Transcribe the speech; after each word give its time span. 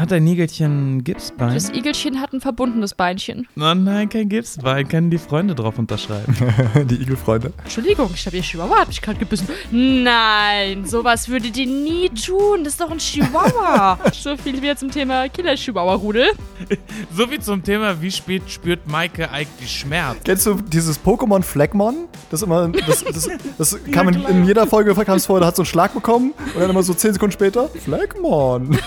Hat 0.00 0.14
ein 0.14 0.26
Igelchen 0.26 0.96
ein 0.96 1.04
Gipsbein? 1.04 1.52
Das 1.52 1.68
Igelchen 1.68 2.22
hat 2.22 2.32
ein 2.32 2.40
verbundenes 2.40 2.94
Beinchen. 2.94 3.46
Oh 3.58 3.74
nein, 3.74 4.08
kein 4.08 4.30
Gipsbein. 4.30 4.88
Können 4.88 5.10
die 5.10 5.18
Freunde 5.18 5.54
drauf 5.54 5.78
unterschreiben? 5.78 6.34
die 6.86 7.02
Igelfreunde. 7.02 7.52
Entschuldigung, 7.62 8.10
ich 8.14 8.24
habe 8.24 8.34
ihr 8.34 8.42
Chihuahua 8.42 8.80
hat 8.80 8.88
mich 8.88 9.02
gerade 9.02 9.18
gebissen. 9.18 9.48
Nein, 9.70 10.86
sowas 10.86 11.28
würde 11.28 11.50
die 11.50 11.66
nie 11.66 12.08
tun. 12.08 12.64
Das 12.64 12.72
ist 12.72 12.80
doch 12.80 12.90
ein 12.90 12.96
Chihuahua. 12.96 13.98
so 14.14 14.38
viel 14.38 14.62
wieder 14.62 14.74
zum 14.74 14.90
Thema 14.90 15.28
Killer-Chihuahua-Rudel. 15.28 16.30
so 17.14 17.26
viel 17.26 17.40
zum 17.40 17.62
Thema, 17.62 18.00
wie 18.00 18.10
spät 18.10 18.44
spürt 18.46 18.88
Maike 18.88 19.30
eigentlich 19.30 19.70
Schmerz? 19.70 20.16
Kennst 20.24 20.46
du 20.46 20.54
dieses 20.54 20.98
Pokémon 20.98 21.42
Flagmon? 21.42 22.08
Das 22.30 22.40
immer, 22.40 22.68
das, 22.68 23.04
das, 23.04 23.28
das 23.58 23.78
kam 23.92 24.08
in, 24.08 24.24
in, 24.24 24.44
jeder 24.46 24.66
Folge 24.66 24.94
kam 24.94 25.18
es 25.18 25.26
vor, 25.26 25.40
da 25.40 25.46
hat 25.48 25.56
so 25.56 25.62
einen 25.62 25.66
Schlag 25.66 25.92
bekommen 25.92 26.32
und 26.54 26.60
dann 26.60 26.70
immer 26.70 26.82
so 26.82 26.94
10 26.94 27.12
Sekunden 27.12 27.32
später, 27.32 27.68
Flagmon. 27.68 28.78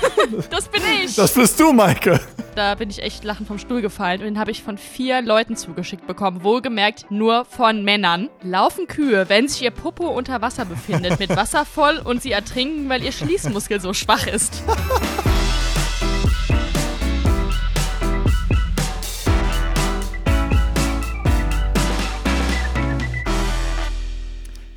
Das 0.49 0.67
bin 0.69 0.81
ich. 1.02 1.02
Das 1.15 1.33
bist 1.33 1.59
du, 1.59 1.73
Maike. 1.73 2.19
Da 2.55 2.75
bin 2.75 2.89
ich 2.89 3.01
echt 3.01 3.23
lachend 3.23 3.47
vom 3.47 3.57
Stuhl 3.57 3.81
gefallen 3.81 4.19
und 4.19 4.25
den 4.25 4.39
habe 4.39 4.51
ich 4.51 4.61
von 4.61 4.77
vier 4.77 5.21
Leuten 5.21 5.55
zugeschickt 5.55 6.05
bekommen. 6.05 6.43
Wohlgemerkt 6.43 7.09
nur 7.09 7.45
von 7.45 7.83
Männern. 7.83 8.29
Laufen 8.43 8.87
Kühe, 8.87 9.27
wenn 9.27 9.47
sich 9.47 9.63
ihr 9.63 9.71
Popo 9.71 10.07
unter 10.07 10.41
Wasser 10.41 10.65
befindet, 10.65 11.19
mit 11.19 11.35
Wasser 11.35 11.65
voll 11.65 11.97
und 11.97 12.21
sie 12.21 12.31
ertrinken, 12.31 12.89
weil 12.89 13.03
ihr 13.03 13.11
Schließmuskel 13.11 13.79
so 13.81 13.93
schwach 13.93 14.27
ist. 14.27 14.61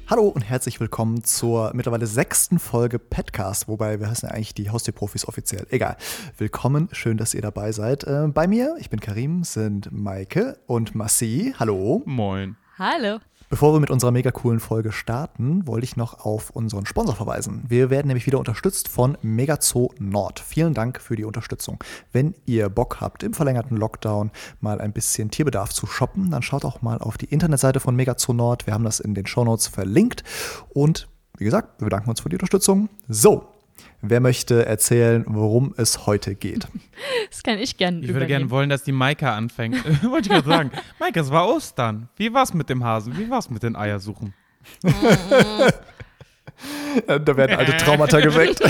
Hallo 0.09 0.29
und 0.29 0.43
herzlich 0.43 0.79
willkommen 0.79 1.25
zur 1.25 1.73
mittlerweile 1.75 2.07
sechsten 2.07 2.61
Folge 2.61 3.01
Petcast, 3.01 3.67
wobei 3.67 3.99
wir 3.99 4.09
heißen 4.09 4.29
ja 4.29 4.37
eigentlich 4.37 4.55
die 4.55 4.71
Haustierprofis 4.71 5.27
offiziell. 5.27 5.67
Egal. 5.71 5.97
Willkommen, 6.39 6.89
schön, 6.93 7.17
dass 7.17 7.35
ihr 7.35 7.43
dabei 7.43 7.73
seid. 7.73 8.05
Äh, 8.05 8.29
bei 8.29 8.47
mir, 8.47 8.77
ich 8.79 8.89
bin 8.89 9.01
Karim, 9.01 9.43
sind 9.43 9.91
Maike 9.91 10.61
und 10.67 10.95
Massi. 10.95 11.57
Hallo. 11.59 12.05
Moin. 12.07 12.57
Hallo. 12.79 13.19
Bevor 13.49 13.73
wir 13.73 13.79
mit 13.79 13.91
unserer 13.91 14.11
mega 14.11 14.33
coolen 14.33 14.59
Folge 14.59 14.91
starten, 14.91 15.69
wollte 15.69 15.85
ich 15.85 15.97
noch 15.97 16.25
auf 16.25 16.51
unseren 16.51 16.85
Sponsor 16.85 17.15
verweisen. 17.15 17.63
Wir 17.69 17.91
werden 17.91 18.09
nämlich 18.09 18.27
wieder 18.27 18.41
unterstützt 18.41 18.89
von 18.89 19.17
Megazoo 19.23 19.93
Nord. 20.01 20.41
Vielen 20.41 20.75
Dank 20.75 21.01
für 21.01 21.15
die 21.15 21.25
Unterstützung. 21.25 21.79
Wenn 22.11 22.35
ihr 22.47 22.69
Bock 22.69 23.01
habt, 23.01 23.23
im 23.23 23.35
verlängerten 23.35 23.77
Lockdown 23.77 24.33
mal 24.61 24.81
ein 24.81 24.93
bisschen 24.93 25.31
Tierbedarf 25.31 25.73
zu 25.73 25.87
shoppen, 25.87 26.33
dann 26.33 26.43
schaut 26.43 26.65
auch 26.65 26.83
mal 26.83 26.99
auf 26.99 27.19
die 27.19 27.27
Internetseite 27.27 27.79
von 27.79 27.95
Megazoo 27.95 28.33
Nord. 28.33 28.67
Wir 28.67 28.75
haben 28.75 28.85
das 28.85 28.99
in 28.99 29.15
den 29.15 29.27
Shownotes 29.27 29.69
verlinkt. 29.69 30.25
Und 30.71 31.07
wie 31.39 31.45
gesagt, 31.45 31.81
wir 31.81 31.87
bedanken 31.87 32.11
uns 32.11 32.21
für 32.21 32.29
die 32.29 32.37
Unterstützung. 32.37 32.89
So, 33.09 33.47
Wer 34.03 34.21
möchte 34.21 34.67
erzählen, 34.67 35.25
worum 35.27 35.75
es 35.77 36.07
heute 36.07 36.35
geht? 36.35 36.67
Das 37.31 37.43
kann 37.43 37.59
ich 37.59 37.77
gerne 37.77 38.01
Ich 38.01 38.13
würde 38.15 38.27
gerne 38.27 38.49
wollen, 38.51 38.71
dass 38.71 38.83
die 38.83 38.93
Maika 38.93 39.37
anfängt. 39.37 39.77
Wollte 40.05 40.29
ich 40.29 40.35
gerade 40.35 40.49
sagen. 40.49 40.71
Maika, 40.99 41.21
es 41.21 41.31
war 41.31 41.47
Ostern. 41.47 42.09
Wie 42.17 42.33
war's 42.33 42.55
mit 42.55 42.71
dem 42.71 42.83
Hasen? 42.83 43.19
Wie 43.19 43.29
war's 43.29 43.51
mit 43.51 43.63
den 43.63 43.77
Eiersuchen? 43.77 44.33
da 47.07 47.37
werden 47.37 47.57
alte 47.57 47.77
Traumata 47.77 48.21
geweckt. 48.21 48.63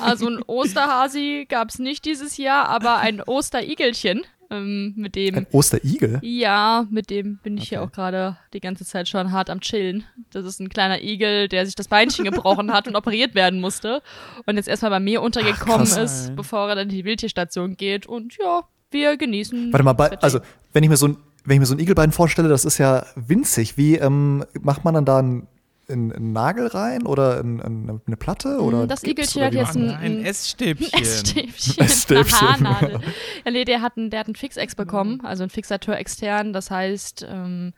Also 0.00 0.28
ein 0.28 0.42
Osterhasi 0.46 1.46
gab 1.48 1.70
es 1.70 1.80
nicht 1.80 2.04
dieses 2.04 2.36
Jahr, 2.36 2.68
aber 2.68 2.98
ein 2.98 3.20
Osterigelchen. 3.20 4.22
Ähm, 4.50 4.94
mit 4.96 5.14
dem. 5.14 5.36
Ein 5.36 5.46
Osterigel? 5.52 6.18
Ja, 6.22 6.86
mit 6.90 7.08
dem 7.08 7.38
bin 7.38 7.56
ich 7.56 7.62
okay. 7.62 7.68
hier 7.68 7.82
auch 7.82 7.92
gerade 7.92 8.36
die 8.52 8.60
ganze 8.60 8.84
Zeit 8.84 9.08
schon 9.08 9.30
hart 9.30 9.48
am 9.48 9.60
Chillen. 9.60 10.04
Das 10.32 10.44
ist 10.44 10.60
ein 10.60 10.68
kleiner 10.68 11.02
Igel, 11.02 11.48
der 11.48 11.66
sich 11.66 11.76
das 11.76 11.86
Beinchen 11.86 12.24
gebrochen 12.24 12.72
hat 12.72 12.88
und 12.88 12.96
operiert 12.96 13.34
werden 13.34 13.60
musste. 13.60 14.02
Und 14.46 14.56
jetzt 14.56 14.68
erstmal 14.68 14.90
bei 14.90 15.00
mir 15.00 15.22
untergekommen 15.22 15.88
Ach, 15.92 16.02
ist, 16.02 16.34
bevor 16.34 16.68
er 16.68 16.74
dann 16.74 16.88
in 16.88 16.96
die 16.96 17.04
Wildtierstation 17.04 17.76
geht. 17.76 18.06
Und 18.06 18.36
ja, 18.38 18.64
wir 18.90 19.16
genießen. 19.16 19.72
Warte 19.72 19.84
mal, 19.84 19.92
bei, 19.92 20.18
also 20.18 20.40
wenn 20.72 20.82
ich 20.82 20.90
mir 20.90 20.96
so 20.96 21.08
ein 21.08 21.16
wenn 21.44 21.54
ich 21.54 21.60
mir 21.60 21.66
so 21.66 21.74
ein 21.74 21.78
Igelbein 21.78 22.12
vorstelle, 22.12 22.48
das 22.48 22.64
ist 22.64 22.78
ja 22.78 23.06
winzig. 23.14 23.76
Wie 23.76 23.96
ähm, 23.96 24.44
macht 24.60 24.84
man 24.84 24.94
dann 24.94 25.04
da 25.04 25.20
ein 25.20 25.46
in 25.90 26.12
einen 26.12 26.32
Nagel 26.32 26.68
rein 26.68 27.06
oder 27.06 27.40
in, 27.40 27.58
in 27.58 28.00
eine 28.06 28.16
Platte? 28.16 28.58
Mm, 28.58 28.60
oder 28.60 28.86
das 28.86 29.02
Igelchen 29.02 29.44
hat 29.44 29.54
jetzt 29.54 29.76
ein, 29.76 29.90
ein 29.90 30.24
Essstäbchen. 30.24 30.92
Ein 30.92 31.02
Essstäbchen. 31.02 31.84
Essstäbchen. 31.84 32.38
Eine 32.40 32.40
Haarnadel. 32.40 33.00
ja, 33.44 33.50
nee, 33.50 33.64
der 33.64 33.82
hat 33.82 33.96
einen, 33.96 34.10
der 34.10 34.20
hat 34.20 34.26
einen 34.26 34.36
Fixex 34.36 34.74
bekommen, 34.74 35.20
also 35.24 35.42
ein 35.42 35.50
Fixateur 35.50 35.98
extern. 35.98 36.52
Das 36.52 36.70
heißt, 36.70 37.26
ähm, 37.28 37.72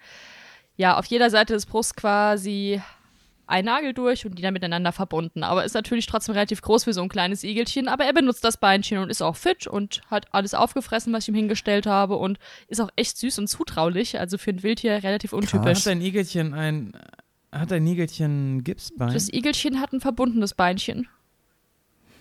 ja, 0.76 0.96
auf 0.98 1.06
jeder 1.06 1.30
Seite 1.30 1.54
des 1.54 1.66
Brusts 1.66 1.94
quasi 1.94 2.80
ein 3.46 3.66
Nagel 3.66 3.92
durch 3.92 4.24
und 4.24 4.38
die 4.38 4.42
dann 4.42 4.54
miteinander 4.54 4.92
verbunden. 4.92 5.42
Aber 5.42 5.64
ist 5.64 5.74
natürlich 5.74 6.06
trotzdem 6.06 6.34
relativ 6.34 6.62
groß 6.62 6.84
für 6.84 6.92
so 6.92 7.02
ein 7.02 7.08
kleines 7.08 7.44
Igelchen. 7.44 7.88
Aber 7.88 8.04
er 8.04 8.12
benutzt 8.12 8.44
das 8.44 8.56
Beinchen 8.56 8.98
und 8.98 9.10
ist 9.10 9.20
auch 9.20 9.36
fit 9.36 9.66
und 9.66 10.00
hat 10.10 10.26
alles 10.32 10.54
aufgefressen, 10.54 11.12
was 11.12 11.24
ich 11.24 11.28
ihm 11.28 11.34
hingestellt 11.34 11.86
habe 11.86 12.16
und 12.16 12.38
ist 12.68 12.80
auch 12.80 12.88
echt 12.96 13.18
süß 13.18 13.40
und 13.40 13.48
zutraulich. 13.48 14.18
Also 14.18 14.38
für 14.38 14.50
ein 14.50 14.62
Wildtier 14.62 15.02
relativ 15.02 15.32
untypisch. 15.32 15.80
Hat 15.80 15.88
ein 15.88 16.00
Igelchen 16.00 16.54
ein 16.54 16.92
hat 17.52 17.72
ein 17.72 17.86
Igelchen 17.86 18.56
ein 18.56 18.64
Gipsbein? 18.64 19.12
Das 19.12 19.32
Igelchen 19.32 19.80
hat 19.80 19.92
ein 19.92 20.00
verbundenes 20.00 20.54
Beinchen. 20.54 21.08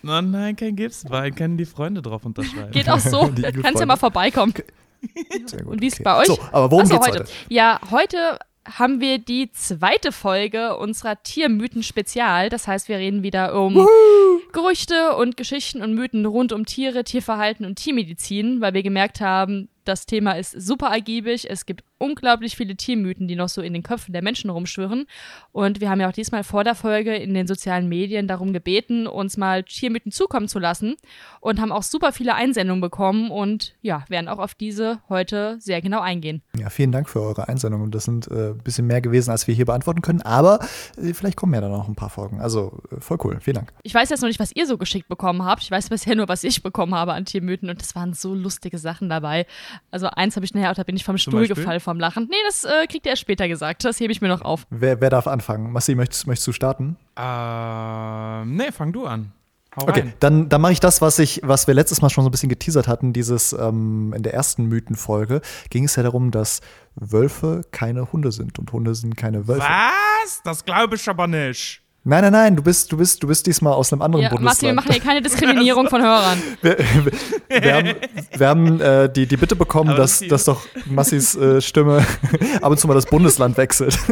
Oh 0.04 0.20
nein, 0.20 0.56
kein 0.56 0.76
Gipsbein. 0.76 1.34
Können 1.34 1.56
die 1.56 1.64
Freunde 1.64 2.02
drauf 2.02 2.24
unterschreiben? 2.24 2.72
Geht 2.72 2.88
auch 2.88 2.98
so. 2.98 3.32
Kannst 3.62 3.80
ja 3.80 3.86
mal 3.86 3.96
vorbeikommen. 3.96 4.52
Sehr 5.46 5.62
gut, 5.62 5.72
Und 5.74 5.80
wie 5.80 5.86
ist 5.86 5.94
okay. 5.94 6.02
bei 6.04 6.18
euch? 6.18 6.26
So, 6.26 6.38
aber 6.52 6.70
worum 6.70 6.82
Achso, 6.82 6.94
geht's 6.94 7.06
heute? 7.06 7.18
heute? 7.20 7.32
Ja, 7.48 7.80
heute 7.90 8.38
haben 8.64 9.00
wir 9.00 9.18
die 9.18 9.50
zweite 9.52 10.12
Folge 10.12 10.76
unserer 10.76 11.20
Tiermythen-Spezial. 11.22 12.48
Das 12.48 12.68
heißt, 12.68 12.88
wir 12.88 12.98
reden 12.98 13.22
wieder 13.22 13.60
um 13.60 13.74
Woohoo! 13.74 14.40
Gerüchte 14.52 15.16
und 15.16 15.36
Geschichten 15.36 15.82
und 15.82 15.94
Mythen 15.94 16.26
rund 16.26 16.52
um 16.52 16.66
Tiere, 16.66 17.04
Tierverhalten 17.04 17.66
und 17.66 17.76
Tiermedizin, 17.76 18.60
weil 18.60 18.74
wir 18.74 18.82
gemerkt 18.82 19.20
haben, 19.20 19.68
das 19.84 20.06
Thema 20.06 20.32
ist 20.32 20.52
super 20.52 20.88
ergiebig. 20.88 21.50
Es 21.50 21.66
gibt 21.66 21.82
unglaublich 22.02 22.56
viele 22.56 22.74
Tiermythen, 22.76 23.28
die 23.28 23.36
noch 23.36 23.48
so 23.48 23.62
in 23.62 23.72
den 23.72 23.82
Köpfen 23.82 24.12
der 24.12 24.22
Menschen 24.22 24.50
rumschwirren. 24.50 25.06
Und 25.52 25.80
wir 25.80 25.88
haben 25.88 26.00
ja 26.00 26.08
auch 26.08 26.12
diesmal 26.12 26.42
vor 26.42 26.64
der 26.64 26.74
Folge 26.74 27.14
in 27.14 27.32
den 27.32 27.46
sozialen 27.46 27.88
Medien 27.88 28.26
darum 28.26 28.52
gebeten, 28.52 29.06
uns 29.06 29.36
mal 29.36 29.62
Tiermythen 29.62 30.10
zukommen 30.10 30.48
zu 30.48 30.58
lassen 30.58 30.96
und 31.40 31.60
haben 31.60 31.70
auch 31.70 31.84
super 31.84 32.12
viele 32.12 32.34
Einsendungen 32.34 32.80
bekommen 32.80 33.30
und 33.30 33.74
ja, 33.82 34.04
werden 34.08 34.28
auch 34.28 34.38
auf 34.38 34.54
diese 34.54 35.00
heute 35.08 35.56
sehr 35.60 35.80
genau 35.80 36.00
eingehen. 36.00 36.42
Ja, 36.58 36.70
vielen 36.70 36.90
Dank 36.90 37.08
für 37.08 37.20
eure 37.20 37.48
Einsendungen. 37.48 37.90
Das 37.92 38.04
sind 38.04 38.28
äh, 38.28 38.50
ein 38.50 38.58
bisschen 38.58 38.86
mehr 38.86 39.00
gewesen, 39.00 39.30
als 39.30 39.46
wir 39.46 39.54
hier 39.54 39.66
beantworten 39.66 40.02
können. 40.02 40.22
Aber 40.22 40.58
äh, 40.96 41.14
vielleicht 41.14 41.36
kommen 41.36 41.54
ja 41.54 41.60
dann 41.60 41.70
noch 41.70 41.88
ein 41.88 41.94
paar 41.94 42.10
Folgen. 42.10 42.40
Also 42.40 42.80
äh, 42.90 43.00
voll 43.00 43.18
cool. 43.24 43.38
Vielen 43.40 43.56
Dank. 43.56 43.72
Ich 43.84 43.94
weiß 43.94 44.10
jetzt 44.10 44.22
noch 44.22 44.28
nicht, 44.28 44.40
was 44.40 44.50
ihr 44.54 44.66
so 44.66 44.76
geschickt 44.76 45.08
bekommen 45.08 45.44
habt. 45.44 45.62
Ich 45.62 45.70
weiß 45.70 45.88
bisher 45.88 46.16
nur, 46.16 46.28
was 46.28 46.42
ich 46.42 46.62
bekommen 46.62 46.94
habe 46.94 47.12
an 47.12 47.24
Tiermythen 47.24 47.70
und 47.70 47.80
es 47.80 47.94
waren 47.94 48.12
so 48.12 48.34
lustige 48.34 48.78
Sachen 48.78 49.08
dabei. 49.08 49.46
Also 49.92 50.08
eins 50.08 50.34
habe 50.36 50.44
ich 50.44 50.54
nachher, 50.54 50.74
da 50.74 50.82
bin 50.82 50.96
ich 50.96 51.04
vom 51.04 51.16
Zum 51.16 51.30
Stuhl 51.30 51.40
Beispiel? 51.42 51.56
gefallen 51.56 51.80
vom 51.92 52.00
Lachen. 52.00 52.26
Nee, 52.30 52.36
das 52.46 52.64
äh, 52.64 52.86
kriegt 52.86 53.06
erst 53.06 53.20
später 53.20 53.48
gesagt. 53.48 53.84
Das 53.84 54.00
hebe 54.00 54.12
ich 54.12 54.22
mir 54.22 54.28
noch 54.28 54.40
auf. 54.40 54.66
Wer, 54.70 55.00
wer 55.02 55.10
darf 55.10 55.26
anfangen? 55.26 55.72
Massi, 55.72 55.94
möchtest, 55.94 56.26
möchtest 56.26 56.48
du 56.48 56.52
starten? 56.52 56.96
Ähm, 57.16 58.56
nee, 58.56 58.72
fang 58.72 58.92
du 58.92 59.04
an. 59.06 59.32
Hau 59.76 59.82
Okay, 59.82 60.00
rein. 60.00 60.14
dann, 60.20 60.48
dann 60.48 60.60
mache 60.62 60.72
ich 60.72 60.80
das, 60.80 61.02
was 61.02 61.18
ich, 61.18 61.40
was 61.44 61.66
wir 61.66 61.74
letztes 61.74 62.00
Mal 62.00 62.08
schon 62.08 62.24
so 62.24 62.28
ein 62.28 62.30
bisschen 62.30 62.48
geteasert 62.48 62.88
hatten, 62.88 63.12
dieses 63.12 63.52
ähm, 63.52 64.14
in 64.16 64.22
der 64.22 64.32
ersten 64.32 64.66
Mythenfolge 64.66 65.40
ging 65.70 65.84
es 65.84 65.96
ja 65.96 66.02
darum, 66.02 66.30
dass 66.30 66.60
Wölfe 66.94 67.62
keine 67.72 68.10
Hunde 68.12 68.32
sind 68.32 68.58
und 68.58 68.72
Hunde 68.72 68.94
sind 68.94 69.16
keine 69.16 69.48
Wölfe. 69.48 69.66
Was? 69.66 70.42
Das 70.44 70.64
glaube 70.64 70.96
ich 70.96 71.06
aber 71.08 71.26
nicht. 71.26 71.82
Nein, 72.04 72.22
nein, 72.22 72.32
nein, 72.32 72.56
du 72.56 72.62
bist, 72.64 72.90
du 72.90 72.96
bist, 72.96 73.22
du 73.22 73.28
bist 73.28 73.46
diesmal 73.46 73.74
aus 73.74 73.92
einem 73.92 74.02
anderen 74.02 74.24
Ja, 74.24 74.30
Massi, 74.30 74.62
wir 74.62 74.68
Bundesland. 74.70 74.76
machen 74.76 74.92
hier 74.92 75.00
keine 75.02 75.22
Diskriminierung 75.22 75.88
von 75.88 76.02
Hörern. 76.02 76.42
wir, 76.60 76.76
wir, 77.48 77.62
wir 77.62 77.74
haben, 77.74 77.94
wir 78.36 78.48
haben 78.48 78.80
äh, 78.80 79.08
die, 79.12 79.26
die 79.26 79.36
Bitte 79.36 79.54
bekommen, 79.54 79.90
Aber 79.90 79.98
dass, 79.98 80.18
das- 80.18 80.28
dass 80.28 80.44
doch 80.46 80.66
Massis 80.86 81.36
äh, 81.36 81.60
Stimme 81.60 82.04
ab 82.60 82.70
und 82.72 82.78
zu 82.80 82.88
mal 82.88 82.94
das 82.94 83.06
Bundesland 83.06 83.56
wechselt. 83.56 83.96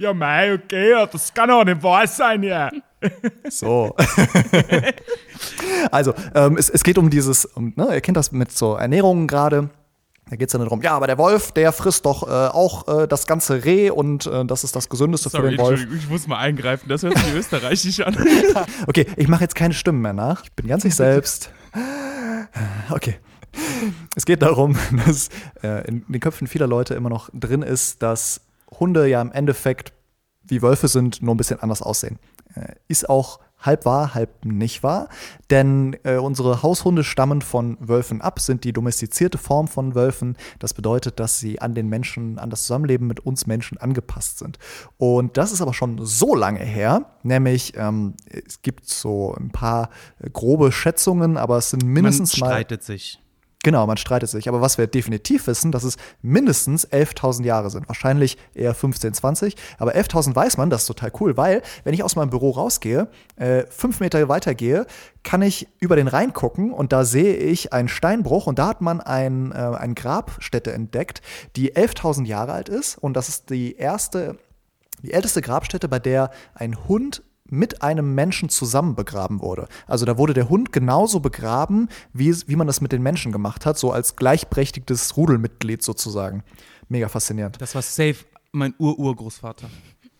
Ja, 0.00 0.12
mei, 0.12 0.52
okay, 0.54 1.06
das 1.12 1.32
kann 1.32 1.48
auch 1.52 1.62
nicht 1.64 1.80
wahr 1.80 2.04
sein, 2.08 2.42
ja. 2.42 2.70
So. 3.48 3.94
also, 5.92 6.12
ähm, 6.34 6.56
es, 6.56 6.68
es 6.68 6.82
geht 6.82 6.98
um 6.98 7.08
dieses, 7.08 7.44
um, 7.44 7.72
ne, 7.76 7.94
ihr 7.94 8.00
kennt 8.00 8.16
das 8.16 8.32
mit 8.32 8.50
so 8.50 8.74
Ernährungen 8.74 9.28
gerade. 9.28 9.70
Da 10.30 10.36
geht 10.36 10.48
es 10.48 10.52
dann 10.52 10.60
darum, 10.60 10.82
ja, 10.82 10.92
aber 10.92 11.06
der 11.06 11.16
Wolf, 11.16 11.52
der 11.52 11.72
frisst 11.72 12.04
doch 12.04 12.22
äh, 12.26 12.30
auch 12.30 12.86
äh, 13.02 13.08
das 13.08 13.26
ganze 13.26 13.64
Reh 13.64 13.90
und 13.90 14.26
äh, 14.26 14.44
das 14.44 14.62
ist 14.62 14.76
das 14.76 14.88
Gesündeste 14.88 15.30
für 15.30 15.38
Sorry, 15.38 15.50
den 15.50 15.58
Wolf. 15.58 15.80
Entschuldigung, 15.80 15.98
ich 16.04 16.10
muss 16.10 16.26
mal 16.26 16.38
eingreifen, 16.38 16.88
das 16.88 17.02
hört 17.02 17.16
sich 17.16 17.34
österreichisch 17.34 18.00
an. 18.00 18.16
Okay, 18.86 19.06
ich 19.16 19.28
mache 19.28 19.42
jetzt 19.42 19.54
keine 19.54 19.74
Stimmen 19.74 20.00
mehr 20.00 20.12
nach. 20.12 20.44
Ich 20.44 20.52
bin 20.52 20.66
ganz 20.66 20.84
ich 20.84 20.94
selbst. 20.94 21.50
Okay. 22.90 23.16
Es 24.16 24.24
geht 24.24 24.42
darum, 24.42 24.76
dass 25.06 25.28
äh, 25.62 25.86
in 25.86 26.04
den 26.08 26.20
Köpfen 26.20 26.46
vieler 26.46 26.66
Leute 26.66 26.94
immer 26.94 27.10
noch 27.10 27.30
drin 27.32 27.62
ist, 27.62 28.02
dass 28.02 28.40
Hunde 28.80 29.06
ja 29.06 29.20
im 29.20 29.32
Endeffekt 29.32 29.92
wie 30.44 30.62
Wölfe 30.62 30.88
sind, 30.88 31.22
nur 31.22 31.34
ein 31.34 31.36
bisschen 31.36 31.60
anders 31.60 31.82
aussehen. 31.82 32.18
Äh, 32.54 32.74
ist 32.88 33.08
auch 33.08 33.40
halb 33.60 33.84
wahr, 33.84 34.14
halb 34.14 34.44
nicht 34.44 34.82
wahr. 34.82 35.08
Denn 35.50 35.96
äh, 36.04 36.16
unsere 36.16 36.62
Haushunde 36.62 37.04
stammen 37.04 37.42
von 37.42 37.76
Wölfen 37.80 38.20
ab, 38.20 38.40
sind 38.40 38.64
die 38.64 38.72
domestizierte 38.72 39.38
Form 39.38 39.68
von 39.68 39.94
Wölfen. 39.94 40.36
Das 40.58 40.74
bedeutet, 40.74 41.20
dass 41.20 41.38
sie 41.38 41.60
an 41.60 41.74
den 41.74 41.88
Menschen, 41.88 42.38
an 42.38 42.50
das 42.50 42.62
Zusammenleben 42.62 43.06
mit 43.06 43.20
uns 43.20 43.46
Menschen 43.46 43.78
angepasst 43.78 44.38
sind. 44.38 44.58
Und 44.96 45.36
das 45.36 45.52
ist 45.52 45.60
aber 45.60 45.74
schon 45.74 46.04
so 46.04 46.34
lange 46.34 46.60
her, 46.60 47.06
nämlich 47.22 47.74
ähm, 47.76 48.14
es 48.26 48.62
gibt 48.62 48.88
so 48.88 49.34
ein 49.34 49.50
paar 49.50 49.90
äh, 50.20 50.30
grobe 50.30 50.72
Schätzungen, 50.72 51.36
aber 51.36 51.58
es 51.58 51.70
sind 51.70 51.82
mindestens 51.82 52.38
Man 52.38 52.48
mal 52.48 52.54
streitet 52.56 52.84
sich. 52.84 53.20
Genau, 53.68 53.86
man 53.86 53.98
streitet 53.98 54.30
sich. 54.30 54.48
Aber 54.48 54.62
was 54.62 54.78
wir 54.78 54.86
definitiv 54.86 55.46
wissen, 55.46 55.72
dass 55.72 55.84
es 55.84 55.98
mindestens 56.22 56.88
11.000 56.88 57.44
Jahre 57.44 57.68
sind. 57.68 57.86
Wahrscheinlich 57.86 58.38
eher 58.54 58.72
15, 58.72 59.12
20. 59.12 59.56
Aber 59.76 59.94
11.000 59.94 60.34
weiß 60.34 60.56
man, 60.56 60.70
das 60.70 60.80
ist 60.80 60.86
total 60.86 61.12
cool, 61.20 61.36
weil, 61.36 61.60
wenn 61.84 61.92
ich 61.92 62.02
aus 62.02 62.16
meinem 62.16 62.30
Büro 62.30 62.52
rausgehe, 62.52 63.08
äh, 63.36 63.64
fünf 63.68 64.00
Meter 64.00 64.26
weiter 64.30 64.54
gehe, 64.54 64.86
kann 65.22 65.42
ich 65.42 65.68
über 65.80 65.96
den 65.96 66.08
Rhein 66.08 66.32
gucken 66.32 66.72
und 66.72 66.94
da 66.94 67.04
sehe 67.04 67.36
ich 67.36 67.74
einen 67.74 67.88
Steinbruch 67.88 68.46
und 68.46 68.58
da 68.58 68.68
hat 68.68 68.80
man 68.80 69.02
ein, 69.02 69.52
äh, 69.52 69.56
eine 69.56 69.92
Grabstätte 69.92 70.72
entdeckt, 70.72 71.20
die 71.56 71.76
11.000 71.76 72.24
Jahre 72.24 72.52
alt 72.52 72.70
ist. 72.70 72.96
Und 72.96 73.18
das 73.18 73.28
ist 73.28 73.50
die 73.50 73.76
erste, 73.76 74.38
die 75.02 75.12
älteste 75.12 75.42
Grabstätte, 75.42 75.88
bei 75.88 75.98
der 75.98 76.30
ein 76.54 76.88
Hund 76.88 77.22
mit 77.50 77.82
einem 77.82 78.14
Menschen 78.14 78.48
zusammen 78.48 78.94
begraben 78.94 79.40
wurde. 79.40 79.68
Also 79.86 80.04
da 80.04 80.18
wurde 80.18 80.34
der 80.34 80.48
Hund 80.48 80.72
genauso 80.72 81.20
begraben, 81.20 81.88
wie, 82.12 82.28
es- 82.28 82.48
wie 82.48 82.56
man 82.56 82.66
das 82.66 82.80
mit 82.80 82.92
den 82.92 83.02
Menschen 83.02 83.32
gemacht 83.32 83.64
hat, 83.66 83.78
so 83.78 83.90
als 83.92 84.16
gleichberechtigtes 84.16 85.16
Rudelmitglied 85.16 85.82
sozusagen. 85.82 86.42
Mega 86.88 87.08
faszinierend. 87.08 87.60
Das 87.60 87.74
war 87.74 87.82
safe 87.82 88.16
mein 88.52 88.74
Ur-Urgroßvater. 88.78 89.68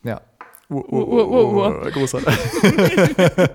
Ja. 0.03 0.21
Großartig. 0.69 2.35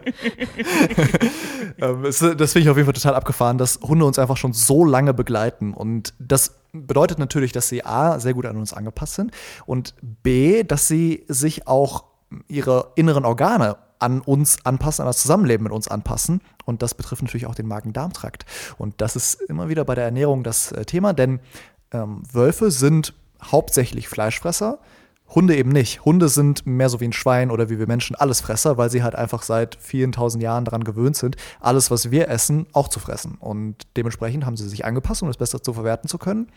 Ähm, 1.78 2.02
das 2.02 2.18
finde 2.18 2.60
ich 2.60 2.68
auf 2.68 2.76
jeden 2.76 2.84
Fall 2.86 2.92
total 2.92 3.14
abgefahren, 3.14 3.58
dass 3.58 3.80
Hunde 3.82 4.04
uns 4.04 4.18
einfach 4.18 4.36
schon 4.36 4.52
so 4.52 4.84
lange 4.84 5.12
begleiten. 5.14 5.74
Und 5.74 6.14
das 6.18 6.54
bedeutet 6.72 7.18
natürlich, 7.18 7.52
dass 7.52 7.68
sie 7.68 7.84
A, 7.84 8.18
sehr 8.20 8.34
gut 8.34 8.46
an 8.46 8.56
uns 8.56 8.72
angepasst 8.72 9.14
sind 9.14 9.32
und 9.66 9.94
B, 10.00 10.62
dass 10.62 10.86
sie 10.88 11.24
sich 11.28 11.66
auch 11.66 12.04
ihre 12.48 12.92
inneren 12.96 13.24
Organe 13.24 13.76
an 13.98 14.20
uns 14.20 14.64
anpassen, 14.64 15.02
an 15.02 15.06
das 15.08 15.22
Zusammenleben 15.22 15.64
mit 15.64 15.72
uns 15.72 15.88
anpassen. 15.88 16.40
Und 16.64 16.82
das 16.82 16.94
betrifft 16.94 17.22
natürlich 17.22 17.46
auch 17.46 17.54
den 17.54 17.68
Magen-Darm-Trakt. 17.68 18.44
Und 18.78 19.00
das 19.00 19.16
ist 19.16 19.40
immer 19.42 19.68
wieder 19.68 19.84
bei 19.84 19.94
der 19.94 20.04
Ernährung 20.04 20.44
das 20.44 20.72
äh, 20.72 20.84
Thema, 20.84 21.12
denn 21.12 21.40
ähm, 21.92 22.22
Wölfe 22.30 22.70
sind 22.70 23.14
hauptsächlich 23.42 24.08
Fleischfresser. 24.08 24.78
Hunde 25.28 25.56
eben 25.56 25.70
nicht. 25.70 26.04
Hunde 26.04 26.28
sind 26.28 26.66
mehr 26.66 26.88
so 26.88 27.00
wie 27.00 27.06
ein 27.06 27.12
Schwein 27.12 27.50
oder 27.50 27.70
wie 27.70 27.78
wir 27.78 27.86
Menschen 27.86 28.14
Allesfresser, 28.14 28.76
weil 28.76 28.90
sie 28.90 29.02
halt 29.02 29.14
einfach 29.14 29.42
seit 29.42 29.76
vielen 29.80 30.12
tausend 30.12 30.42
Jahren 30.42 30.64
daran 30.64 30.84
gewöhnt 30.84 31.16
sind, 31.16 31.36
alles, 31.60 31.90
was 31.90 32.10
wir 32.10 32.28
essen, 32.28 32.66
auch 32.72 32.88
zu 32.88 33.00
fressen. 33.00 33.36
Und 33.40 33.76
dementsprechend 33.96 34.44
haben 34.46 34.56
sie 34.56 34.68
sich 34.68 34.84
angepasst, 34.84 35.22
um 35.22 35.28
es 35.28 35.36
besser 35.36 35.62
zu 35.62 35.72
verwerten 35.72 36.08
zu 36.08 36.18
können. 36.18 36.48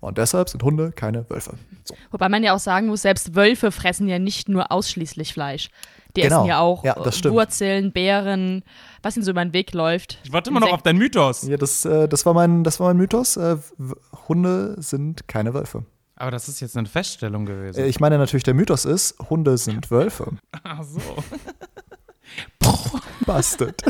Und 0.00 0.18
deshalb 0.18 0.48
sind 0.48 0.62
Hunde 0.62 0.92
keine 0.92 1.30
Wölfe. 1.30 1.52
So. 1.84 1.94
Wobei 2.10 2.28
man 2.28 2.42
ja 2.42 2.54
auch 2.54 2.58
sagen 2.58 2.88
muss, 2.88 3.02
selbst 3.02 3.34
Wölfe 3.34 3.70
fressen 3.70 4.08
ja 4.08 4.18
nicht 4.18 4.48
nur 4.48 4.72
ausschließlich 4.72 5.32
Fleisch. 5.32 5.70
Die 6.16 6.22
Genau. 6.22 6.40
essen 6.40 6.48
ja 6.48 6.58
auch 6.60 6.84
Ja. 6.84 6.96
Wurzeln, 6.96 7.92
Beeren, 7.92 8.64
was 9.02 9.16
ihnen 9.16 9.24
so 9.24 9.30
über 9.30 9.44
den 9.44 9.52
Weg 9.52 9.72
läuft. 9.72 10.18
Ich 10.24 10.32
warte 10.32 10.50
immer 10.50 10.60
noch 10.60 10.72
auf 10.72 10.82
deinen 10.82 10.98
Mythos. 10.98 11.46
Ja, 11.46 11.56
das, 11.56 11.84
äh, 11.84 12.08
das, 12.08 12.26
war 12.26 12.34
mein, 12.34 12.64
das 12.64 12.80
war 12.80 12.88
mein 12.88 12.96
Mythos. 12.96 13.36
Äh, 13.36 13.56
Hunde 14.28 14.74
sind 14.78 15.28
keine 15.28 15.54
Wölfe. 15.54 15.84
Aber 16.20 16.32
das 16.32 16.48
ist 16.48 16.58
jetzt 16.60 16.76
eine 16.76 16.88
Feststellung 16.88 17.46
gewesen. 17.46 17.78
Äh, 17.80 17.86
ich 17.86 18.00
meine 18.00 18.18
natürlich, 18.18 18.42
der 18.42 18.54
Mythos 18.54 18.84
ist, 18.84 19.16
Hunde 19.30 19.56
sind 19.56 19.88
Wölfe. 19.90 20.32
Ach 20.64 20.82
so. 20.82 21.00
Bastard. 23.24 23.80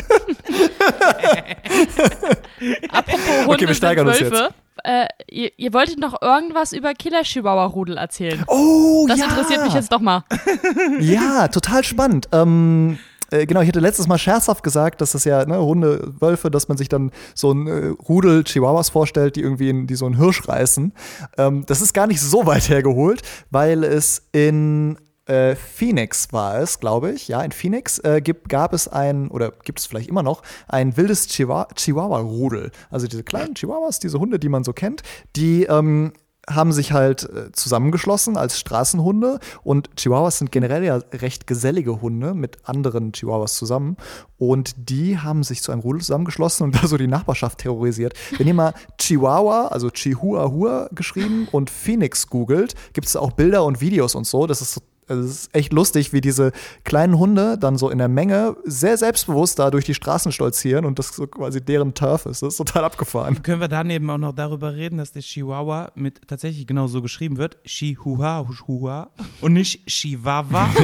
Apropos 2.91 3.47
Hunde 3.47 3.67
wir 3.67 3.75
steigern 3.75 4.07
uns 4.09 4.19
sind 4.19 4.31
Wölfe. 4.31 4.55
Äh, 4.85 5.07
ihr, 5.31 5.51
ihr 5.57 5.73
wolltet 5.73 5.99
noch 5.99 6.21
irgendwas 6.21 6.73
über 6.73 6.93
Killer 6.95 7.23
Chihuahua 7.23 7.65
Rudel 7.65 7.97
erzählen. 7.97 8.45
Oh, 8.47 9.07
Das 9.09 9.19
ja. 9.19 9.25
interessiert 9.27 9.65
mich 9.65 9.73
jetzt 9.75 9.91
doch 9.91 10.01
mal. 10.01 10.25
Ja, 11.01 11.49
total 11.49 11.83
spannend. 11.85 12.29
Ähm, 12.33 12.99
äh, 13.31 13.47
genau, 13.47 13.61
ich 13.61 13.69
hatte 13.69 13.81
letztes 13.81 14.07
Mal 14.07 14.19
scherzhaft 14.19 14.63
gesagt, 14.63 15.01
dass 15.01 15.13
das 15.13 15.25
ja 15.25 15.45
ne, 15.45 15.61
Hunde, 15.61 16.13
Wölfe, 16.21 16.51
dass 16.51 16.69
man 16.69 16.77
sich 16.77 16.89
dann 16.89 17.11
so 17.35 17.53
ein 17.53 17.67
äh, 17.67 17.87
Rudel 18.09 18.45
Chihuahuas 18.45 18.91
vorstellt, 18.91 19.37
die 19.37 19.43
irgendwie 19.43 19.71
in, 19.71 19.87
die 19.87 19.95
so 19.95 20.07
einen 20.07 20.17
Hirsch 20.17 20.49
reißen. 20.49 20.93
Ähm, 21.37 21.65
das 21.67 21.81
ist 21.81 21.93
gar 21.93 22.07
nicht 22.07 22.21
so 22.21 22.47
weit 22.47 22.69
hergeholt, 22.69 23.23
weil 23.51 23.85
es 23.85 24.29
in 24.33 24.99
äh, 25.27 25.55
Phoenix 25.57 26.33
war 26.33 26.59
es, 26.59 26.81
glaube 26.81 27.13
ich. 27.13 27.29
Ja, 27.29 27.43
in 27.43 27.53
Phoenix 27.53 27.99
äh, 27.99 28.21
gibt, 28.23 28.49
gab 28.49 28.73
es 28.73 28.89
ein, 28.89 29.29
oder 29.29 29.53
gibt 29.65 29.79
es 29.79 29.87
vielleicht 29.87 30.09
immer 30.09 30.23
noch, 30.23 30.43
ein 30.67 30.97
wildes 30.97 31.29
Chihuahua- 31.29 31.69
Chihuahua-Rudel. 31.75 32.71
Also 32.91 33.07
diese 33.07 33.25
kleinen 33.25 33.55
Chihuahuas, 33.55 33.99
diese 33.99 34.19
Hunde, 34.19 34.39
die 34.39 34.49
man 34.49 34.65
so 34.65 34.73
kennt, 34.73 35.03
die 35.37 35.65
ähm, 35.65 36.13
haben 36.49 36.73
sich 36.73 36.93
halt 36.93 37.25
äh, 37.25 37.53
zusammengeschlossen 37.53 38.37
als 38.37 38.59
Straßenhunde 38.59 39.39
und 39.63 39.95
Chihuahuas 39.97 40.39
sind 40.39 40.53
generell 40.53 40.85
ja 40.85 41.01
recht 41.13 41.47
gesellige 41.47 42.01
Hunde 42.01 42.35
mit 42.35 42.69
anderen 42.69 43.13
Chihuahuas 43.13 43.55
zusammen 43.55 43.97
und 44.39 44.75
die 44.77 45.19
haben 45.19 45.43
sich 45.43 45.63
zu 45.63 45.73
einem 45.73 45.81
Rudel 45.81 46.01
zusammengeschlossen 46.01 46.65
und 46.65 46.75
da 46.83 46.87
so 46.87 46.97
die 46.97 47.07
Nachbarschaft 47.07 47.59
terrorisiert. 47.59 48.15
Wenn 48.37 48.47
ihr 48.47 48.55
mal 48.55 48.75
Chihuahua, 48.99 49.69
also 49.69 49.91
Chihuahua 49.91 50.89
geschrieben 50.93 51.49
und 51.51 51.71
Phoenix 51.71 52.29
googelt, 52.29 52.75
gibt 52.93 53.07
es 53.07 53.17
auch 53.17 53.33
Bilder 53.33 53.65
und 53.65 53.81
Videos 53.81 54.15
und 54.15 54.27
so. 54.27 54.47
Das 54.47 54.61
ist 54.61 54.75
so 54.75 54.81
also 55.09 55.23
es 55.23 55.31
ist 55.31 55.55
echt 55.55 55.73
lustig, 55.73 56.13
wie 56.13 56.21
diese 56.21 56.53
kleinen 56.85 57.19
Hunde 57.19 57.57
dann 57.59 57.79
so 57.79 57.91
in 57.91 57.99
der 57.99 58.09
Menge 58.09 58.57
sehr 58.65 58.97
selbstbewusst 58.97 59.59
da 59.59 59.71
durch 59.71 59.85
die 59.85 59.95
Straßen 59.95 60.33
stolzieren 60.33 60.85
und 60.85 60.99
das 60.99 61.09
so 61.09 61.27
quasi 61.27 61.65
deren 61.65 61.95
Turf 61.95 62.27
ist. 62.27 62.43
Das 62.43 62.55
ist 62.55 62.59
total 62.59 62.85
abgefahren. 62.85 63.43
Können 63.43 63.61
wir 63.61 63.69
daneben 63.69 64.11
auch 64.11 64.19
noch 64.19 64.35
darüber 64.35 64.75
reden, 64.75 64.99
dass 64.99 65.13
der 65.13 65.23
Chihuahua 65.23 65.93
mit 65.95 66.29
tatsächlich 66.29 66.67
genau 66.67 66.87
so 66.87 67.03
geschrieben 67.03 67.39
wird? 67.39 67.57
Chihuahua 67.65 69.11
und 69.41 69.53
nicht 69.53 69.87
Chihuahua. 69.87 70.69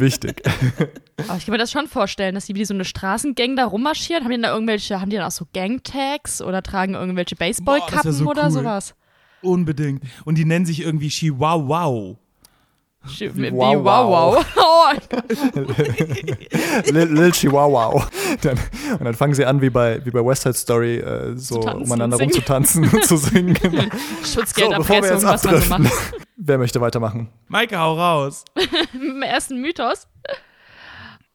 Wichtig. 0.00 0.42
Aber 1.28 1.36
ich 1.38 1.46
kann 1.46 1.52
mir 1.52 1.58
das 1.58 1.70
schon 1.70 1.86
vorstellen, 1.86 2.34
dass 2.34 2.46
die 2.46 2.54
wie 2.54 2.64
so 2.64 2.74
eine 2.74 2.84
Straßengang 2.84 3.56
da 3.56 3.64
rummarschieren. 3.66 4.24
Haben 4.24 4.32
die 4.32 4.40
da 4.40 4.52
irgendwelche, 4.52 5.00
haben 5.00 5.10
die 5.10 5.16
dann 5.16 5.26
auch 5.26 5.30
so 5.30 5.46
Gangtags 5.52 6.42
oder 6.42 6.62
tragen 6.62 6.94
irgendwelche 6.94 7.36
Baseballkappen 7.36 8.12
so 8.12 8.26
oder 8.26 8.44
cool. 8.44 8.50
sowas? 8.50 8.94
Unbedingt. 9.46 10.02
Und 10.24 10.36
die 10.36 10.44
nennen 10.44 10.66
sich 10.66 10.80
irgendwie 10.82 11.08
Chihuahua. 11.08 12.16
Wie 13.18 13.52
Wow, 13.52 13.84
wow, 13.84 14.34
wow. 14.34 14.46
Oh, 14.56 14.90
Lil, 16.90 17.30
Chihuahua. 17.30 18.08
Dann, 18.42 18.58
und 18.98 19.04
dann 19.04 19.14
fangen 19.14 19.34
sie 19.34 19.44
an, 19.44 19.60
wie 19.60 19.70
bei, 19.70 20.04
wie 20.04 20.10
bei 20.10 20.24
West 20.24 20.42
Side 20.42 20.54
Story, 20.54 20.96
äh, 20.96 21.36
so 21.36 21.60
tanzen 21.60 21.82
umeinander 21.82 22.16
und 22.16 22.20
singen. 22.20 22.32
rumzutanzen 22.32 22.88
und 22.88 23.04
zu 23.04 23.16
singen. 23.16 23.56
Genau. 23.62 23.84
Schutzgelderpressung, 24.24 25.22
was 25.22 25.44
man 25.44 25.60
so 25.60 25.68
macht. 25.68 25.92
wer 26.36 26.58
möchte 26.58 26.80
weitermachen? 26.80 27.28
Maike, 27.48 27.78
hau 27.78 27.94
raus. 27.94 28.44
Im 28.92 29.22
ersten 29.22 29.60
Mythos. 29.60 30.08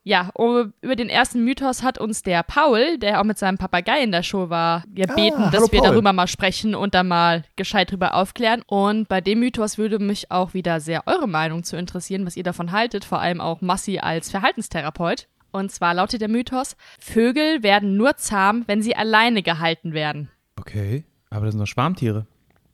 Ja, 0.04 0.32
um, 0.34 0.74
über 0.82 0.96
den 0.96 1.10
ersten 1.10 1.44
Mythos 1.44 1.84
hat 1.84 2.00
uns 2.00 2.24
der 2.24 2.42
Paul, 2.42 2.98
der 2.98 3.20
auch 3.20 3.24
mit 3.24 3.38
seinem 3.38 3.60
Papagei 3.60 4.02
in 4.02 4.12
der 4.12 4.24
Show 4.24 4.50
war, 4.50 4.84
gebeten, 4.88 5.44
Ah, 5.44 5.52
dass 5.52 5.72
wir 5.72 5.80
Paul. 5.80 5.90
darüber 5.92 6.12
mal 6.12 6.26
sprechen 6.28 6.74
und 6.74 6.96
da 6.96 7.04
mal 7.04 7.44
gescheit 7.56 7.92
drüber 7.92 8.16
aufklären. 8.16 8.64
Und 8.66 9.08
bei 9.10 9.22
dem 9.22 9.40
Mythos 9.40 9.78
würde 9.78 10.00
mich 10.00 10.32
auch 10.32 10.56
wieder 10.56 10.80
sehr 10.80 11.04
eure 11.06 11.28
Meinung 11.28 11.64
zu 11.64 11.78
interessieren, 11.78 12.26
was 12.26 12.36
ihr 12.36 12.42
davon 12.44 12.72
haltet, 12.72 13.06
vor 13.06 13.20
allem 13.20 13.40
auch 13.42 13.62
Massi 13.62 14.00
als 14.00 14.32
Verhaltenstherapeut. 14.32 15.28
Und 15.52 15.72
zwar 15.72 15.94
lautet 15.94 16.22
der 16.22 16.30
Mythos, 16.30 16.78
Vögel 17.00 17.62
werden 17.62 17.96
nur 17.96 18.16
zahm, 18.18 18.64
wenn 18.68 18.82
sie 18.82 18.96
alleine 18.96 19.44
gehalten 19.44 19.94
werden. 19.94 20.30
Okay, 20.56 21.04
aber 21.30 21.46
das 21.46 21.54
sind 21.54 21.60
doch 21.60 21.68
Schwarmtiere. 21.68 22.26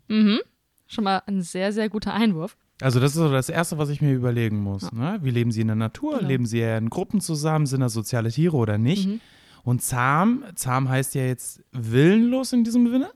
Schon 0.09 1.03
mal 1.03 1.21
ein 1.25 1.41
sehr, 1.41 1.73
sehr 1.73 1.89
guter 1.89 2.13
Einwurf. 2.13 2.55
Also 2.81 2.99
das 2.99 3.11
ist 3.11 3.17
so 3.17 3.31
das 3.31 3.49
Erste, 3.49 3.77
was 3.77 3.89
ich 3.89 4.01
mir 4.01 4.13
überlegen 4.13 4.61
muss. 4.61 4.91
Ne? 4.91 5.17
Wie 5.21 5.31
leben 5.31 5.51
sie 5.51 5.61
in 5.61 5.67
der 5.67 5.75
Natur? 5.75 6.17
Genau. 6.17 6.27
Leben 6.27 6.45
sie 6.45 6.59
eher 6.59 6.77
in 6.77 6.89
Gruppen 6.89 7.21
zusammen? 7.21 7.65
Sind 7.65 7.81
das 7.81 7.93
soziale 7.93 8.31
Tiere 8.31 8.55
oder 8.55 8.77
nicht? 8.77 9.07
Mhm. 9.07 9.21
Und 9.63 9.81
zahm, 9.81 10.43
zahm 10.55 10.87
heißt 10.87 11.15
ja 11.15 11.23
jetzt 11.23 11.61
willenlos 11.71 12.53
in 12.53 12.63
diesem 12.63 12.89
Sinne. 12.89 13.09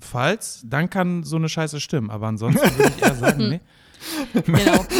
Falls, 0.00 0.62
dann 0.66 0.90
kann 0.90 1.22
so 1.22 1.36
eine 1.36 1.48
Scheiße 1.48 1.78
stimmen. 1.80 2.10
Aber 2.10 2.26
ansonsten 2.26 2.62
würde 2.76 2.92
ich 2.96 3.02
eher 3.02 3.14
sagen, 3.14 3.38
nee. 3.48 3.60
Genau. 4.34 4.84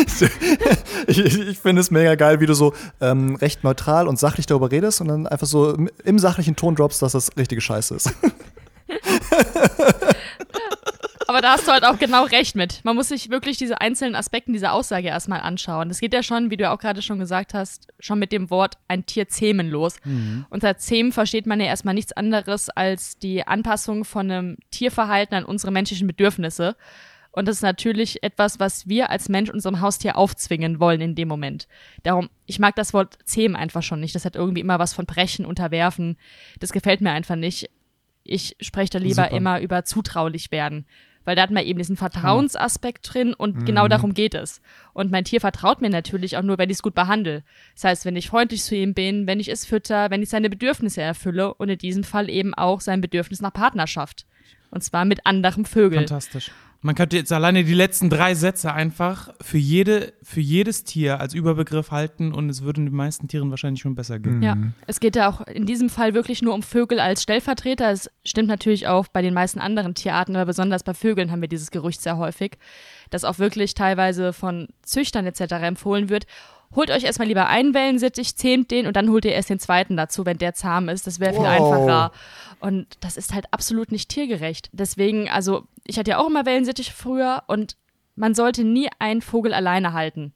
Ich, 1.09 1.19
ich, 1.19 1.41
ich 1.41 1.59
finde 1.59 1.81
es 1.81 1.91
mega 1.91 2.15
geil, 2.15 2.41
wie 2.41 2.47
du 2.47 2.55
so 2.55 2.73
ähm, 3.01 3.35
recht 3.35 3.65
neutral 3.65 4.07
und 4.07 4.21
sachlich 4.21 4.47
darüber 4.47 4.71
redest 4.71 5.01
und 5.01 5.09
dann 5.09 5.27
einfach 5.27 5.49
so 5.49 5.75
im, 5.75 5.91
im 6.05 6.19
sachlichen 6.21 6.55
Ton 6.55 6.77
droppst, 6.77 7.03
dass 7.03 7.13
das 7.13 7.37
richtige 7.37 7.61
Scheiße 7.61 7.97
ist. 7.97 8.15
Aber 11.33 11.41
da 11.41 11.53
hast 11.53 11.67
du 11.67 11.73
halt 11.73 11.85
auch 11.85 11.99
genau 11.99 12.25
recht 12.25 12.57
mit. 12.57 12.85
Man 12.85 12.95
muss 12.95 13.09
sich 13.09 13.31
wirklich 13.31 13.57
diese 13.57 13.81
einzelnen 13.81 14.15
Aspekte 14.15 14.53
dieser 14.53 14.75
Aussage 14.75 15.09
erstmal 15.09 15.41
anschauen. 15.41 15.89
Das 15.89 15.99
geht 15.99 16.13
ja 16.13 16.23
schon, 16.23 16.51
wie 16.51 16.59
du 16.59 16.71
auch 16.71 16.79
gerade 16.79 17.01
schon 17.01 17.19
gesagt 17.19 17.55
hast, 17.55 17.89
schon 18.01 18.19
mit 18.19 18.33
dem 18.33 18.51
Wort 18.51 18.77
ein 18.87 19.07
Tier 19.07 19.29
zähmen 19.29 19.71
los. 19.71 19.97
Unter 20.51 20.77
zähmen 20.77 21.11
versteht 21.11 21.47
man 21.47 21.59
ja 21.59 21.69
erstmal 21.69 21.95
nichts 21.95 22.13
anderes 22.13 22.69
als 22.69 23.17
die 23.17 23.47
Anpassung 23.47 24.05
von 24.05 24.31
einem 24.31 24.59
Tierverhalten 24.71 25.35
an 25.35 25.47
unsere 25.47 25.73
menschlichen 25.73 26.07
Bedürfnisse. 26.07 26.77
Und 27.31 27.49
das 27.49 27.57
ist 27.57 27.63
natürlich 27.63 28.23
etwas, 28.23 28.61
was 28.61 28.87
wir 28.87 29.09
als 29.09 29.31
Mensch 29.31 29.49
unserem 29.49 29.81
Haustier 29.81 30.19
aufzwingen 30.19 30.81
wollen 30.81 31.01
in 31.01 31.15
dem 31.15 31.29
Moment. 31.29 31.67
Darum, 32.03 32.29
ich 32.45 32.59
mag 32.59 32.77
das 32.77 32.93
Wort 32.93 33.17
zähmen 33.25 33.57
einfach 33.57 33.83
schon 33.83 34.01
nicht. 34.01 34.15
Das 34.15 34.27
hat 34.27 34.37
irgendwie 34.37 34.61
immer 34.61 34.79
was 34.79 34.93
von 34.93 35.07
brechen, 35.07 35.47
unterwerfen. 35.47 36.19
Das 36.61 36.73
gefällt 36.73 37.01
mir 37.01 37.13
einfach 37.13 37.37
nicht. 37.37 37.71
Ich 38.23 38.55
spreche 38.61 38.91
da 38.91 38.99
lieber 38.99 39.25
Super. 39.25 39.37
immer 39.37 39.61
über 39.61 39.85
zutraulich 39.87 40.53
werden. 40.53 40.85
Weil 41.25 41.37
da 41.37 41.43
hat 41.43 41.51
man 41.51 41.65
eben 41.65 41.79
diesen 41.79 41.97
Vertrauensaspekt 41.97 43.13
drin 43.13 43.35
und 43.35 43.65
genau 43.65 43.89
darum 43.89 44.13
geht 44.15 44.35
es. 44.35 44.61
Und 44.93 45.11
mein 45.11 45.25
Tier 45.25 45.41
vertraut 45.41 45.81
mir 45.81 45.91
natürlich 45.91 46.37
auch 46.37 46.43
nur, 46.43 46.59
wenn 46.59 46.71
ich 46.71 46.77
es 46.77 46.83
gut 46.83 46.95
behandle. 46.95 47.45
Das 47.75 47.85
heißt, 47.85 48.05
wenn 48.05 48.17
ich 48.17 48.29
freundlich 48.29 48.63
zu 48.63 48.75
ihm 48.75 48.95
bin, 48.95 49.27
wenn 49.27 49.41
ich 49.41 49.49
es 49.49 49.65
fütter, 49.65 50.11
wenn 50.11 50.23
ich 50.23 50.29
seine 50.29 50.51
Bedürfnisse 50.51 51.01
erfülle 51.01 51.55
und 51.55 51.69
in 51.69 51.79
diesem 51.79 52.05
Fall 52.05 52.29
eben 52.29 52.55
auch 52.55 52.81
sein 52.81 53.01
Bedürfnis 53.01 53.41
nach 53.41 53.53
Partnerschaft. 53.53 54.27
Und 54.71 54.83
zwar 54.83 55.05
mit 55.05 55.27
anderen 55.27 55.65
Vögeln. 55.65 56.09
Fantastisch. 56.09 56.51
Man 56.85 56.97
könnte 56.97 57.17
jetzt 57.17 57.33
alleine 57.33 57.63
die 57.63 57.75
letzten 57.75 58.11
drei 58.11 58.35
Sätze 58.35 58.73
einfach 58.75 59.33
für, 59.41 59.57
jede, 59.57 60.13
für 60.23 60.41
jedes 60.41 60.83
Tier 60.83 61.21
als 61.21 61.33
Überbegriff 61.33 61.93
halten 61.93 62.33
und 62.35 62.51
es 62.51 62.63
würden 62.63 62.87
den 62.87 62.95
meisten 62.95 63.29
Tieren 63.29 63.51
wahrscheinlich 63.51 63.81
schon 63.81 63.95
besser 63.95 64.19
gehen. 64.19 64.43
Ja, 64.43 64.57
es 64.89 64.99
geht 64.99 65.15
ja 65.15 65.31
auch 65.31 65.43
in 65.47 65.65
diesem 65.65 65.89
Fall 65.89 66.13
wirklich 66.13 66.43
nur 66.43 66.55
um 66.55 66.63
Vögel 66.65 66.99
als 66.99 67.23
Stellvertreter. 67.23 67.89
Es 67.93 68.11
stimmt 68.25 68.49
natürlich 68.49 68.89
auch 68.89 69.07
bei 69.07 69.23
den 69.23 69.33
meisten 69.33 69.61
anderen 69.61 69.95
Tierarten, 69.95 70.35
aber 70.35 70.47
besonders 70.47 70.83
bei 70.83 70.93
Vögeln 70.93 71.31
haben 71.31 71.41
wir 71.41 71.49
dieses 71.49 71.71
Gerücht 71.71 72.03
sehr 72.03 72.17
häufig, 72.17 72.59
dass 73.11 73.23
auch 73.23 73.39
wirklich 73.39 73.75
teilweise 73.75 74.33
von 74.33 74.67
Züchtern 74.83 75.25
etc. 75.25 75.53
empfohlen 75.63 76.09
wird. 76.09 76.27
Holt 76.75 76.91
euch 76.91 77.05
erstmal 77.05 77.29
lieber 77.29 77.49
einen 77.49 77.75
Wellensittich, 77.75 78.37
zähmt 78.37 78.71
den 78.71 78.87
und 78.87 78.97
dann 78.97 79.11
holt 79.11 79.25
ihr 79.25 79.33
erst 79.33 79.51
den 79.51 79.59
zweiten 79.59 79.97
dazu, 79.97 80.25
wenn 80.25 80.39
der 80.39 80.55
zahm 80.55 80.89
ist. 80.89 81.07
Das 81.07 81.21
wäre 81.21 81.33
viel 81.33 81.43
Wow. 81.43 81.49
einfacher. 81.49 82.13
Und 82.61 82.87
das 83.01 83.17
ist 83.17 83.35
halt 83.35 83.47
absolut 83.51 83.93
nicht 83.93 84.09
tiergerecht. 84.09 84.71
Deswegen, 84.73 85.29
also 85.29 85.67
ich 85.85 85.99
hatte 85.99 86.13
ja 86.13 86.19
auch 86.19 86.29
immer 86.29 86.47
Wellensittiche 86.47 86.93
früher 86.93 87.43
und 87.47 87.77
man 88.15 88.35
sollte 88.35 88.65
nie 88.65 88.89
einen 88.99 89.23
Vogel 89.23 89.53
alleine 89.55 89.93
halten. 89.93 90.33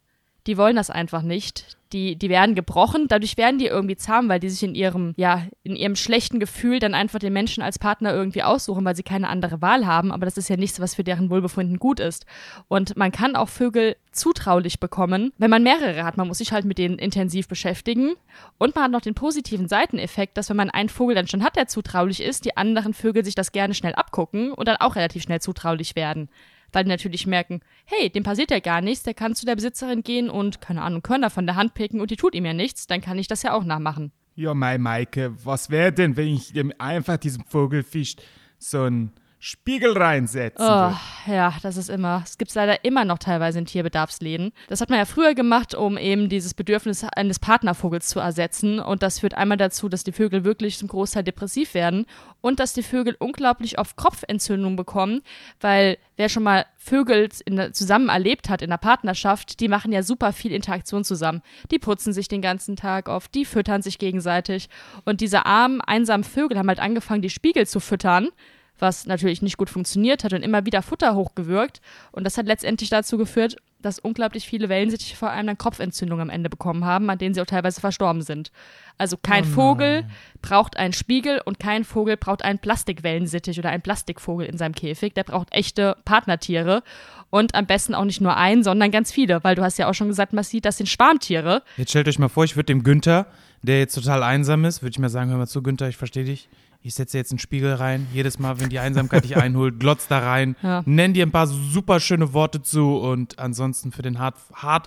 Die 0.46 0.56
wollen 0.56 0.76
das 0.76 0.90
einfach 0.90 1.22
nicht. 1.22 1.76
Die, 1.92 2.16
die 2.16 2.28
werden 2.28 2.56
gebrochen, 2.56 3.06
dadurch 3.06 3.36
werden 3.36 3.58
die 3.58 3.66
irgendwie 3.66 3.96
zahm, 3.96 4.28
weil 4.28 4.40
die 4.40 4.48
sich 4.48 4.64
in 4.64 4.74
ihrem, 4.74 5.14
ja, 5.16 5.46
in 5.62 5.76
ihrem 5.76 5.94
schlechten 5.94 6.40
Gefühl 6.40 6.80
dann 6.80 6.94
einfach 6.94 7.20
den 7.20 7.32
Menschen 7.32 7.62
als 7.62 7.78
Partner 7.78 8.12
irgendwie 8.12 8.42
aussuchen, 8.42 8.84
weil 8.84 8.96
sie 8.96 9.04
keine 9.04 9.28
andere 9.28 9.62
Wahl 9.62 9.86
haben. 9.86 10.10
Aber 10.10 10.24
das 10.24 10.36
ist 10.36 10.48
ja 10.48 10.56
nichts, 10.56 10.80
was 10.80 10.96
für 10.96 11.04
deren 11.04 11.30
Wohlbefinden 11.30 11.78
gut 11.78 12.00
ist. 12.00 12.26
Und 12.66 12.96
man 12.96 13.12
kann 13.12 13.36
auch 13.36 13.48
Vögel 13.48 13.96
zutraulich 14.10 14.80
bekommen, 14.80 15.32
wenn 15.38 15.50
man 15.50 15.62
mehrere 15.62 16.04
hat. 16.04 16.16
Man 16.16 16.26
muss 16.26 16.38
sich 16.38 16.50
halt 16.50 16.64
mit 16.64 16.78
denen 16.78 16.98
intensiv 16.98 17.46
beschäftigen. 17.46 18.14
Und 18.58 18.74
man 18.74 18.84
hat 18.84 18.90
noch 18.90 19.00
den 19.00 19.14
positiven 19.14 19.68
Seiteneffekt, 19.68 20.36
dass 20.36 20.50
wenn 20.50 20.56
man 20.56 20.70
einen 20.70 20.88
Vogel 20.88 21.14
dann 21.14 21.28
schon 21.28 21.44
hat, 21.44 21.54
der 21.54 21.68
zutraulich 21.68 22.20
ist, 22.20 22.44
die 22.44 22.56
anderen 22.56 22.94
Vögel 22.94 23.24
sich 23.24 23.36
das 23.36 23.52
gerne 23.52 23.74
schnell 23.74 23.94
abgucken 23.94 24.50
und 24.52 24.66
dann 24.66 24.76
auch 24.76 24.96
relativ 24.96 25.22
schnell 25.22 25.40
zutraulich 25.40 25.94
werden 25.94 26.28
weil 26.76 26.84
die 26.84 26.90
natürlich 26.90 27.26
merken, 27.26 27.60
hey, 27.86 28.10
dem 28.10 28.22
passiert 28.22 28.50
ja 28.50 28.60
gar 28.60 28.82
nichts, 28.82 29.02
der 29.02 29.14
kann 29.14 29.34
zu 29.34 29.46
der 29.46 29.54
Besitzerin 29.54 30.02
gehen 30.02 30.28
und, 30.28 30.60
keine 30.60 30.82
Ahnung, 30.82 31.00
Körner 31.00 31.30
von 31.30 31.46
der 31.46 31.56
Hand 31.56 31.72
picken 31.72 32.02
und 32.02 32.10
die 32.10 32.16
tut 32.16 32.34
ihm 32.34 32.44
ja 32.44 32.52
nichts, 32.52 32.86
dann 32.86 33.00
kann 33.00 33.18
ich 33.18 33.28
das 33.28 33.42
ja 33.42 33.54
auch 33.54 33.64
nachmachen. 33.64 34.12
Ja, 34.34 34.52
mein 34.52 34.82
Maike, 34.82 35.34
was 35.42 35.70
wäre 35.70 35.90
denn, 35.90 36.18
wenn 36.18 36.28
ich 36.28 36.52
dem 36.52 36.74
einfach 36.76 37.16
diesem 37.16 37.44
Vogelfisch 37.46 38.16
so 38.58 38.82
einen 38.82 39.12
Spiegel 39.48 39.96
reinsetzen 39.96 40.66
Oh, 40.66 40.92
ja, 41.28 41.54
das 41.62 41.76
ist 41.76 41.88
immer, 41.88 42.20
es 42.24 42.36
gibt 42.36 42.52
leider 42.52 42.84
immer 42.84 43.04
noch 43.04 43.18
teilweise 43.18 43.60
in 43.60 43.64
Tierbedarfsläden. 43.64 44.50
Das 44.66 44.80
hat 44.80 44.90
man 44.90 44.98
ja 44.98 45.04
früher 45.04 45.36
gemacht, 45.36 45.72
um 45.72 45.96
eben 45.96 46.28
dieses 46.28 46.52
Bedürfnis 46.52 47.04
eines 47.14 47.38
Partnervogels 47.38 48.08
zu 48.08 48.18
ersetzen. 48.18 48.80
Und 48.80 49.04
das 49.04 49.20
führt 49.20 49.34
einmal 49.34 49.56
dazu, 49.56 49.88
dass 49.88 50.02
die 50.02 50.10
Vögel 50.10 50.42
wirklich 50.42 50.78
zum 50.78 50.88
Großteil 50.88 51.22
depressiv 51.22 51.74
werden 51.74 52.06
und 52.40 52.58
dass 52.58 52.72
die 52.72 52.82
Vögel 52.82 53.14
unglaublich 53.20 53.78
oft 53.78 53.94
Kopfentzündungen 53.94 54.74
bekommen, 54.74 55.22
weil 55.60 55.98
wer 56.16 56.28
schon 56.28 56.42
mal 56.42 56.66
Vögel 56.76 57.28
in, 57.44 57.72
zusammen 57.72 58.08
erlebt 58.08 58.48
hat 58.48 58.62
in 58.62 58.70
der 58.70 58.78
Partnerschaft, 58.78 59.60
die 59.60 59.68
machen 59.68 59.92
ja 59.92 60.02
super 60.02 60.32
viel 60.32 60.50
Interaktion 60.50 61.04
zusammen. 61.04 61.40
Die 61.70 61.78
putzen 61.78 62.12
sich 62.12 62.26
den 62.26 62.42
ganzen 62.42 62.74
Tag 62.74 63.08
auf, 63.08 63.28
die 63.28 63.44
füttern 63.44 63.82
sich 63.82 64.00
gegenseitig. 64.00 64.68
Und 65.04 65.20
diese 65.20 65.46
armen, 65.46 65.80
einsamen 65.82 66.24
Vögel 66.24 66.58
haben 66.58 66.68
halt 66.68 66.80
angefangen, 66.80 67.22
die 67.22 67.30
Spiegel 67.30 67.68
zu 67.68 67.78
füttern 67.78 68.30
was 68.78 69.06
natürlich 69.06 69.42
nicht 69.42 69.56
gut 69.56 69.70
funktioniert 69.70 70.24
hat 70.24 70.32
und 70.32 70.42
immer 70.42 70.66
wieder 70.66 70.82
Futter 70.82 71.14
hochgewirkt. 71.14 71.80
Und 72.12 72.24
das 72.24 72.38
hat 72.38 72.46
letztendlich 72.46 72.90
dazu 72.90 73.18
geführt, 73.18 73.56
dass 73.82 73.98
unglaublich 73.98 74.46
viele 74.46 74.68
Wellensittiche 74.68 75.16
vor 75.16 75.30
allem 75.30 75.46
dann 75.46 75.58
Kopfentzündungen 75.58 76.22
am 76.22 76.30
Ende 76.30 76.50
bekommen 76.50 76.84
haben, 76.84 77.08
an 77.08 77.18
denen 77.18 77.34
sie 77.34 77.40
auch 77.40 77.46
teilweise 77.46 77.80
verstorben 77.80 78.22
sind. 78.22 78.50
Also 78.98 79.16
kein 79.16 79.44
Vogel 79.44 80.04
braucht 80.42 80.76
einen 80.76 80.92
Spiegel 80.92 81.40
und 81.44 81.58
kein 81.58 81.84
Vogel 81.84 82.16
braucht 82.16 82.42
einen 82.42 82.58
Plastikwellensittich 82.58 83.58
oder 83.58 83.70
einen 83.70 83.82
Plastikvogel 83.82 84.46
in 84.46 84.58
seinem 84.58 84.74
Käfig. 84.74 85.14
Der 85.14 85.24
braucht 85.24 85.52
echte 85.52 85.96
Partnertiere 86.04 86.82
und 87.30 87.54
am 87.54 87.66
besten 87.66 87.94
auch 87.94 88.04
nicht 88.04 88.20
nur 88.20 88.36
einen, 88.36 88.64
sondern 88.64 88.90
ganz 88.90 89.12
viele, 89.12 89.44
weil 89.44 89.54
du 89.54 89.62
hast 89.62 89.78
ja 89.78 89.88
auch 89.88 89.94
schon 89.94 90.08
gesagt, 90.08 90.32
Massi, 90.32 90.60
das 90.60 90.78
sind 90.78 90.88
Schwarmtiere. 90.88 91.62
Jetzt 91.76 91.90
stellt 91.90 92.08
euch 92.08 92.18
mal 92.18 92.28
vor, 92.28 92.44
ich 92.44 92.56
würde 92.56 92.66
dem 92.66 92.82
Günther, 92.82 93.26
der 93.62 93.78
jetzt 93.78 93.94
total 93.94 94.22
einsam 94.22 94.64
ist, 94.64 94.82
würde 94.82 94.92
ich 94.92 94.98
mal 94.98 95.08
sagen, 95.08 95.30
hör 95.30 95.38
mal 95.38 95.46
zu, 95.46 95.62
Günther, 95.62 95.88
ich 95.88 95.96
verstehe 95.96 96.24
dich. 96.24 96.48
Ich 96.86 96.94
setze 96.94 97.18
jetzt 97.18 97.32
einen 97.32 97.40
Spiegel 97.40 97.72
rein. 97.72 98.06
Jedes 98.14 98.38
Mal, 98.38 98.60
wenn 98.60 98.68
die 98.68 98.78
Einsamkeit 98.78 99.24
dich 99.24 99.36
einholt, 99.42 99.80
glotz 99.80 100.06
da 100.06 100.20
rein. 100.20 100.54
Ja. 100.62 100.84
Nenn 100.86 101.14
dir 101.14 101.26
ein 101.26 101.32
paar 101.32 101.48
super 101.48 101.98
schöne 101.98 102.32
Worte 102.32 102.62
zu 102.62 102.98
und 102.98 103.40
ansonsten 103.40 103.90
für 103.90 104.02
den 104.02 104.20
Hard, 104.20 104.36
Hard 104.54 104.86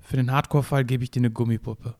für 0.00 0.16
den 0.16 0.32
Hardcore-Fall 0.32 0.86
gebe 0.86 1.04
ich 1.04 1.10
dir 1.10 1.20
eine 1.20 1.30
Gummipuppe. 1.30 1.96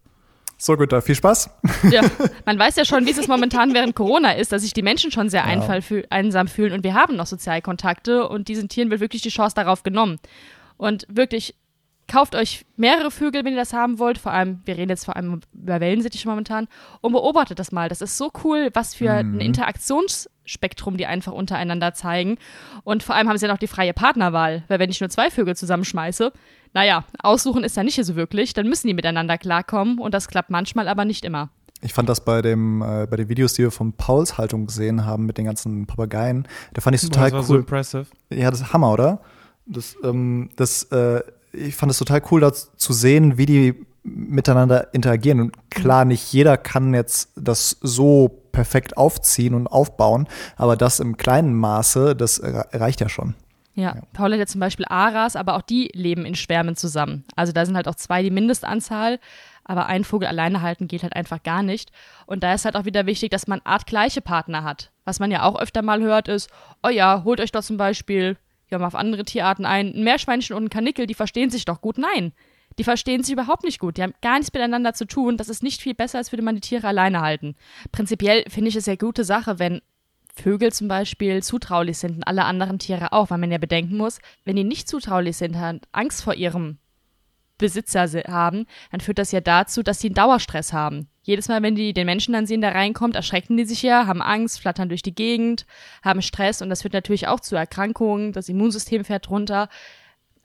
So, 0.57 0.79
Günther, 0.79 1.03
viel 1.03 1.15
Spaß. 1.15 1.51
Ja, 1.91 2.01
man 2.47 2.59
weiß 2.59 2.77
ja 2.77 2.87
schon, 2.87 3.05
wie 3.05 3.11
es 3.11 3.29
momentan 3.29 3.75
während 3.75 3.95
Corona 3.95 4.33
ist, 4.33 4.51
dass 4.51 4.63
sich 4.63 4.73
die 4.73 4.83
Menschen 4.83 5.11
schon 5.11 5.29
sehr 5.29 5.45
einfall 5.45 5.83
fühl 5.83 6.07
einsam 6.09 6.49
fühlen 6.49 6.73
und 6.73 6.83
wir 6.83 6.95
haben 6.95 7.15
noch 7.17 7.27
Sozialkontakte 7.27 8.27
und 8.27 8.49
diesen 8.49 8.71
Tieren 8.71 8.91
wird 8.91 9.03
wirklich 9.03 9.21
die 9.21 9.29
Chance 9.29 9.57
darauf 9.57 9.83
genommen. 9.83 10.21
Und 10.79 11.07
wirklich, 11.11 11.55
kauft 12.09 12.35
euch 12.35 12.65
mehrere 12.77 13.11
Vögel, 13.11 13.45
wenn 13.45 13.53
ihr 13.53 13.59
das 13.59 13.73
haben 13.73 13.99
wollt. 13.99 14.19
Vor 14.19 14.33
allem, 14.33 14.61
wir 14.65 14.77
reden 14.77 14.91
jetzt 14.91 15.05
vor 15.05 15.17
allem 15.17 15.41
über 15.53 15.81
Wellensittiche 15.81 16.29
momentan 16.29 16.69
und 17.01 17.13
beobachtet 17.13 17.59
das 17.59 17.73
mal. 17.73 17.89
Das 17.89 18.01
ist 18.01 18.17
so 18.17 18.31
cool, 18.45 18.71
was 18.75 18.95
für 18.95 19.11
ein 19.13 19.41
Interaktionsspektrum 19.41 20.97
die 20.97 21.07
einfach 21.07 21.33
untereinander 21.33 21.95
zeigen. 21.95 22.39
Und 22.85 23.03
vor 23.03 23.15
allem 23.15 23.29
haben 23.29 23.39
sie 23.39 23.47
ja 23.47 23.53
noch 23.53 23.59
die 23.59 23.67
freie 23.67 23.95
Partnerwahl, 23.95 24.65
weil 24.69 24.79
wenn 24.79 24.91
ich 24.91 25.01
nur 25.01 25.11
zwei 25.11 25.31
Vögel 25.31 25.57
zusammenschmeiße, 25.57 26.33
naja, 26.73 27.05
aussuchen 27.23 27.65
ist 27.65 27.77
da 27.77 27.83
nicht 27.85 28.05
so 28.05 28.17
wirklich, 28.17 28.53
dann 28.53 28.69
müssen 28.69 28.89
die 28.89 28.95
miteinander 28.95 29.39
klarkommen 29.39 29.99
und 29.99 30.13
das 30.13 30.29
klappt 30.29 30.51
manchmal 30.51 30.89
aber 30.89 31.05
nicht 31.05 31.25
immer. 31.25 31.51
Ich 31.81 31.93
fand 31.93 32.09
das 32.09 32.25
bei 32.25 32.41
dem 32.41 32.81
äh, 32.81 33.07
bei 33.07 33.17
den 33.17 33.29
Videos, 33.29 33.53
die 33.53 33.63
wir 33.63 33.71
von 33.71 33.93
Pauls 33.93 34.39
Haltung 34.39 34.67
gesehen 34.67 35.05
haben 35.05 35.27
mit 35.27 35.37
den 35.37 35.45
ganzen 35.45 35.87
Papageien, 35.87 36.49
da 36.73 36.81
fand 36.81 36.97
ich 36.97 37.03
Boah, 37.03 37.09
total 37.09 37.31
das 37.31 37.33
war 37.35 37.43
so 37.43 37.53
cool. 37.55 37.61
impressive. 37.61 38.07
Ja, 38.31 38.51
das 38.51 38.63
ist 38.63 38.73
Hammer, 38.73 38.93
oder? 38.93 39.21
Das, 39.67 39.97
ähm, 40.03 40.51
das, 40.57 40.85
äh, 40.85 41.23
ich 41.55 41.77
fand 41.77 41.91
es 41.91 41.99
total 41.99 42.23
cool, 42.31 42.41
da 42.41 42.53
zu 42.53 42.93
sehen, 42.93 43.39
wie 43.39 43.47
die 43.47 43.87
miteinander 44.03 44.93
interagieren. 44.93 45.41
Und 45.41 45.71
klar, 45.71 46.05
nicht 46.05 46.33
jeder 46.33 46.57
kann 46.57 46.93
jetzt 46.95 47.33
das 47.37 47.79
so 47.81 48.43
perfekt 48.53 48.97
aufziehen 48.97 49.55
und 49.55 49.67
aufbauen, 49.67 50.29
aber 50.57 50.77
das 50.77 51.01
im 51.01 51.17
kleinen 51.17 51.55
Maße, 51.55 52.15
das 52.15 52.43
re- 52.43 52.67
reicht 52.73 53.01
ja 53.01 53.09
schon. 53.09 53.35
Ja, 53.77 53.97
Paul 54.13 54.33
hat 54.33 54.39
ja 54.39 54.47
zum 54.47 54.61
Beispiel 54.61 54.87
Aras, 54.89 55.35
aber 55.35 55.57
auch 55.57 55.63
die 55.63 55.91
leben 55.95 56.25
in 56.25 56.37
Schwärmen 56.37 56.77
zusammen. 56.77 57.25
Also 57.35 57.53
da 57.53 57.67
sind 57.67 57.75
halt 57.75 57.89
auch 57.89 57.97
zwei 57.97 58.23
die 58.23 58.31
Mindestanzahl, 58.31 59.19
aber 59.65 59.87
einen 59.87 60.05
Vogel 60.05 60.29
alleine 60.29 60.63
halten 60.63 60.87
geht 60.87 61.03
halt 61.03 61.17
einfach 61.17 61.43
gar 61.43 61.65
nicht. 61.65 61.91
Und 62.27 62.45
da 62.45 62.55
ist 62.55 62.65
halt 62.65 62.77
auch 62.77 62.85
wieder 62.85 63.07
wichtig, 63.07 63.31
dass 63.31 63.49
man 63.49 63.61
artgleiche 63.65 64.21
Partner 64.21 64.63
hat. 64.63 64.93
Was 65.05 65.19
man 65.19 65.33
ja 65.33 65.43
auch 65.43 65.59
öfter 65.59 65.83
mal 65.83 66.01
hört 66.03 66.29
ist, 66.29 66.51
oh 66.85 66.89
ja, 66.89 67.25
holt 67.25 67.41
euch 67.41 67.51
doch 67.51 67.65
zum 67.65 67.77
Beispiel, 67.77 68.37
ja 68.71 68.79
mal 68.79 68.87
auf 68.87 68.95
andere 68.95 69.25
Tierarten 69.25 69.67
ein, 69.67 69.95
ein 69.95 70.05
Meerschweinchen 70.05 70.57
und 70.57 70.65
ein 70.65 70.71
Kanickel, 70.71 71.07
die 71.07 71.15
verstehen 71.15 71.51
sich 71.51 71.65
doch 71.65 71.81
gut. 71.81 71.99
Nein, 71.99 72.33
die 72.79 72.85
verstehen 72.85 73.23
sich 73.23 73.33
überhaupt 73.33 73.65
nicht 73.65 73.79
gut. 73.79 73.97
Die 73.97 74.03
haben 74.03 74.15
gar 74.21 74.39
nichts 74.39 74.53
miteinander 74.53 74.95
zu 74.95 75.07
tun. 75.07 75.37
Das 75.37 75.49
ist 75.49 75.63
nicht 75.63 75.81
viel 75.81 75.95
besser, 75.95 76.19
als 76.19 76.33
würde 76.33 76.43
man 76.43 76.57
die 76.57 76.61
Tiere 76.61 76.89
alleine 76.89 77.21
halten. 77.21 77.55
Prinzipiell 77.93 78.45
finde 78.49 78.69
ich 78.69 78.77
es 78.77 78.87
ja 78.87 78.97
gute 78.97 79.25
Sache, 79.25 79.59
wenn 79.59 79.81
Vögel 80.35 80.73
zum 80.73 80.89
Beispiel 80.89 81.43
zutraulich 81.43 81.99
sind 81.99 82.17
und 82.17 82.25
alle 82.25 82.45
anderen 82.45 82.79
Tiere 82.79 83.13
auch, 83.13 83.31
weil 83.31 83.39
man 83.39 83.53
ja 83.53 83.59
bedenken 83.59 83.97
muss, 83.97 84.19
wenn 84.45 84.57
die 84.57 84.65
nicht 84.65 84.89
zutraulich 84.89 85.37
sind, 85.37 85.57
haben 85.57 85.81
Angst 85.93 86.25
vor 86.25 86.35
ihrem 86.35 86.79
Besitzer 87.59 88.07
haben, 88.29 88.67
dann 88.91 89.01
führt 89.01 89.19
das 89.19 89.33
ja 89.33 89.41
dazu, 89.41 89.83
dass 89.83 90.01
sie 90.01 90.09
einen 90.09 90.15
Dauerstress 90.15 90.73
haben. 90.73 91.09
Jedes 91.23 91.49
Mal, 91.49 91.63
wenn 91.63 91.75
die 91.75 91.95
den 91.95 92.07
Menschen 92.07 92.35
dann 92.35 92.47
sehen, 92.47 92.61
der 92.61 92.75
reinkommt, 92.75 93.17
erschrecken 93.17 93.57
die 93.57 93.65
sich 93.65 93.83
ja, 93.83 94.07
haben 94.07 94.21
Angst, 94.21 94.61
flattern 94.61 94.89
durch 94.89 95.03
die 95.03 95.15
Gegend, 95.15 95.67
haben 96.03 96.21
Stress 96.21 96.61
und 96.61 96.69
das 96.69 96.83
führt 96.83 96.95
natürlich 96.95 97.29
auch 97.29 97.41
zu 97.41 97.57
Erkrankungen, 97.57 98.33
das 98.33 98.49
Immunsystem 98.49 99.05
fährt 99.05 99.31
runter. 99.31 99.69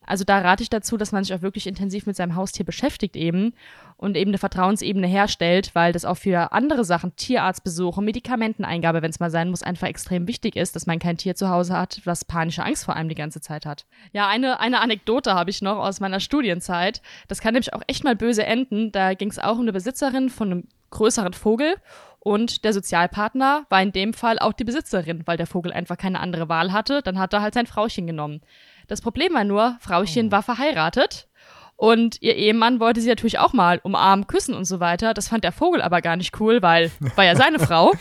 Also 0.09 0.23
da 0.23 0.39
rate 0.39 0.63
ich 0.63 0.71
dazu, 0.71 0.97
dass 0.97 1.11
man 1.11 1.23
sich 1.23 1.35
auch 1.35 1.43
wirklich 1.43 1.67
intensiv 1.67 2.07
mit 2.07 2.15
seinem 2.15 2.35
Haustier 2.35 2.65
beschäftigt 2.65 3.15
eben 3.15 3.53
und 3.95 4.17
eben 4.17 4.31
eine 4.31 4.39
Vertrauensebene 4.39 5.05
herstellt, 5.05 5.75
weil 5.75 5.93
das 5.93 6.03
auch 6.03 6.17
für 6.17 6.51
andere 6.51 6.83
Sachen, 6.83 7.15
Tierarztbesuche, 7.15 8.01
Medikamenteneingabe, 8.01 9.03
wenn 9.03 9.11
es 9.11 9.19
mal 9.19 9.29
sein 9.29 9.51
muss, 9.51 9.61
einfach 9.61 9.87
extrem 9.87 10.27
wichtig 10.27 10.55
ist, 10.55 10.75
dass 10.75 10.87
man 10.87 10.97
kein 10.97 11.17
Tier 11.17 11.35
zu 11.35 11.49
Hause 11.49 11.77
hat, 11.77 12.01
was 12.05 12.25
panische 12.25 12.63
Angst 12.63 12.85
vor 12.85 12.95
allem 12.95 13.07
die 13.07 13.13
ganze 13.13 13.39
Zeit 13.39 13.67
hat. 13.67 13.85
Ja, 14.11 14.27
eine, 14.27 14.59
eine 14.59 14.81
Anekdote 14.81 15.35
habe 15.35 15.51
ich 15.51 15.61
noch 15.61 15.77
aus 15.77 15.99
meiner 15.99 16.19
Studienzeit. 16.19 17.03
Das 17.27 17.39
kann 17.39 17.53
nämlich 17.53 17.73
auch 17.75 17.83
echt 17.85 18.03
mal 18.03 18.15
böse 18.15 18.43
enden. 18.43 18.91
Da 18.91 19.13
ging 19.13 19.29
es 19.29 19.37
auch 19.37 19.55
um 19.55 19.61
eine 19.61 19.73
Besitzerin 19.73 20.29
von 20.29 20.51
einem 20.51 20.63
größeren 20.89 21.33
Vogel 21.33 21.75
und 22.19 22.63
der 22.63 22.73
Sozialpartner 22.73 23.65
war 23.69 23.81
in 23.81 23.91
dem 23.91 24.13
Fall 24.13 24.39
auch 24.39 24.53
die 24.53 24.63
Besitzerin, 24.63 25.21
weil 25.25 25.37
der 25.37 25.47
Vogel 25.47 25.71
einfach 25.71 25.97
keine 25.97 26.19
andere 26.19 26.49
Wahl 26.49 26.73
hatte. 26.73 27.01
Dann 27.01 27.19
hat 27.19 27.33
er 27.33 27.41
halt 27.41 27.53
sein 27.53 27.67
Frauchen 27.67 28.07
genommen. 28.07 28.41
Das 28.89 29.01
Problem 29.01 29.33
war 29.33 29.43
nur, 29.43 29.77
Frauchen 29.79 30.31
war 30.31 30.43
verheiratet 30.43 31.27
und 31.75 32.21
ihr 32.21 32.35
Ehemann 32.35 32.79
wollte 32.79 32.99
sie 32.99 33.07
natürlich 33.07 33.39
auch 33.39 33.53
mal 33.53 33.79
umarmen, 33.83 34.27
küssen 34.27 34.55
und 34.55 34.65
so 34.65 34.81
weiter. 34.81 35.13
Das 35.13 35.29
fand 35.29 35.43
der 35.45 35.51
Vogel 35.51 35.81
aber 35.81 36.01
gar 36.01 36.17
nicht 36.17 36.37
cool, 36.41 36.61
weil 36.61 36.91
war 37.15 37.23
ja 37.23 37.35
seine 37.35 37.59
Frau. 37.59 37.93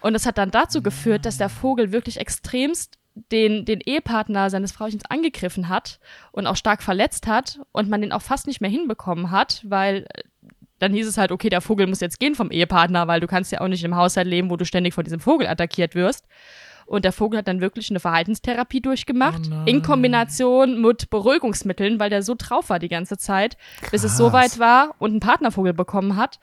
Und 0.00 0.14
das 0.14 0.26
hat 0.26 0.38
dann 0.38 0.50
dazu 0.50 0.82
geführt, 0.82 1.26
dass 1.26 1.38
der 1.38 1.48
Vogel 1.48 1.92
wirklich 1.92 2.18
extremst 2.18 2.98
den, 3.14 3.66
den 3.66 3.80
Ehepartner 3.80 4.48
seines 4.48 4.72
Frauchens 4.72 5.04
angegriffen 5.08 5.68
hat 5.68 6.00
und 6.32 6.46
auch 6.46 6.56
stark 6.56 6.82
verletzt 6.82 7.26
hat 7.26 7.60
und 7.70 7.90
man 7.90 8.00
den 8.00 8.10
auch 8.10 8.22
fast 8.22 8.46
nicht 8.46 8.60
mehr 8.60 8.70
hinbekommen 8.70 9.30
hat, 9.30 9.60
weil 9.68 10.06
äh, 10.14 10.22
dann 10.78 10.94
hieß 10.94 11.06
es 11.06 11.18
halt, 11.18 11.30
okay, 11.30 11.48
der 11.50 11.60
Vogel 11.60 11.86
muss 11.86 12.00
jetzt 12.00 12.18
gehen 12.18 12.34
vom 12.34 12.50
Ehepartner, 12.50 13.06
weil 13.06 13.20
du 13.20 13.26
kannst 13.26 13.52
ja 13.52 13.60
auch 13.60 13.68
nicht 13.68 13.84
im 13.84 13.94
Haushalt 13.94 14.26
leben, 14.26 14.50
wo 14.50 14.56
du 14.56 14.64
ständig 14.64 14.94
von 14.94 15.04
diesem 15.04 15.20
Vogel 15.20 15.46
attackiert 15.46 15.94
wirst. 15.94 16.26
Und 16.92 17.06
der 17.06 17.12
Vogel 17.12 17.38
hat 17.38 17.48
dann 17.48 17.62
wirklich 17.62 17.88
eine 17.88 18.00
Verhaltenstherapie 18.00 18.82
durchgemacht, 18.82 19.40
Oh 19.50 19.64
in 19.64 19.80
Kombination 19.80 20.82
mit 20.82 21.08
Beruhigungsmitteln, 21.08 21.98
weil 21.98 22.10
der 22.10 22.22
so 22.22 22.34
drauf 22.36 22.68
war 22.68 22.78
die 22.78 22.90
ganze 22.90 23.16
Zeit, 23.16 23.56
bis 23.90 24.04
es 24.04 24.18
so 24.18 24.28
Krass. 24.28 24.34
weit 24.34 24.58
war 24.58 24.94
und 24.98 25.12
einen 25.12 25.20
Partnervogel 25.20 25.72
bekommen 25.72 26.16
hat, 26.16 26.38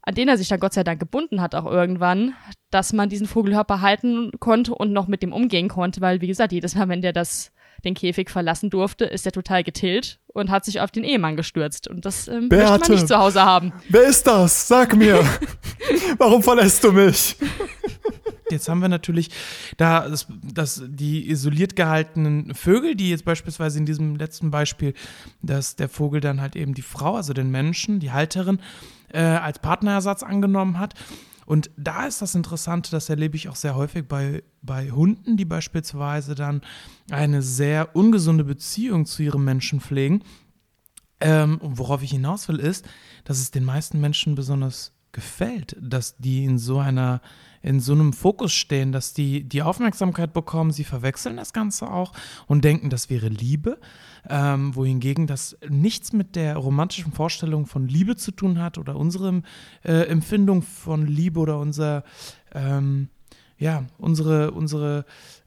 an 0.00 0.14
den 0.14 0.28
er 0.28 0.38
sich 0.38 0.48
dann 0.48 0.60
Gott 0.60 0.72
sei 0.72 0.82
Dank 0.82 0.98
gebunden 0.98 1.42
hat 1.42 1.54
auch 1.54 1.66
irgendwann, 1.66 2.32
dass 2.70 2.94
man 2.94 3.10
diesen 3.10 3.26
Vogel 3.26 3.62
behalten 3.64 4.30
konnte 4.40 4.74
und 4.74 4.94
noch 4.94 5.08
mit 5.08 5.22
dem 5.22 5.34
umgehen 5.34 5.68
konnte, 5.68 6.00
weil 6.00 6.22
wie 6.22 6.26
gesagt, 6.26 6.52
jedes 6.52 6.74
Mal, 6.74 6.88
wenn 6.88 7.02
der 7.02 7.12
das 7.12 7.52
den 7.84 7.92
Käfig 7.92 8.30
verlassen 8.30 8.70
durfte, 8.70 9.04
ist 9.04 9.26
er 9.26 9.32
total 9.32 9.62
getillt 9.62 10.20
und 10.28 10.50
hat 10.50 10.64
sich 10.64 10.80
auf 10.80 10.90
den 10.90 11.04
Ehemann 11.04 11.36
gestürzt. 11.36 11.86
Und 11.86 12.06
das 12.06 12.28
ähm, 12.28 12.48
möchte 12.48 12.64
man 12.64 12.78
Beate. 12.78 12.92
nicht 12.92 13.08
zu 13.08 13.18
Hause 13.18 13.42
haben. 13.42 13.74
Wer 13.90 14.04
ist 14.04 14.26
das? 14.26 14.68
Sag 14.68 14.96
mir. 14.96 15.22
Warum 16.16 16.42
verlässt 16.42 16.82
du 16.82 16.92
mich? 16.92 17.36
Jetzt 18.52 18.68
haben 18.68 18.80
wir 18.80 18.88
natürlich 18.88 19.30
da 19.76 20.08
das, 20.08 20.26
das, 20.42 20.82
die 20.86 21.28
isoliert 21.28 21.74
gehaltenen 21.74 22.54
Vögel, 22.54 22.94
die 22.94 23.10
jetzt 23.10 23.24
beispielsweise 23.24 23.78
in 23.78 23.86
diesem 23.86 24.16
letzten 24.16 24.50
Beispiel, 24.50 24.94
dass 25.42 25.76
der 25.76 25.88
Vogel 25.88 26.20
dann 26.20 26.40
halt 26.40 26.54
eben 26.54 26.74
die 26.74 26.82
Frau, 26.82 27.16
also 27.16 27.32
den 27.32 27.50
Menschen, 27.50 27.98
die 27.98 28.12
Halterin, 28.12 28.60
äh, 29.12 29.20
als 29.20 29.58
Partnerersatz 29.58 30.22
angenommen 30.22 30.78
hat. 30.78 30.94
Und 31.44 31.70
da 31.76 32.06
ist 32.06 32.22
das 32.22 32.34
Interessante, 32.34 32.90
das 32.90 33.08
erlebe 33.08 33.36
ich 33.36 33.48
auch 33.48 33.56
sehr 33.56 33.74
häufig 33.74 34.06
bei, 34.06 34.42
bei 34.62 34.90
Hunden, 34.90 35.36
die 35.36 35.44
beispielsweise 35.44 36.34
dann 36.34 36.62
eine 37.10 37.42
sehr 37.42 37.96
ungesunde 37.96 38.44
Beziehung 38.44 39.06
zu 39.06 39.22
ihrem 39.22 39.44
Menschen 39.44 39.80
pflegen. 39.80 40.22
Ähm, 41.20 41.58
worauf 41.62 42.02
ich 42.02 42.10
hinaus 42.10 42.48
will, 42.48 42.58
ist, 42.58 42.86
dass 43.24 43.38
es 43.38 43.50
den 43.50 43.64
meisten 43.64 44.00
Menschen 44.00 44.34
besonders 44.34 44.92
gefällt, 45.12 45.76
dass 45.80 46.16
die 46.16 46.44
in 46.44 46.58
so 46.58 46.78
einer, 46.78 47.20
in 47.62 47.80
so 47.80 47.92
einem 47.92 48.12
Fokus 48.12 48.52
stehen, 48.52 48.92
dass 48.92 49.14
die 49.14 49.44
die 49.44 49.62
Aufmerksamkeit 49.62 50.32
bekommen, 50.32 50.72
sie 50.72 50.84
verwechseln 50.84 51.36
das 51.36 51.52
Ganze 51.52 51.90
auch 51.90 52.12
und 52.46 52.64
denken, 52.64 52.90
das 52.90 53.08
wäre 53.08 53.28
Liebe, 53.28 53.78
ähm, 54.28 54.74
wohingegen 54.74 55.26
das 55.26 55.56
nichts 55.68 56.12
mit 56.12 56.36
der 56.36 56.56
romantischen 56.56 57.12
Vorstellung 57.12 57.66
von 57.66 57.88
Liebe 57.88 58.16
zu 58.16 58.32
tun 58.32 58.60
hat 58.60 58.78
oder 58.78 58.96
unserem 58.96 59.44
äh, 59.84 60.06
Empfindung 60.08 60.62
von 60.62 61.06
Liebe 61.06 61.40
oder 61.40 61.58
unser 61.58 62.04
ähm, 62.54 63.08
ja, 63.62 63.84
unsere, 63.98 64.50
unsere, 64.50 65.04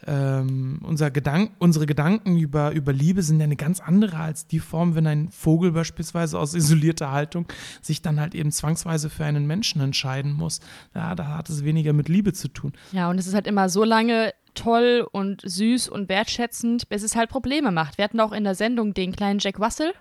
ähm, 0.07 0.79
unser 0.83 1.11
Gedank, 1.11 1.51
unsere 1.59 1.85
Gedanken 1.85 2.37
über, 2.37 2.71
über 2.71 2.93
Liebe 2.93 3.21
sind 3.21 3.39
ja 3.39 3.43
eine 3.43 3.57
ganz 3.57 3.81
andere 3.81 4.17
als 4.17 4.47
die 4.47 4.59
Form, 4.59 4.95
wenn 4.95 5.05
ein 5.05 5.29
Vogel 5.29 5.73
beispielsweise 5.73 6.39
aus 6.39 6.53
isolierter 6.53 7.11
Haltung 7.11 7.45
sich 7.81 8.01
dann 8.01 8.19
halt 8.21 8.33
eben 8.33 8.51
zwangsweise 8.51 9.09
für 9.09 9.25
einen 9.25 9.45
Menschen 9.47 9.81
entscheiden 9.81 10.31
muss. 10.31 10.61
Ja, 10.93 11.13
da 11.15 11.27
hat 11.37 11.49
es 11.49 11.65
weniger 11.65 11.91
mit 11.91 12.07
Liebe 12.07 12.31
zu 12.31 12.47
tun. 12.47 12.71
Ja, 12.93 13.09
und 13.09 13.17
es 13.19 13.27
ist 13.27 13.33
halt 13.33 13.47
immer 13.47 13.67
so 13.67 13.83
lange 13.83 14.33
toll 14.53 15.05
und 15.11 15.41
süß 15.43 15.89
und 15.89 16.07
wertschätzend, 16.07 16.87
bis 16.87 17.03
es 17.03 17.17
halt 17.17 17.29
Probleme 17.29 17.71
macht. 17.71 17.97
Wir 17.97 18.05
hatten 18.05 18.21
auch 18.21 18.31
in 18.31 18.45
der 18.45 18.55
Sendung 18.55 18.93
den 18.93 19.11
kleinen 19.11 19.39
Jack 19.39 19.59
Russell, 19.59 19.91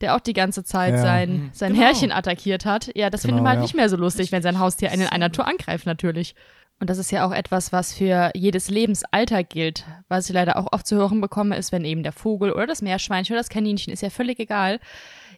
der 0.00 0.14
auch 0.16 0.20
die 0.20 0.32
ganze 0.32 0.64
Zeit 0.64 0.94
Ja. 0.94 1.02
sein, 1.02 1.50
sein 1.52 1.72
Genau. 1.74 1.84
Herrchen 1.84 2.12
attackiert 2.12 2.64
hat. 2.64 2.90
Ja, 2.94 3.10
das 3.10 3.22
Genau, 3.22 3.30
findet 3.32 3.42
man 3.42 3.50
halt 3.50 3.58
ja. 3.58 3.62
nicht 3.62 3.74
mehr 3.74 3.88
so 3.90 3.96
lustig, 3.96 4.32
wenn 4.32 4.40
sein 4.42 4.58
Haustier 4.60 4.90
einen 4.92 5.02
in 5.02 5.08
einer 5.08 5.30
Tour 5.32 5.46
angreift, 5.46 5.84
natürlich. 5.86 6.34
Und 6.80 6.90
das 6.90 6.98
ist 6.98 7.10
ja 7.10 7.26
auch 7.26 7.32
etwas, 7.32 7.72
was 7.72 7.92
für 7.92 8.30
jedes 8.34 8.70
Lebensalter 8.70 9.42
gilt. 9.42 9.84
Was 10.08 10.28
ich 10.28 10.34
leider 10.34 10.56
auch 10.56 10.72
oft 10.72 10.86
zu 10.86 10.96
hören 10.96 11.20
bekomme, 11.20 11.56
ist, 11.56 11.72
wenn 11.72 11.84
eben 11.84 12.04
der 12.04 12.12
Vogel 12.12 12.52
oder 12.52 12.68
das 12.68 12.82
Meerschweinchen 12.82 13.34
oder 13.34 13.40
das 13.40 13.48
Kaninchen, 13.48 13.92
ist 13.92 14.02
ja 14.02 14.10
völlig 14.10 14.38
egal, 14.38 14.78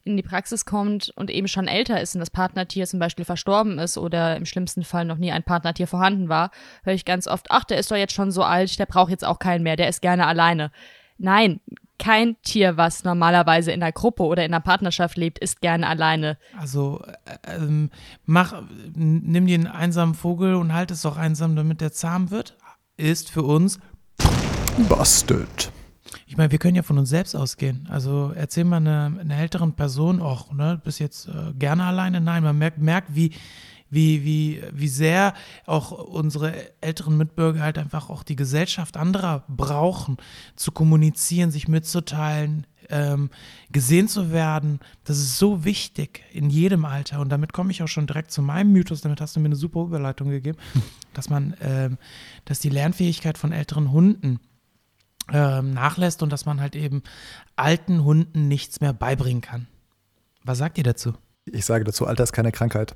in 0.04 0.16
die 0.16 0.22
Praxis 0.22 0.64
kommt 0.64 1.12
und 1.16 1.30
eben 1.30 1.48
schon 1.48 1.68
älter 1.68 2.00
ist 2.00 2.14
und 2.14 2.20
das 2.20 2.30
Partnertier 2.30 2.86
zum 2.86 3.00
Beispiel 3.00 3.24
verstorben 3.24 3.78
ist 3.78 3.98
oder 3.98 4.36
im 4.36 4.46
schlimmsten 4.46 4.84
Fall 4.84 5.04
noch 5.04 5.18
nie 5.18 5.32
ein 5.32 5.42
Partnertier 5.42 5.86
vorhanden 5.86 6.28
war, 6.28 6.50
höre 6.84 6.94
ich 6.94 7.04
ganz 7.04 7.26
oft, 7.26 7.46
ach, 7.50 7.64
der 7.64 7.78
ist 7.78 7.90
doch 7.90 7.96
jetzt 7.96 8.14
schon 8.14 8.30
so 8.30 8.42
alt, 8.42 8.78
der 8.78 8.86
braucht 8.86 9.10
jetzt 9.10 9.24
auch 9.24 9.38
keinen 9.38 9.62
mehr, 9.62 9.76
der 9.76 9.88
ist 9.88 10.00
gerne 10.00 10.26
alleine. 10.26 10.70
Nein, 11.18 11.60
kein 12.00 12.36
Tier, 12.42 12.76
was 12.76 13.04
normalerweise 13.04 13.70
in 13.70 13.80
der 13.80 13.92
Gruppe 13.92 14.24
oder 14.24 14.44
in 14.44 14.50
der 14.50 14.60
Partnerschaft 14.60 15.16
lebt, 15.16 15.38
ist 15.38 15.60
gerne 15.60 15.86
alleine. 15.86 16.38
Also 16.58 17.04
äh, 17.26 17.56
ähm, 17.56 17.90
mach, 18.24 18.62
nimm 18.94 19.46
dir 19.46 19.54
einen 19.54 19.66
einsamen 19.68 20.14
Vogel 20.14 20.54
und 20.54 20.72
halt 20.72 20.90
es 20.90 21.02
doch 21.02 21.16
einsam, 21.16 21.54
damit 21.54 21.80
der 21.80 21.92
zahm 21.92 22.30
wird. 22.30 22.56
Ist 22.96 23.30
für 23.30 23.42
uns 23.42 23.78
Busted. 24.88 25.70
Ich 26.26 26.36
meine, 26.36 26.50
wir 26.50 26.58
können 26.58 26.74
ja 26.74 26.82
von 26.82 26.98
uns 26.98 27.10
selbst 27.10 27.34
ausgehen. 27.34 27.86
Also 27.90 28.32
erzähl 28.34 28.64
mal 28.64 28.78
einer 28.78 29.12
eine 29.20 29.36
älteren 29.36 29.74
Person, 29.74 30.22
auch, 30.22 30.52
ne, 30.52 30.80
bist 30.82 31.00
jetzt 31.00 31.28
äh, 31.28 31.52
gerne 31.54 31.84
alleine. 31.84 32.20
Nein, 32.20 32.42
man 32.42 32.56
merkt, 32.56 32.78
merkt 32.78 33.14
wie, 33.14 33.32
wie, 33.90 34.24
wie, 34.24 34.62
wie 34.72 34.88
sehr 34.88 35.34
auch 35.66 35.90
unsere 35.90 36.54
älteren 36.80 37.16
Mitbürger 37.16 37.60
halt 37.60 37.76
einfach 37.76 38.08
auch 38.08 38.22
die 38.22 38.36
Gesellschaft 38.36 38.96
anderer 38.96 39.44
brauchen, 39.48 40.16
zu 40.56 40.72
kommunizieren, 40.72 41.50
sich 41.50 41.68
mitzuteilen, 41.68 42.66
ähm, 42.88 43.30
gesehen 43.70 44.08
zu 44.08 44.30
werden. 44.30 44.80
Das 45.04 45.18
ist 45.18 45.38
so 45.38 45.64
wichtig 45.64 46.22
in 46.32 46.50
jedem 46.50 46.84
Alter. 46.84 47.20
Und 47.20 47.30
damit 47.30 47.52
komme 47.52 47.70
ich 47.72 47.82
auch 47.82 47.88
schon 47.88 48.06
direkt 48.06 48.30
zu 48.30 48.42
meinem 48.42 48.72
Mythos. 48.72 49.00
Damit 49.00 49.20
hast 49.20 49.36
du 49.36 49.40
mir 49.40 49.46
eine 49.46 49.56
super 49.56 49.82
Überleitung 49.82 50.30
gegeben, 50.30 50.58
dass 51.14 51.28
man, 51.28 51.56
ähm, 51.60 51.98
dass 52.44 52.60
die 52.60 52.70
Lernfähigkeit 52.70 53.38
von 53.38 53.52
älteren 53.52 53.90
Hunden 53.90 54.38
ähm, 55.32 55.72
nachlässt 55.72 56.22
und 56.22 56.30
dass 56.30 56.46
man 56.46 56.60
halt 56.60 56.76
eben 56.76 57.02
alten 57.56 58.04
Hunden 58.04 58.48
nichts 58.48 58.80
mehr 58.80 58.92
beibringen 58.92 59.40
kann. 59.40 59.66
Was 60.44 60.58
sagt 60.58 60.78
ihr 60.78 60.84
dazu? 60.84 61.14
Ich 61.44 61.64
sage 61.64 61.84
dazu, 61.84 62.06
Alter 62.06 62.24
ist 62.24 62.32
keine 62.32 62.52
Krankheit. 62.52 62.94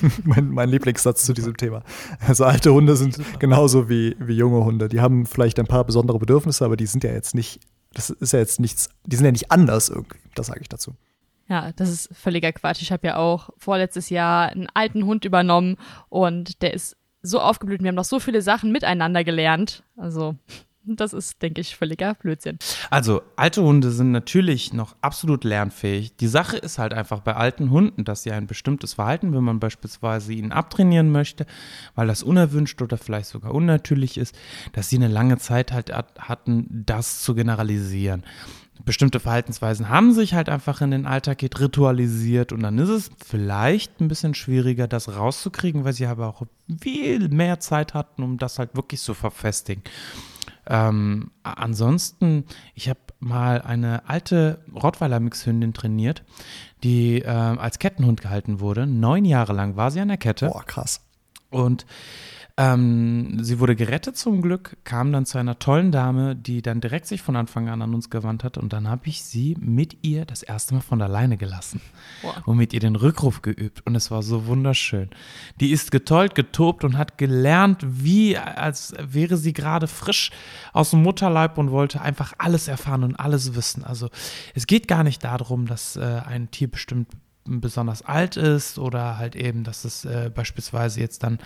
mein, 0.24 0.50
mein 0.50 0.68
Lieblingssatz 0.68 1.24
zu 1.24 1.32
diesem 1.32 1.56
Thema. 1.56 1.82
Also 2.26 2.44
alte 2.44 2.72
Hunde 2.72 2.96
sind 2.96 3.18
genauso 3.38 3.88
wie, 3.88 4.16
wie 4.18 4.36
junge 4.36 4.64
Hunde. 4.64 4.88
Die 4.88 5.00
haben 5.00 5.26
vielleicht 5.26 5.58
ein 5.58 5.66
paar 5.66 5.84
besondere 5.84 6.18
Bedürfnisse, 6.18 6.64
aber 6.64 6.76
die 6.76 6.86
sind 6.86 7.04
ja 7.04 7.12
jetzt 7.12 7.34
nicht, 7.34 7.60
das 7.92 8.10
ist 8.10 8.32
ja 8.32 8.38
jetzt 8.38 8.60
nichts, 8.60 8.88
die 9.04 9.16
sind 9.16 9.24
ja 9.24 9.32
nicht 9.32 9.50
anders 9.50 9.88
irgendwie. 9.88 10.18
Das 10.34 10.46
sage 10.46 10.60
ich 10.60 10.68
dazu. 10.68 10.92
Ja, 11.48 11.72
das 11.76 11.90
ist 11.90 12.08
völliger 12.12 12.52
Quatsch. 12.52 12.82
Ich 12.82 12.90
habe 12.90 13.06
ja 13.06 13.16
auch 13.16 13.50
vorletztes 13.56 14.10
Jahr 14.10 14.48
einen 14.48 14.66
alten 14.74 15.04
Hund 15.04 15.24
übernommen 15.24 15.76
und 16.08 16.62
der 16.62 16.74
ist 16.74 16.96
so 17.22 17.40
aufgeblüht. 17.40 17.82
Wir 17.82 17.88
haben 17.88 17.94
noch 17.94 18.04
so 18.04 18.18
viele 18.18 18.42
Sachen 18.42 18.72
miteinander 18.72 19.24
gelernt. 19.24 19.84
Also, 19.96 20.36
das 20.86 21.12
ist, 21.12 21.42
denke 21.42 21.60
ich, 21.60 21.76
völliger 21.76 22.14
Blödsinn. 22.14 22.58
Also, 22.90 23.22
alte 23.34 23.62
Hunde 23.62 23.90
sind 23.90 24.12
natürlich 24.12 24.72
noch 24.72 24.94
absolut 25.00 25.44
lernfähig. 25.44 26.16
Die 26.16 26.28
Sache 26.28 26.56
ist 26.56 26.78
halt 26.78 26.94
einfach 26.94 27.20
bei 27.20 27.34
alten 27.34 27.70
Hunden, 27.70 28.04
dass 28.04 28.22
sie 28.22 28.32
ein 28.32 28.46
bestimmtes 28.46 28.94
Verhalten, 28.94 29.34
wenn 29.34 29.44
man 29.44 29.58
beispielsweise 29.58 30.32
ihnen 30.32 30.52
abtrainieren 30.52 31.10
möchte, 31.10 31.46
weil 31.94 32.06
das 32.06 32.22
unerwünscht 32.22 32.80
oder 32.82 32.98
vielleicht 32.98 33.28
sogar 33.28 33.52
unnatürlich 33.52 34.16
ist, 34.18 34.34
dass 34.72 34.88
sie 34.88 34.96
eine 34.96 35.08
lange 35.08 35.38
Zeit 35.38 35.72
halt 35.72 35.92
hat- 35.92 36.18
hatten, 36.18 36.84
das 36.86 37.22
zu 37.22 37.34
generalisieren. 37.34 38.24
Bestimmte 38.84 39.20
Verhaltensweisen 39.20 39.88
haben 39.88 40.12
sich 40.12 40.34
halt 40.34 40.50
einfach 40.50 40.82
in 40.82 40.90
den 40.90 41.06
Alltag 41.06 41.38
geht 41.38 41.58
ritualisiert 41.58 42.52
und 42.52 42.62
dann 42.62 42.78
ist 42.78 42.90
es 42.90 43.10
vielleicht 43.24 44.00
ein 44.00 44.08
bisschen 44.08 44.34
schwieriger, 44.34 44.86
das 44.86 45.16
rauszukriegen, 45.16 45.84
weil 45.84 45.94
sie 45.94 46.06
aber 46.06 46.28
auch 46.28 46.42
viel 46.80 47.28
mehr 47.30 47.58
Zeit 47.58 47.94
hatten, 47.94 48.22
um 48.22 48.36
das 48.36 48.58
halt 48.58 48.76
wirklich 48.76 49.00
zu 49.00 49.14
verfestigen. 49.14 49.82
Ähm, 50.68 51.30
ansonsten, 51.42 52.44
ich 52.74 52.88
habe 52.88 53.00
mal 53.20 53.62
eine 53.62 54.08
alte 54.08 54.64
Rottweiler-Mixhündin 54.74 55.72
trainiert, 55.74 56.24
die 56.82 57.22
äh, 57.22 57.28
als 57.28 57.78
Kettenhund 57.78 58.20
gehalten 58.20 58.60
wurde. 58.60 58.86
Neun 58.86 59.24
Jahre 59.24 59.52
lang 59.52 59.76
war 59.76 59.90
sie 59.90 60.00
an 60.00 60.08
der 60.08 60.16
Kette. 60.16 60.48
Boah, 60.48 60.64
krass. 60.64 61.00
Und 61.50 61.86
ähm, 62.58 63.44
sie 63.44 63.60
wurde 63.60 63.76
gerettet 63.76 64.16
zum 64.16 64.40
Glück, 64.40 64.78
kam 64.84 65.12
dann 65.12 65.26
zu 65.26 65.36
einer 65.36 65.58
tollen 65.58 65.92
Dame, 65.92 66.34
die 66.34 66.62
dann 66.62 66.80
direkt 66.80 67.06
sich 67.06 67.20
von 67.20 67.36
Anfang 67.36 67.68
an 67.68 67.82
an 67.82 67.92
uns 67.92 68.08
gewandt 68.08 68.44
hat. 68.44 68.56
Und 68.56 68.72
dann 68.72 68.88
habe 68.88 69.08
ich 69.08 69.22
sie 69.22 69.56
mit 69.60 69.98
ihr 70.00 70.24
das 70.24 70.42
erste 70.42 70.72
Mal 70.72 70.80
von 70.80 71.02
alleine 71.02 71.36
gelassen 71.36 71.82
Boah. 72.22 72.42
und 72.46 72.56
mit 72.56 72.72
ihr 72.72 72.80
den 72.80 72.96
Rückruf 72.96 73.42
geübt. 73.42 73.86
Und 73.86 73.94
es 73.94 74.10
war 74.10 74.22
so 74.22 74.46
wunderschön. 74.46 75.10
Die 75.60 75.70
ist 75.70 75.90
getollt, 75.90 76.34
getobt 76.34 76.82
und 76.84 76.96
hat 76.96 77.18
gelernt, 77.18 77.84
wie 77.86 78.38
als 78.38 78.94
wäre 78.98 79.36
sie 79.36 79.52
gerade 79.52 79.86
frisch 79.86 80.30
aus 80.72 80.90
dem 80.90 81.02
Mutterleib 81.02 81.58
und 81.58 81.70
wollte 81.70 82.00
einfach 82.00 82.32
alles 82.38 82.68
erfahren 82.68 83.04
und 83.04 83.16
alles 83.16 83.54
wissen. 83.54 83.84
Also 83.84 84.08
es 84.54 84.66
geht 84.66 84.88
gar 84.88 85.04
nicht 85.04 85.22
darum, 85.24 85.66
dass 85.66 85.96
äh, 85.96 86.22
ein 86.24 86.50
Tier 86.50 86.70
bestimmt 86.70 87.08
besonders 87.46 88.02
alt 88.02 88.36
ist 88.36 88.78
oder 88.78 89.18
halt 89.18 89.36
eben, 89.36 89.64
dass 89.64 89.84
es 89.84 90.04
äh, 90.04 90.30
beispielsweise 90.34 91.00
jetzt 91.00 91.22
dann 91.22 91.38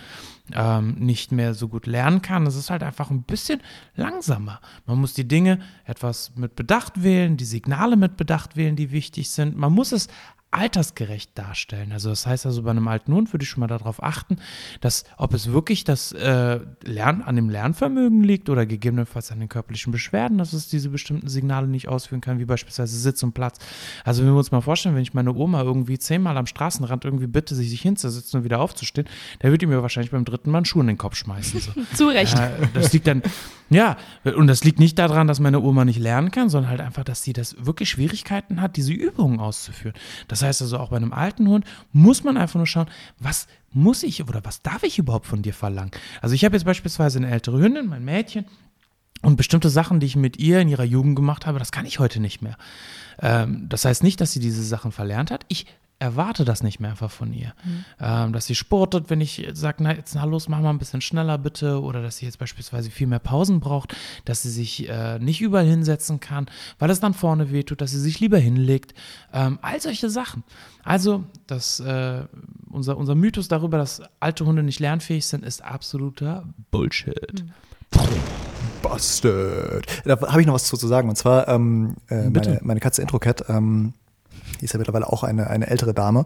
ähm, 0.53 0.95
nicht 0.95 1.31
mehr 1.31 1.53
so 1.53 1.67
gut 1.67 1.85
lernen 1.87 2.21
kann. 2.21 2.45
Es 2.45 2.55
ist 2.55 2.69
halt 2.69 2.83
einfach 2.83 3.09
ein 3.09 3.23
bisschen 3.23 3.61
langsamer. 3.95 4.59
Man 4.85 4.99
muss 4.99 5.13
die 5.13 5.27
Dinge 5.27 5.59
etwas 5.85 6.33
mit 6.35 6.55
Bedacht 6.55 7.03
wählen, 7.03 7.37
die 7.37 7.45
Signale 7.45 7.95
mit 7.95 8.17
Bedacht 8.17 8.55
wählen, 8.55 8.75
die 8.75 8.91
wichtig 8.91 9.29
sind. 9.29 9.57
Man 9.57 9.73
muss 9.73 9.91
es 9.91 10.07
altersgerecht 10.51 11.31
darstellen. 11.35 11.93
Also 11.93 12.09
das 12.09 12.27
heißt 12.27 12.45
also 12.45 12.63
bei 12.63 12.71
einem 12.71 12.87
alten 12.87 13.13
Hund 13.13 13.33
würde 13.33 13.43
ich 13.43 13.49
schon 13.49 13.61
mal 13.61 13.67
darauf 13.67 14.03
achten, 14.03 14.37
dass 14.81 15.05
ob 15.17 15.33
es 15.33 15.51
wirklich 15.51 15.85
das 15.85 16.11
äh, 16.11 16.59
Lernen 16.83 17.21
an 17.21 17.37
dem 17.37 17.49
Lernvermögen 17.49 18.21
liegt 18.21 18.49
oder 18.49 18.65
gegebenenfalls 18.65 19.31
an 19.31 19.39
den 19.39 19.47
körperlichen 19.47 19.93
Beschwerden, 19.93 20.37
dass 20.37 20.51
es 20.51 20.67
diese 20.67 20.89
bestimmten 20.89 21.29
Signale 21.29 21.67
nicht 21.67 21.87
ausführen 21.87 22.19
kann, 22.19 22.39
wie 22.39 22.45
beispielsweise 22.45 22.97
Sitz 22.97 23.23
und 23.23 23.33
Platz. 23.33 23.59
Also 24.03 24.23
wenn 24.23 24.33
wir 24.33 24.37
uns 24.37 24.51
mal 24.51 24.61
vorstellen, 24.61 24.95
wenn 24.95 25.03
ich 25.03 25.13
meine 25.13 25.33
Oma 25.33 25.61
irgendwie 25.61 25.97
zehnmal 25.97 26.37
am 26.37 26.45
Straßenrand 26.45 27.05
irgendwie 27.05 27.27
bitte, 27.27 27.55
sich 27.55 27.81
hinzusetzen 27.81 28.39
und 28.39 28.43
wieder 28.43 28.59
aufzustehen, 28.59 29.07
dann 29.39 29.51
würde 29.51 29.65
ich 29.65 29.69
mir 29.69 29.81
wahrscheinlich 29.81 30.11
beim 30.11 30.25
dritten 30.25 30.51
Mal 30.51 30.59
einen 30.59 30.65
Schuh 30.65 30.81
in 30.81 30.87
den 30.87 30.97
Kopf 30.97 31.15
schmeißen. 31.15 31.61
So. 31.61 31.71
Zu 31.95 32.07
Recht. 32.09 32.37
Äh, 32.37 32.49
das 32.73 32.91
liegt 32.91 33.07
dann, 33.07 33.21
ja, 33.69 33.95
und 34.25 34.47
das 34.47 34.65
liegt 34.65 34.79
nicht 34.79 34.99
daran, 34.99 35.27
dass 35.27 35.39
meine 35.39 35.61
Oma 35.61 35.85
nicht 35.85 35.99
lernen 35.99 36.29
kann, 36.31 36.49
sondern 36.49 36.69
halt 36.69 36.81
einfach, 36.81 37.05
dass 37.05 37.23
sie 37.23 37.31
das 37.31 37.55
wirklich 37.65 37.89
Schwierigkeiten 37.89 38.59
hat, 38.59 38.75
diese 38.75 38.91
Übungen 38.91 39.39
auszuführen. 39.39 39.95
Das 40.27 40.40
heißt 40.43 40.61
also 40.61 40.77
auch 40.77 40.89
bei 40.89 40.97
einem 40.97 41.13
alten 41.13 41.47
Hund 41.47 41.65
muss 41.91 42.23
man 42.23 42.37
einfach 42.37 42.55
nur 42.55 42.67
schauen, 42.67 42.87
was 43.19 43.47
muss 43.71 44.03
ich 44.03 44.23
oder 44.27 44.43
was 44.43 44.61
darf 44.61 44.83
ich 44.83 44.99
überhaupt 44.99 45.25
von 45.25 45.41
dir 45.41 45.53
verlangen? 45.53 45.91
Also 46.21 46.35
ich 46.35 46.45
habe 46.45 46.55
jetzt 46.55 46.65
beispielsweise 46.65 47.19
eine 47.19 47.31
ältere 47.31 47.59
Hündin, 47.59 47.87
mein 47.87 48.03
Mädchen, 48.03 48.45
und 49.21 49.35
bestimmte 49.35 49.69
Sachen, 49.69 49.99
die 49.99 50.07
ich 50.07 50.15
mit 50.15 50.37
ihr 50.37 50.59
in 50.59 50.67
ihrer 50.67 50.83
Jugend 50.83 51.15
gemacht 51.15 51.45
habe, 51.45 51.59
das 51.59 51.71
kann 51.71 51.85
ich 51.85 51.99
heute 51.99 52.19
nicht 52.19 52.41
mehr. 52.41 52.57
Ähm, 53.21 53.67
das 53.69 53.85
heißt 53.85 54.03
nicht, 54.03 54.19
dass 54.19 54.31
sie 54.31 54.39
diese 54.39 54.63
Sachen 54.63 54.91
verlernt 54.91 55.29
hat. 55.31 55.45
Ich 55.47 55.67
erwarte 56.01 56.45
das 56.45 56.63
nicht 56.63 56.79
mehr 56.79 56.89
einfach 56.89 57.11
von 57.11 57.31
ihr. 57.31 57.53
Mhm. 57.63 57.85
Ähm, 57.99 58.33
dass 58.33 58.47
sie 58.47 58.55
sportet, 58.55 59.09
wenn 59.09 59.21
ich 59.21 59.47
sage, 59.53 59.83
na 59.83 59.95
jetzt 59.95 60.15
na 60.15 60.23
los, 60.23 60.49
mach 60.49 60.59
mal 60.59 60.71
ein 60.71 60.79
bisschen 60.79 61.01
schneller 61.01 61.37
bitte. 61.37 61.79
Oder 61.81 62.01
dass 62.01 62.17
sie 62.17 62.25
jetzt 62.25 62.39
beispielsweise 62.39 62.89
viel 62.89 63.05
mehr 63.05 63.19
Pausen 63.19 63.59
braucht, 63.59 63.95
dass 64.25 64.41
sie 64.41 64.49
sich 64.49 64.89
äh, 64.89 65.19
nicht 65.19 65.41
überall 65.41 65.65
hinsetzen 65.65 66.19
kann, 66.19 66.47
weil 66.79 66.89
es 66.89 66.99
dann 66.99 67.13
vorne 67.13 67.51
wehtut, 67.51 67.81
dass 67.81 67.91
sie 67.91 67.99
sich 67.99 68.19
lieber 68.19 68.39
hinlegt. 68.39 68.95
Ähm, 69.31 69.59
all 69.61 69.79
solche 69.79 70.09
Sachen. 70.09 70.43
Also, 70.83 71.23
das, 71.45 71.79
äh, 71.79 72.23
unser, 72.71 72.97
unser 72.97 73.13
Mythos 73.13 73.47
darüber, 73.47 73.77
dass 73.77 74.01
alte 74.19 74.45
Hunde 74.45 74.63
nicht 74.63 74.79
lernfähig 74.79 75.27
sind, 75.27 75.45
ist 75.45 75.63
absoluter 75.63 76.45
Bullshit. 76.71 77.43
Mhm. 77.43 77.51
Busted. 78.81 79.85
Da 80.05 80.19
habe 80.19 80.41
ich 80.41 80.47
noch 80.47 80.55
was 80.55 80.65
zu 80.65 80.75
sagen. 80.75 81.09
Und 81.09 81.15
zwar, 81.15 81.47
ähm, 81.47 81.95
äh, 82.09 82.29
meine, 82.29 82.59
meine, 82.63 82.79
Katze 82.79 83.01
Introcat, 83.01 83.45
ähm, 83.49 83.93
die 84.61 84.65
ist 84.65 84.73
ja 84.73 84.77
mittlerweile 84.77 85.11
auch 85.11 85.23
eine, 85.23 85.49
eine 85.49 85.67
ältere 85.67 85.93
Dame. 85.93 86.25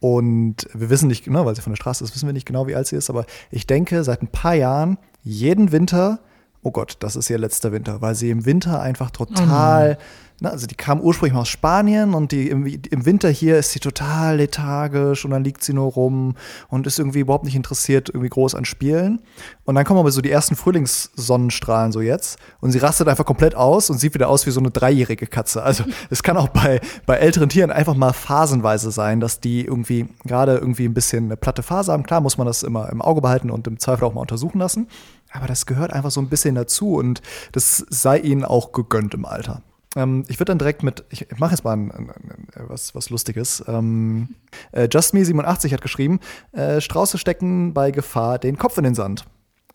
Und 0.00 0.68
wir 0.74 0.90
wissen 0.90 1.06
nicht, 1.06 1.26
ne, 1.28 1.44
weil 1.44 1.54
sie 1.54 1.62
von 1.62 1.72
der 1.72 1.76
Straße 1.76 2.02
ist, 2.02 2.14
wissen 2.14 2.26
wir 2.26 2.32
nicht 2.32 2.46
genau, 2.46 2.66
wie 2.66 2.74
alt 2.74 2.86
sie 2.86 2.96
ist. 2.96 3.10
Aber 3.10 3.26
ich 3.50 3.66
denke, 3.66 4.02
seit 4.02 4.22
ein 4.22 4.28
paar 4.28 4.54
Jahren, 4.54 4.98
jeden 5.22 5.70
Winter, 5.70 6.20
oh 6.64 6.72
Gott, 6.72 6.96
das 7.00 7.14
ist 7.14 7.30
ihr 7.30 7.38
letzter 7.38 7.70
Winter, 7.70 8.00
weil 8.00 8.14
sie 8.14 8.30
im 8.30 8.44
Winter 8.46 8.80
einfach 8.80 9.10
total. 9.10 9.98
Oh 10.00 10.04
Ne, 10.40 10.50
also 10.50 10.66
die 10.66 10.74
kam 10.74 11.00
ursprünglich 11.00 11.32
mal 11.32 11.42
aus 11.42 11.48
Spanien 11.48 12.12
und 12.12 12.32
die 12.32 12.48
im, 12.48 12.66
im, 12.66 13.06
Winter 13.06 13.30
hier 13.30 13.56
ist 13.56 13.70
sie 13.70 13.78
total 13.78 14.38
lethargisch 14.38 15.24
und 15.24 15.30
dann 15.30 15.44
liegt 15.44 15.62
sie 15.62 15.72
nur 15.72 15.92
rum 15.92 16.34
und 16.68 16.88
ist 16.88 16.98
irgendwie 16.98 17.20
überhaupt 17.20 17.44
nicht 17.44 17.54
interessiert 17.54 18.08
irgendwie 18.08 18.30
groß 18.30 18.56
an 18.56 18.64
Spielen. 18.64 19.20
Und 19.64 19.76
dann 19.76 19.84
kommen 19.84 20.00
aber 20.00 20.10
so 20.10 20.20
die 20.20 20.32
ersten 20.32 20.56
Frühlingssonnenstrahlen 20.56 21.92
so 21.92 22.00
jetzt 22.00 22.36
und 22.60 22.72
sie 22.72 22.78
rastet 22.78 23.06
einfach 23.06 23.24
komplett 23.24 23.54
aus 23.54 23.90
und 23.90 23.98
sieht 23.98 24.14
wieder 24.14 24.28
aus 24.28 24.44
wie 24.44 24.50
so 24.50 24.58
eine 24.58 24.72
dreijährige 24.72 25.28
Katze. 25.28 25.62
Also 25.62 25.84
es 26.10 26.24
kann 26.24 26.36
auch 26.36 26.48
bei, 26.48 26.80
bei 27.06 27.14
älteren 27.14 27.48
Tieren 27.48 27.70
einfach 27.70 27.94
mal 27.94 28.12
phasenweise 28.12 28.90
sein, 28.90 29.20
dass 29.20 29.38
die 29.38 29.64
irgendwie 29.64 30.08
gerade 30.24 30.56
irgendwie 30.56 30.86
ein 30.86 30.94
bisschen 30.94 31.26
eine 31.26 31.36
platte 31.36 31.62
Phase 31.62 31.92
haben. 31.92 32.02
Klar 32.02 32.20
muss 32.20 32.38
man 32.38 32.48
das 32.48 32.64
immer 32.64 32.90
im 32.90 33.02
Auge 33.02 33.20
behalten 33.20 33.52
und 33.52 33.68
im 33.68 33.78
Zweifel 33.78 34.04
auch 34.04 34.14
mal 34.14 34.22
untersuchen 34.22 34.58
lassen. 34.58 34.88
Aber 35.34 35.48
das 35.48 35.66
gehört 35.66 35.92
einfach 35.92 36.12
so 36.12 36.20
ein 36.20 36.28
bisschen 36.28 36.54
dazu 36.54 36.94
und 36.94 37.20
das 37.50 37.84
sei 37.90 38.18
ihnen 38.18 38.44
auch 38.44 38.70
gegönnt 38.70 39.14
im 39.14 39.24
Alter. 39.24 39.62
Ähm, 39.96 40.24
ich 40.28 40.38
würde 40.38 40.52
dann 40.52 40.58
direkt 40.58 40.84
mit, 40.84 41.02
ich 41.10 41.26
mache 41.38 41.50
jetzt 41.50 41.64
mal 41.64 41.72
ein, 41.72 41.90
ein, 41.90 42.08
ein, 42.08 42.48
was, 42.68 42.94
was 42.94 43.10
Lustiges. 43.10 43.64
Ähm, 43.66 44.36
äh, 44.70 44.84
JustMe87 44.84 45.72
hat 45.72 45.82
geschrieben, 45.82 46.20
äh, 46.52 46.80
Strauße 46.80 47.18
stecken 47.18 47.74
bei 47.74 47.90
Gefahr 47.90 48.38
den 48.38 48.58
Kopf 48.58 48.78
in 48.78 48.84
den 48.84 48.94
Sand. 48.94 49.24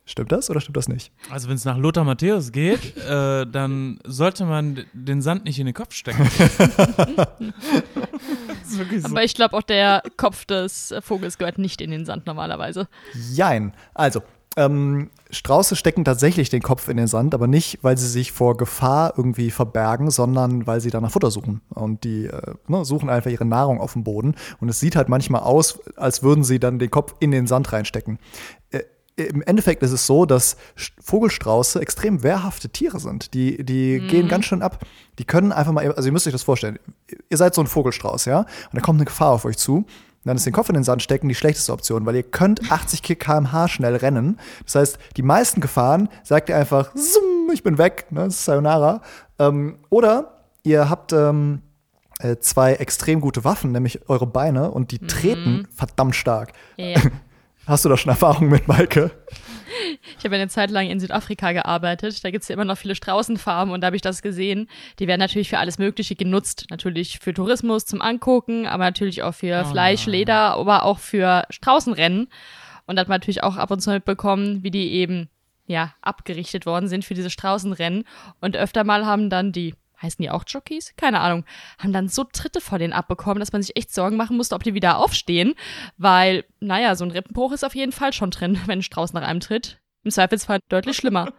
Stimmt 0.05 0.31
das 0.31 0.49
oder 0.49 0.61
stimmt 0.61 0.77
das 0.77 0.87
nicht? 0.87 1.11
Also 1.29 1.49
wenn 1.49 1.55
es 1.55 1.65
nach 1.65 1.77
Lothar 1.77 2.05
Matthäus 2.05 2.53
geht, 2.53 2.95
äh, 3.09 3.45
dann 3.45 3.99
sollte 4.05 4.45
man 4.45 4.85
den 4.93 5.21
Sand 5.21 5.43
nicht 5.43 5.59
in 5.59 5.65
den 5.65 5.75
Kopf 5.75 5.93
stecken. 5.93 6.25
so. 8.63 8.81
Aber 9.03 9.25
ich 9.25 9.35
glaube 9.35 9.57
auch 9.57 9.61
der 9.61 10.03
Kopf 10.15 10.45
des 10.45 10.95
Vogels 11.01 11.37
gehört 11.37 11.57
nicht 11.57 11.81
in 11.81 11.91
den 11.91 12.05
Sand 12.05 12.27
normalerweise. 12.27 12.87
Jein. 13.33 13.73
Also 13.93 14.23
ähm, 14.57 15.11
Strauße 15.29 15.75
stecken 15.75 16.03
tatsächlich 16.03 16.49
den 16.49 16.61
Kopf 16.61 16.87
in 16.87 16.97
den 16.97 17.07
Sand, 17.07 17.33
aber 17.33 17.47
nicht, 17.47 17.79
weil 17.83 17.97
sie 17.97 18.07
sich 18.07 18.31
vor 18.31 18.57
Gefahr 18.57 19.13
irgendwie 19.15 19.51
verbergen, 19.51 20.09
sondern 20.09 20.65
weil 20.65 20.81
sie 20.81 20.89
danach 20.89 21.11
Futter 21.11 21.29
suchen. 21.29 21.61
Und 21.69 22.03
die 22.03 22.25
äh, 22.25 22.55
ne, 22.67 22.83
suchen 22.83 23.09
einfach 23.09 23.29
ihre 23.29 23.45
Nahrung 23.45 23.79
auf 23.79 23.93
dem 23.93 24.03
Boden. 24.03 24.35
Und 24.59 24.69
es 24.69 24.79
sieht 24.79 24.95
halt 24.95 25.07
manchmal 25.07 25.41
aus, 25.41 25.79
als 25.95 26.23
würden 26.23 26.43
sie 26.43 26.59
dann 26.59 26.79
den 26.79 26.89
Kopf 26.89 27.15
in 27.19 27.31
den 27.31 27.45
Sand 27.45 27.71
reinstecken. 27.71 28.17
Äh, 28.71 28.81
Im 29.17 29.43
Endeffekt 29.43 29.83
ist 29.83 29.91
es 29.91 30.07
so, 30.07 30.25
dass 30.25 30.57
Vogelstrauße 30.99 31.79
extrem 31.79 32.23
wehrhafte 32.23 32.69
Tiere 32.69 32.99
sind. 32.99 33.35
Die, 33.35 33.63
die 33.63 33.99
mhm. 33.99 34.07
gehen 34.07 34.27
ganz 34.29 34.45
schön 34.45 34.63
ab. 34.63 34.83
Die 35.19 35.25
können 35.25 35.51
einfach 35.51 35.73
mal, 35.73 35.91
also 35.93 36.07
ihr 36.07 36.13
müsst 36.13 36.25
euch 36.25 36.33
das 36.33 36.43
vorstellen. 36.43 36.79
Ihr 37.29 37.37
seid 37.37 37.53
so 37.53 37.61
ein 37.61 37.67
Vogelstrauß, 37.67 38.25
ja? 38.25 38.39
Und 38.39 38.47
da 38.73 38.81
kommt 38.81 38.97
eine 38.97 39.05
Gefahr 39.05 39.31
auf 39.31 39.45
euch 39.45 39.57
zu 39.57 39.85
dann 40.25 40.37
ist 40.37 40.45
den 40.45 40.53
Kopf 40.53 40.69
in 40.69 40.75
den 40.75 40.83
Sand 40.83 41.01
stecken 41.01 41.29
die 41.29 41.35
schlechteste 41.35 41.71
Option, 41.71 42.05
weil 42.05 42.15
ihr 42.15 42.23
könnt 42.23 42.71
80 42.71 43.01
km/h 43.03 43.67
schnell 43.67 43.95
rennen. 43.95 44.37
Das 44.65 44.75
heißt, 44.75 44.99
die 45.17 45.21
meisten 45.21 45.61
Gefahren 45.61 46.09
sagt 46.23 46.49
ihr 46.49 46.57
einfach, 46.57 46.91
ich 47.53 47.63
bin 47.63 47.77
weg, 47.77 48.07
ne, 48.11 48.29
Sayonara. 48.29 49.01
Ähm, 49.39 49.79
oder 49.89 50.43
ihr 50.63 50.89
habt 50.89 51.13
ähm, 51.13 51.61
äh, 52.19 52.37
zwei 52.37 52.73
extrem 52.73 53.21
gute 53.21 53.43
Waffen, 53.43 53.71
nämlich 53.71 54.09
eure 54.09 54.27
Beine, 54.27 54.71
und 54.71 54.91
die 54.91 54.99
mhm. 55.01 55.07
treten 55.07 55.67
verdammt 55.73 56.15
stark. 56.15 56.53
Ja. 56.77 56.99
Hast 57.65 57.85
du 57.85 57.89
da 57.89 57.97
schon 57.97 58.09
Erfahrung 58.09 58.49
mit, 58.49 58.67
Maike? 58.67 59.11
Ich 60.17 60.25
habe 60.25 60.35
eine 60.35 60.47
Zeit 60.47 60.71
lang 60.71 60.89
in 60.89 60.99
Südafrika 60.99 61.51
gearbeitet. 61.51 62.23
Da 62.23 62.31
gibt 62.31 62.43
es 62.43 62.47
ja 62.49 62.53
immer 62.53 62.65
noch 62.65 62.77
viele 62.77 62.95
Straußenfarmen 62.95 63.73
und 63.73 63.81
da 63.81 63.87
habe 63.87 63.95
ich 63.95 64.01
das 64.01 64.21
gesehen. 64.21 64.67
Die 64.99 65.07
werden 65.07 65.19
natürlich 65.19 65.49
für 65.49 65.59
alles 65.59 65.77
Mögliche 65.77 66.15
genutzt. 66.15 66.65
Natürlich 66.69 67.19
für 67.19 67.33
Tourismus 67.33 67.85
zum 67.85 68.01
Angucken, 68.01 68.67
aber 68.67 68.83
natürlich 68.85 69.23
auch 69.23 69.33
für 69.33 69.63
oh 69.65 69.69
Fleisch, 69.69 70.05
nein. 70.05 70.13
Leder, 70.13 70.57
aber 70.57 70.83
auch 70.83 70.99
für 70.99 71.45
Straußenrennen. 71.49 72.27
Und 72.85 72.95
da 72.95 73.01
hat 73.01 73.07
man 73.07 73.17
natürlich 73.17 73.43
auch 73.43 73.57
ab 73.57 73.71
und 73.71 73.81
zu 73.81 73.91
mitbekommen, 73.91 74.63
wie 74.63 74.71
die 74.71 74.91
eben 74.93 75.29
ja 75.67 75.93
abgerichtet 76.01 76.65
worden 76.65 76.87
sind 76.87 77.05
für 77.05 77.13
diese 77.13 77.29
Straußenrennen. 77.29 78.03
Und 78.41 78.57
öfter 78.57 78.83
mal 78.83 79.05
haben 79.05 79.29
dann 79.29 79.51
die 79.51 79.75
heißen 80.01 80.21
die 80.21 80.29
auch 80.29 80.43
Jockeys? 80.47 80.93
Keine 80.97 81.19
Ahnung, 81.19 81.45
haben 81.77 81.93
dann 81.93 82.07
so 82.07 82.23
Tritte 82.23 82.61
vor 82.61 82.79
denen 82.79 82.93
abbekommen, 82.93 83.39
dass 83.39 83.51
man 83.51 83.61
sich 83.61 83.75
echt 83.75 83.93
Sorgen 83.93 84.17
machen 84.17 84.37
musste, 84.37 84.55
ob 84.55 84.63
die 84.63 84.73
wieder 84.73 84.97
aufstehen, 84.97 85.55
weil, 85.97 86.45
naja, 86.59 86.95
so 86.95 87.05
ein 87.05 87.11
Rippenbruch 87.11 87.51
ist 87.51 87.63
auf 87.63 87.75
jeden 87.75 87.91
Fall 87.91 88.13
schon 88.13 88.31
drin, 88.31 88.59
wenn 88.65 88.79
ein 88.79 88.83
Strauß 88.83 89.13
nach 89.13 89.23
einem 89.23 89.39
tritt. 89.39 89.79
Im 90.03 90.11
Zweifelsfall 90.11 90.59
deutlich 90.69 90.97
schlimmer. 90.97 91.33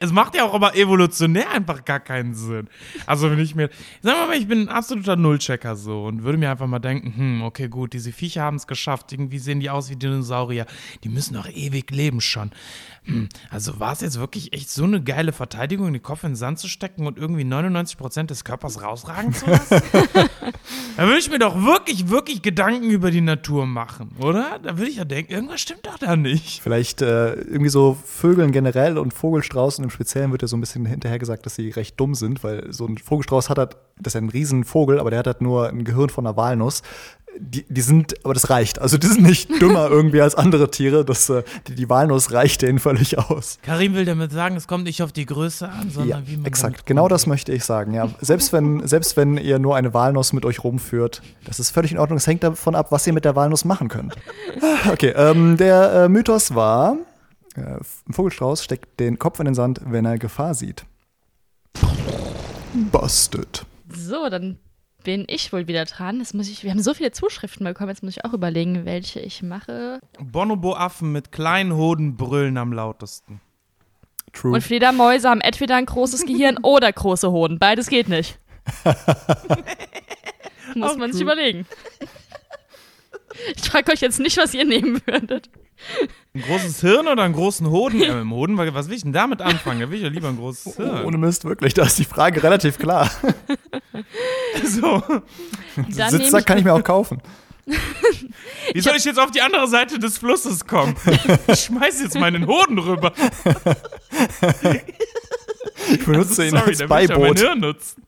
Es 0.00 0.12
macht 0.12 0.34
ja 0.34 0.44
auch 0.44 0.54
aber 0.54 0.76
evolutionär 0.76 1.50
einfach 1.50 1.84
gar 1.84 2.00
keinen 2.00 2.34
Sinn. 2.34 2.68
Also 3.06 3.30
wenn 3.30 3.38
ich 3.38 3.54
mir, 3.54 3.68
sagen 4.02 4.18
wir 4.20 4.26
mal, 4.26 4.36
ich 4.36 4.48
bin 4.48 4.62
ein 4.62 4.68
absoluter 4.68 5.16
Nullchecker 5.16 5.76
so 5.76 6.04
und 6.04 6.22
würde 6.24 6.38
mir 6.38 6.50
einfach 6.50 6.66
mal 6.66 6.78
denken, 6.78 7.14
hm, 7.16 7.42
okay, 7.42 7.68
gut, 7.68 7.92
diese 7.92 8.12
Viecher 8.12 8.42
haben 8.42 8.56
es 8.56 8.66
geschafft, 8.66 9.12
irgendwie 9.12 9.38
sehen 9.38 9.60
die 9.60 9.70
aus 9.70 9.90
wie 9.90 9.96
Dinosaurier, 9.96 10.66
die 11.04 11.08
müssen 11.08 11.34
doch 11.34 11.48
ewig 11.48 11.90
leben 11.90 12.20
schon. 12.20 12.50
Hm, 13.04 13.28
also 13.50 13.80
war 13.80 13.92
es 13.92 14.00
jetzt 14.00 14.18
wirklich 14.18 14.52
echt 14.52 14.70
so 14.70 14.84
eine 14.84 15.02
geile 15.02 15.32
Verteidigung, 15.32 15.92
den 15.92 16.02
Kopf 16.02 16.24
in 16.24 16.30
den 16.30 16.36
Sand 16.36 16.58
zu 16.58 16.68
stecken 16.68 17.06
und 17.06 17.16
irgendwie 17.16 17.44
99% 17.44 18.26
des 18.26 18.44
Körpers 18.44 18.82
rausragen 18.82 19.32
zu 19.32 19.46
lassen? 19.46 19.80
da 20.96 21.04
würde 21.04 21.18
ich 21.18 21.30
mir 21.30 21.38
doch 21.38 21.62
wirklich, 21.62 22.10
wirklich 22.10 22.42
Gedanken 22.42 22.90
über 22.90 23.10
die 23.10 23.20
Natur 23.20 23.66
machen, 23.66 24.14
oder? 24.18 24.58
Da 24.62 24.76
würde 24.76 24.90
ich 24.90 24.96
ja 24.96 25.04
denken, 25.04 25.32
irgendwas 25.32 25.60
stimmt 25.60 25.86
doch 25.86 25.98
da 25.98 26.16
nicht. 26.16 26.60
Vielleicht 26.60 27.00
äh, 27.00 27.32
irgendwie 27.34 27.70
so 27.70 27.96
Vögeln 28.04 28.52
generell 28.52 28.98
und 28.98 29.14
Vogelstraußen 29.58 29.84
im 29.84 29.90
Speziellen 29.90 30.30
wird 30.30 30.42
ja 30.42 30.48
so 30.48 30.56
ein 30.56 30.60
bisschen 30.60 30.86
hinterher 30.86 31.18
gesagt, 31.18 31.44
dass 31.44 31.56
sie 31.56 31.70
recht 31.70 31.98
dumm 31.98 32.14
sind, 32.14 32.44
weil 32.44 32.72
so 32.72 32.86
ein 32.86 32.96
Vogelstrauß 32.96 33.50
hat 33.50 33.58
halt, 33.58 33.76
das 34.00 34.14
ist 34.14 34.20
ein 34.20 34.28
Riesenvogel, 34.28 35.00
aber 35.00 35.10
der 35.10 35.18
hat 35.20 35.26
halt 35.26 35.40
nur 35.40 35.68
ein 35.68 35.84
Gehirn 35.84 36.10
von 36.10 36.26
einer 36.26 36.36
Walnuss 36.36 36.82
die, 37.40 37.64
die 37.68 37.82
sind, 37.82 38.14
aber 38.24 38.34
das 38.34 38.50
reicht. 38.50 38.80
Also 38.80 38.98
die 38.98 39.06
sind 39.06 39.22
nicht 39.22 39.48
dümmer 39.60 39.88
irgendwie 39.88 40.20
als 40.20 40.34
andere 40.34 40.70
Tiere. 40.70 41.04
Das, 41.04 41.28
äh, 41.28 41.42
die, 41.68 41.74
die 41.74 41.88
Walnuss 41.88 42.32
reicht 42.32 42.62
denen 42.62 42.78
völlig 42.78 43.18
aus. 43.18 43.58
Karim 43.62 43.94
will 43.94 44.04
damit 44.04 44.32
sagen, 44.32 44.56
es 44.56 44.66
kommt 44.66 44.84
nicht 44.84 45.02
auf 45.02 45.12
die 45.12 45.26
Größe 45.26 45.68
an, 45.68 45.90
sondern 45.90 46.08
ja, 46.08 46.26
wie 46.26 46.36
man. 46.36 46.46
Exakt, 46.46 46.86
genau 46.86 47.06
das 47.06 47.26
möchte 47.26 47.52
ich 47.52 47.64
sagen. 47.64 47.94
Ja. 47.94 48.08
Selbst, 48.20 48.52
wenn, 48.52 48.86
selbst 48.86 49.16
wenn 49.16 49.36
ihr 49.36 49.58
nur 49.58 49.76
eine 49.76 49.94
Walnuss 49.94 50.32
mit 50.32 50.44
euch 50.44 50.64
rumführt, 50.64 51.22
das 51.44 51.60
ist 51.60 51.70
völlig 51.70 51.92
in 51.92 51.98
Ordnung. 51.98 52.16
Es 52.16 52.26
hängt 52.26 52.42
davon 52.42 52.74
ab, 52.74 52.90
was 52.90 53.06
ihr 53.06 53.12
mit 53.12 53.24
der 53.24 53.36
Walnuss 53.36 53.64
machen 53.64 53.88
könnt. 53.88 54.14
Okay, 54.90 55.12
ähm, 55.16 55.56
der 55.56 56.04
äh, 56.04 56.08
Mythos 56.08 56.54
war, 56.54 56.96
ein 57.58 58.12
Vogelstrauß 58.12 58.62
steckt 58.64 59.00
den 59.00 59.18
Kopf 59.18 59.38
in 59.38 59.46
den 59.46 59.54
Sand, 59.54 59.80
wenn 59.84 60.04
er 60.04 60.18
Gefahr 60.18 60.54
sieht. 60.54 60.84
Busted. 62.92 63.64
So, 63.90 64.28
dann 64.28 64.58
bin 65.04 65.24
ich 65.28 65.52
wohl 65.52 65.66
wieder 65.68 65.84
dran. 65.84 66.18
Jetzt 66.18 66.34
muss 66.34 66.48
ich, 66.48 66.64
wir 66.64 66.70
haben 66.70 66.82
so 66.82 66.92
viele 66.94 67.12
Zuschriften 67.12 67.64
bekommen, 67.64 67.90
jetzt 67.90 68.02
muss 68.02 68.16
ich 68.16 68.24
auch 68.24 68.32
überlegen, 68.32 68.84
welche 68.84 69.20
ich 69.20 69.42
mache. 69.42 70.00
Bonobo-Affen 70.20 71.12
mit 71.12 71.32
kleinen 71.32 71.74
Hoden 71.74 72.16
brüllen 72.16 72.58
am 72.58 72.72
lautesten. 72.72 73.40
True. 74.32 74.52
Und 74.52 74.60
Fledermäuse 74.62 75.28
haben 75.28 75.40
entweder 75.40 75.76
ein 75.76 75.86
großes 75.86 76.26
Gehirn 76.26 76.58
oder 76.62 76.92
große 76.92 77.30
Hoden. 77.30 77.58
Beides 77.58 77.88
geht 77.88 78.08
nicht. 78.08 78.38
muss 80.74 80.90
Auch 80.90 80.96
man 80.96 81.12
sich 81.12 81.22
true. 81.22 81.32
überlegen. 81.32 81.66
Ich 83.56 83.62
frage 83.70 83.92
euch 83.92 84.00
jetzt 84.00 84.20
nicht, 84.20 84.36
was 84.36 84.52
ihr 84.52 84.64
nehmen 84.64 85.00
würdet. 85.06 85.48
Ein 86.34 86.42
großes 86.42 86.80
Hirn 86.80 87.08
oder 87.08 87.22
einen 87.22 87.34
großen 87.34 87.68
Hoden? 87.68 87.98
Mit 87.98 88.08
dem 88.08 88.32
Hoden, 88.32 88.56
was 88.58 88.88
will 88.88 88.96
ich 88.96 89.02
denn 89.02 89.12
damit 89.12 89.40
anfangen? 89.42 89.80
Da 89.80 89.90
will 89.90 89.96
ich 89.96 90.04
ja 90.04 90.08
lieber 90.08 90.28
ein 90.28 90.36
großes 90.36 90.76
Hirn. 90.76 91.04
Ohne 91.04 91.18
Mist, 91.18 91.44
wirklich, 91.44 91.74
da 91.74 91.84
ist 91.84 91.98
die 91.98 92.04
Frage 92.04 92.42
relativ 92.42 92.78
klar. 92.78 93.10
So. 94.64 95.02
Dann 95.76 96.10
Sitzsack 96.10 96.40
ich, 96.40 96.46
kann 96.46 96.58
ich 96.58 96.64
mir 96.64 96.72
auch 96.72 96.84
kaufen. 96.84 97.20
Wie 98.72 98.80
soll 98.80 98.96
ich 98.96 99.04
jetzt 99.04 99.18
auf 99.18 99.30
die 99.30 99.40
andere 99.40 99.66
Seite 99.68 99.98
des 99.98 100.18
Flusses 100.18 100.66
kommen? 100.66 100.94
Ich 101.48 101.64
schmeiß 101.64 102.00
jetzt 102.02 102.18
meinen 102.18 102.46
Hoden 102.46 102.78
rüber. 102.78 103.12
Ich 105.90 106.04
benutze 106.04 106.44
ihn 106.44 106.50
Sorry, 106.50 106.62
als 106.62 106.66
will 106.66 106.72
ich 106.72 106.80
ja 106.80 106.86
mein 106.88 107.08
Beiboot. 107.08 107.38
Hirn 107.38 107.60
nutzen. 107.60 108.02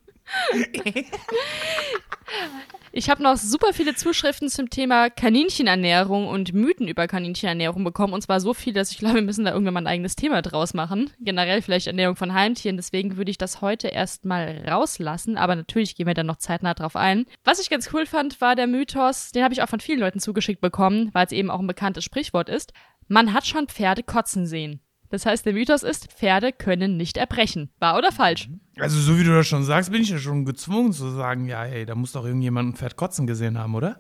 Ich 2.92 3.09
habe 3.09 3.22
noch 3.22 3.37
super 3.37 3.72
viele 3.72 3.94
Zuschriften 3.94 4.48
zum 4.48 4.70
Thema 4.70 5.11
Kaninchenernährung 5.11 6.26
und 6.26 6.53
Mythen 6.53 6.88
über 6.88 7.07
Kaninchenernährung 7.07 7.85
bekommen. 7.85 8.12
Und 8.12 8.22
zwar 8.22 8.40
so 8.40 8.55
viel, 8.55 8.72
dass 8.72 8.90
ich 8.90 8.98
glaube, 8.98 9.16
wir 9.16 9.22
müssen 9.22 9.44
da 9.44 9.53
irgendwann 9.53 9.74
mal 9.74 9.83
ein 9.83 9.87
eigenes 9.87 10.16
Thema 10.16 10.42
draus 10.42 10.74
machen. 10.74 11.11
Generell 11.20 11.62
vielleicht 11.62 11.87
Ernährung 11.87 12.16
von 12.16 12.35
Heimtieren. 12.35 12.76
Deswegen 12.76 13.16
würde 13.16 13.31
ich 13.31 13.38
das 13.38 13.61
heute 13.61 13.88
erstmal 13.88 14.64
rauslassen. 14.68 15.37
Aber 15.37 15.55
natürlich 15.55 15.94
gehen 15.94 16.07
wir 16.07 16.14
dann 16.14 16.26
noch 16.26 16.38
zeitnah 16.38 16.74
drauf 16.74 16.96
ein. 16.96 17.26
Was 17.44 17.61
ich 17.61 17.70
ganz 17.70 17.90
cool 17.92 18.07
fand, 18.07 18.40
war 18.40 18.57
der 18.57 18.66
Mythos, 18.66 19.31
den 19.33 19.44
habe 19.44 19.55
ich 19.55 19.62
auch 19.62 19.68
von 19.68 19.81
vielen 19.81 20.00
Leuten 20.00 20.20
zugeschickt 20.20 20.61
bekommen, 20.61 21.11
weil 21.12 21.26
es 21.26 21.33
eben 21.33 21.50
auch 21.50 21.61
ein 21.61 21.66
bekanntes 21.66 22.05
Sprichwort 22.05 22.48
ist. 22.48 22.72
Man 23.09 23.33
hat 23.33 23.46
schon 23.46 23.68
Pferde 23.68 24.03
kotzen 24.03 24.46
sehen. 24.46 24.81
Das 25.11 25.27
heißt, 25.27 25.44
der 25.44 25.53
Mythos 25.53 25.83
ist, 25.83 26.12
Pferde 26.12 26.53
können 26.53 26.96
nicht 26.96 27.16
erbrechen. 27.16 27.68
Wahr 27.81 27.99
oder 27.99 28.12
falsch? 28.12 28.49
Also, 28.79 28.99
so 28.99 29.18
wie 29.18 29.25
du 29.25 29.35
das 29.35 29.46
schon 29.46 29.64
sagst, 29.64 29.90
bin 29.90 30.03
ich 30.03 30.11
ja 30.11 30.18
schon 30.18 30.44
gezwungen 30.44 30.92
zu 30.92 31.11
sagen, 31.11 31.46
ja, 31.46 31.62
hey, 31.64 31.85
da 31.85 31.94
muss 31.94 32.12
doch 32.12 32.25
irgendjemand 32.25 32.70
ein 32.70 32.77
Pferd 32.77 32.96
kotzen 32.96 33.27
gesehen 33.27 33.59
haben, 33.59 33.75
oder? 33.75 33.99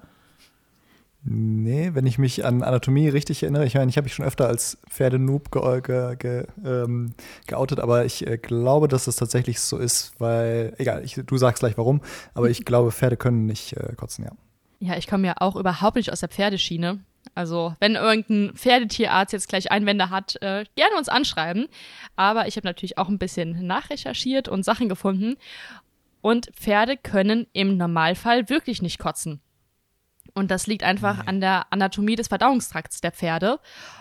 Nee, 1.22 1.90
wenn 1.92 2.06
ich 2.06 2.16
mich 2.16 2.46
an 2.46 2.62
Anatomie 2.62 3.08
richtig 3.08 3.42
erinnere, 3.42 3.66
ich 3.66 3.74
meine, 3.74 3.90
ich 3.90 3.98
habe 3.98 4.06
mich 4.06 4.14
schon 4.14 4.24
öfter 4.24 4.46
als 4.46 4.78
Pferdenoob 4.88 5.50
ge 5.50 5.82
ge 5.82 6.16
ge 6.16 6.46
ähm, 6.64 7.12
geoutet, 7.46 7.78
aber 7.78 8.06
ich 8.06 8.26
äh, 8.26 8.38
glaube, 8.38 8.88
dass 8.88 9.04
das 9.04 9.16
tatsächlich 9.16 9.60
so 9.60 9.76
ist, 9.76 10.14
weil, 10.18 10.74
egal, 10.78 11.04
ich, 11.04 11.20
du 11.22 11.36
sagst 11.36 11.60
gleich 11.60 11.76
warum, 11.76 12.00
aber 12.32 12.48
ich 12.48 12.64
glaube, 12.64 12.90
Pferde 12.90 13.18
können 13.18 13.44
nicht 13.44 13.76
äh, 13.76 13.94
kotzen, 13.96 14.24
ja. 14.24 14.30
Ja, 14.78 14.96
ich 14.96 15.06
komme 15.06 15.26
ja 15.26 15.34
auch 15.40 15.56
überhaupt 15.56 15.96
nicht 15.96 16.10
aus 16.10 16.20
der 16.20 16.30
Pferdeschiene. 16.30 17.00
Also, 17.34 17.74
wenn 17.80 17.94
irgendein 17.94 18.56
Pferdetierarzt 18.56 19.32
jetzt 19.32 19.48
gleich 19.48 19.70
Einwände 19.70 20.10
hat, 20.10 20.36
äh, 20.42 20.64
gerne 20.74 20.96
uns 20.96 21.08
anschreiben. 21.08 21.68
Aber 22.16 22.48
ich 22.48 22.56
habe 22.56 22.66
natürlich 22.66 22.98
auch 22.98 23.08
ein 23.08 23.18
bisschen 23.18 23.66
nachrecherchiert 23.66 24.48
und 24.48 24.64
Sachen 24.64 24.88
gefunden. 24.88 25.36
Und 26.20 26.50
Pferde 26.54 26.96
können 26.96 27.46
im 27.52 27.76
Normalfall 27.76 28.48
wirklich 28.48 28.82
nicht 28.82 28.98
kotzen. 28.98 29.40
Und 30.34 30.50
das 30.50 30.66
liegt 30.66 30.82
einfach 30.82 31.26
an 31.26 31.40
der 31.40 31.72
Anatomie 31.72 32.16
des 32.16 32.28
Verdauungstrakts 32.28 33.00
der 33.00 33.12
Pferde. 33.12 33.58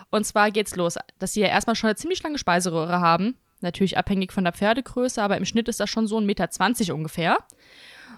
Und 0.09 0.25
zwar 0.25 0.51
geht's 0.51 0.75
los, 0.75 0.97
dass 1.17 1.33
sie 1.33 1.41
ja 1.41 1.47
erstmal 1.47 1.75
schon 1.75 1.87
eine 1.87 1.95
ziemlich 1.95 2.21
lange 2.21 2.37
Speiseröhre 2.37 2.99
haben. 2.99 3.35
Natürlich 3.61 3.97
abhängig 3.97 4.31
von 4.31 4.43
der 4.43 4.53
Pferdegröße, 4.53 5.21
aber 5.21 5.37
im 5.37 5.45
Schnitt 5.45 5.67
ist 5.67 5.79
das 5.79 5.89
schon 5.89 6.07
so 6.07 6.17
1,20 6.17 6.79
Meter 6.79 6.95
ungefähr. 6.95 7.37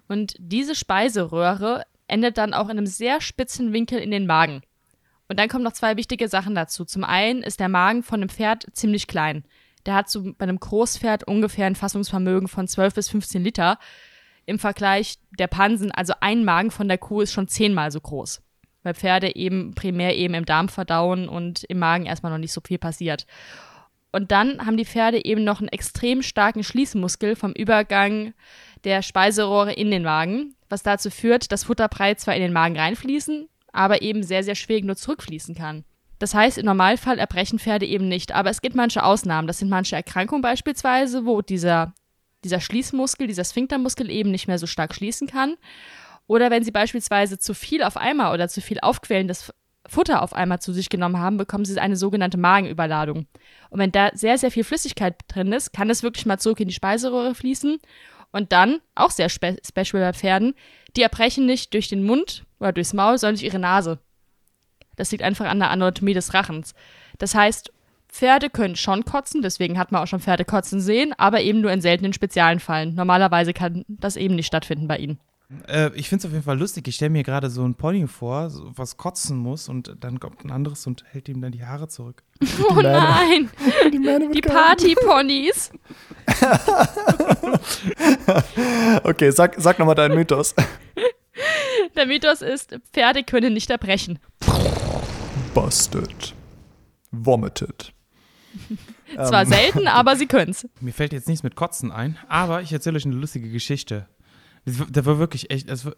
Und 0.08 0.36
diese 0.40 0.76
Speiseröhre 0.76 1.86
endet 2.08 2.38
dann 2.38 2.54
auch 2.54 2.70
in 2.70 2.78
einem 2.78 2.86
sehr 2.86 3.22
spitzen 3.22 3.74
Winkel 3.74 4.00
in 4.00 4.12
den 4.12 4.28
Magen. 4.28 4.62
Und 5.32 5.40
dann 5.40 5.48
kommen 5.48 5.64
noch 5.64 5.72
zwei 5.72 5.96
wichtige 5.96 6.28
Sachen 6.28 6.56
dazu. 6.56 6.84
Zum 6.84 7.06
einen 7.06 7.42
ist 7.42 7.62
der 7.62 7.70
Magen 7.70 8.04
von 8.04 8.20
einem 8.20 8.28
Pferd 8.28 8.68
ziemlich 8.74 9.08
klein. 9.08 9.46
Der 9.86 9.94
hat 9.94 10.10
so 10.10 10.34
bei 10.34 10.44
einem 10.44 10.60
Großpferd 10.60 11.26
ungefähr 11.26 11.68
ein 11.68 11.78
Fassungsvermögen 11.78 12.50
von 12.50 12.68
12 12.68 12.96
bis 12.96 13.08
15 13.08 13.42
Liter. 13.42 13.80
Im 14.46 14.60
Vergleich 14.60 15.20
der 15.40 15.48
Pansen, 15.48 15.90
also 15.94 16.12
ein 16.20 16.44
Magen 16.44 16.70
von 16.70 16.90
der 16.90 16.98
Kuh 16.98 17.22
ist 17.22 17.32
schon 17.32 17.48
zehnmal 17.48 17.92
so 17.92 18.02
groß. 18.02 18.42
Weil 18.84 18.94
Pferde 18.94 19.34
eben 19.34 19.74
primär 19.74 20.18
eben 20.18 20.34
im 20.34 20.44
Darm 20.44 20.68
verdauen 20.68 21.30
und 21.30 21.64
im 21.64 21.80
Magen 21.80 22.08
erstmal 22.08 22.34
noch 22.34 22.38
nicht 22.38 22.52
so 22.52 22.60
viel 22.60 22.78
passiert. 22.78 23.26
Und 24.12 24.34
dann 24.34 24.66
haben 24.66 24.76
die 24.76 24.84
Pferde 24.84 25.24
eben 25.24 25.46
noch 25.46 25.62
einen 25.62 25.70
extrem 25.70 26.24
starken 26.24 26.66
Schließmuskel 26.66 27.38
vom 27.38 27.54
Übergang 27.54 28.34
der 28.84 29.02
Speiserohre 29.02 29.72
in 29.72 29.92
den 29.92 30.04
Magen, 30.04 30.56
was 30.68 30.84
dazu 30.84 31.10
führt, 31.10 31.54
dass 31.54 31.64
Futterbrei 31.64 32.16
zwar 32.16 32.36
in 32.36 32.42
den 32.42 32.52
Magen 32.52 32.78
reinfließen, 32.78 33.48
aber 33.72 34.02
eben 34.02 34.24
sehr, 34.24 34.44
sehr 34.44 34.56
schwierig 34.56 34.86
nur 34.86 34.96
zurückfließen 34.96 35.56
kann. 35.56 35.84
Das 36.20 36.36
heißt, 36.36 36.60
im 36.60 36.66
Normalfall 36.66 37.18
erbrechen 37.18 37.58
Pferde 37.58 37.86
eben 37.86 38.08
nicht, 38.08 38.32
aber 38.32 38.52
es 38.52 38.62
gibt 38.62 38.76
manche 38.76 39.04
Ausnahmen. 39.04 39.48
Das 39.48 39.58
sind 39.58 39.70
manche 39.70 39.96
Erkrankungen 39.96 40.44
beispielsweise, 40.44 41.26
wo 41.26 41.42
dieser, 41.42 41.94
dieser 42.44 42.60
Schließmuskel, 42.60 43.26
dieser 43.26 43.44
Sphinktermuskel 43.44 44.10
eben 44.10 44.30
nicht 44.30 44.48
mehr 44.48 44.60
so 44.60 44.68
stark 44.68 44.94
schließen 44.94 45.28
kann. 45.28 45.56
Oder 46.28 46.52
wenn 46.52 46.64
sie 46.64 46.72
beispielsweise 46.72 47.40
zu 47.40 47.56
viel 47.56 47.82
auf 47.82 47.98
einmal 47.98 48.34
oder 48.34 48.48
zu 48.48 48.62
viel 48.62 48.80
aufquellendes 48.80 49.52
Futter 49.88 50.22
auf 50.22 50.34
einmal 50.34 50.62
zu 50.62 50.74
sich 50.74 50.90
genommen 50.90 51.18
haben, 51.18 51.38
bekommen 51.38 51.66
sie 51.66 51.80
eine 51.80 51.96
sogenannte 51.96 52.38
Magenüberladung. 52.38 53.26
Und 53.70 53.80
wenn 53.80 53.92
da 53.92 54.12
sehr, 54.14 54.38
sehr 54.38 54.52
viel 54.52 54.64
Flüssigkeit 54.64 55.16
drin 55.28 55.52
ist, 55.52 55.74
kann 55.74 55.90
es 55.90 56.04
wirklich 56.04 56.26
mal 56.26 56.38
zurück 56.38 56.60
in 56.60 56.68
die 56.68 56.74
Speiseröhre 56.74 57.34
fließen. 57.34 57.80
Und 58.32 58.52
dann, 58.52 58.80
auch 58.96 59.12
sehr 59.12 59.30
spe 59.30 59.58
special 59.66 60.02
bei 60.02 60.14
Pferden, 60.14 60.54
die 60.96 61.02
erbrechen 61.02 61.46
nicht 61.46 61.74
durch 61.74 61.90
den 61.90 62.04
Mund 62.04 62.46
oder 62.60 62.72
durchs 62.74 62.94
Maul, 62.94 63.18
sondern 63.18 63.36
durch 63.36 63.46
ihre 63.46 63.60
Nase. 63.60 64.00
Das 64.96 65.12
liegt 65.12 65.24
einfach 65.24 65.46
an 65.46 65.60
der 65.60 65.72
Anatomie 65.72 66.14
des 66.14 66.34
Rachens. 66.34 66.74
Das 67.18 67.36
heißt, 67.36 67.72
Pferde 68.08 68.50
können 68.50 68.76
schon 68.76 69.06
kotzen, 69.06 69.42
deswegen 69.42 69.80
hat 69.80 69.92
man 69.92 70.04
auch 70.04 70.08
schon 70.08 70.20
Pferde 70.20 70.44
kotzen 70.44 70.82
sehen, 70.82 71.14
aber 71.18 71.42
eben 71.42 71.62
nur 71.62 71.72
in 71.72 71.82
seltenen 71.82 72.12
speziellen 72.12 72.60
Fällen. 72.60 72.94
Normalerweise 72.94 73.54
kann 73.54 73.86
das 73.88 74.18
eben 74.18 74.36
nicht 74.36 74.48
stattfinden 74.48 74.88
bei 74.88 74.98
ihnen. 74.98 75.20
Äh, 75.68 75.92
ich 75.96 76.10
finde 76.10 76.22
es 76.22 76.26
auf 76.26 76.32
jeden 76.32 76.44
Fall 76.44 76.58
lustig. 76.58 76.88
Ich 76.88 76.96
stelle 76.96 77.10
mir 77.10 77.24
gerade 77.24 77.50
so 77.50 77.64
ein 77.64 77.76
Pony 77.76 78.08
vor, 78.08 78.50
so, 78.50 78.72
was 78.76 78.98
kotzen 78.98 79.38
muss 79.38 79.70
und 79.70 79.96
dann 80.00 80.20
kommt 80.20 80.44
ein 80.46 80.52
anderes 80.52 80.88
und 80.88 81.04
hält 81.12 81.30
ihm 81.30 81.42
dann 81.42 81.52
die 81.52 81.66
Haare 81.66 81.88
zurück. 81.88 82.24
Oh 82.70 82.74
Mähne. 82.74 82.92
nein, 82.92 83.50
Die, 83.92 84.32
die. 84.34 84.42
Partyponys. 84.42 85.72
Okay, 89.04 89.32
sag, 89.32 89.56
sag 89.58 89.80
nochmal 89.80 89.96
deinen 89.96 90.16
Mythos. 90.16 90.56
Der 91.96 92.06
Mythos 92.06 92.42
ist, 92.42 92.78
Pferde 92.94 93.24
können 93.24 93.54
nicht 93.54 93.70
erbrechen. 93.70 94.20
Busted. 95.54 96.34
Vomited. 97.12 97.94
Zwar 99.16 99.46
selten, 99.46 99.88
aber 99.88 100.16
sie 100.16 100.28
können's. 100.28 100.68
Mir 100.80 100.94
fällt 100.94 101.14
jetzt 101.14 101.28
nichts 101.28 101.44
mit 101.44 101.56
Kotzen 101.56 101.92
ein, 101.92 102.18
aber 102.28 102.62
ich 102.62 102.72
erzähle 102.72 102.98
euch 102.98 103.06
eine 103.06 103.16
lustige 103.16 103.50
Geschichte. 103.50 104.08
Der 104.66 105.06
war 105.06 105.18
wirklich 105.18 105.50
echt, 105.50 105.70
das, 105.70 105.86
war, 105.86 105.96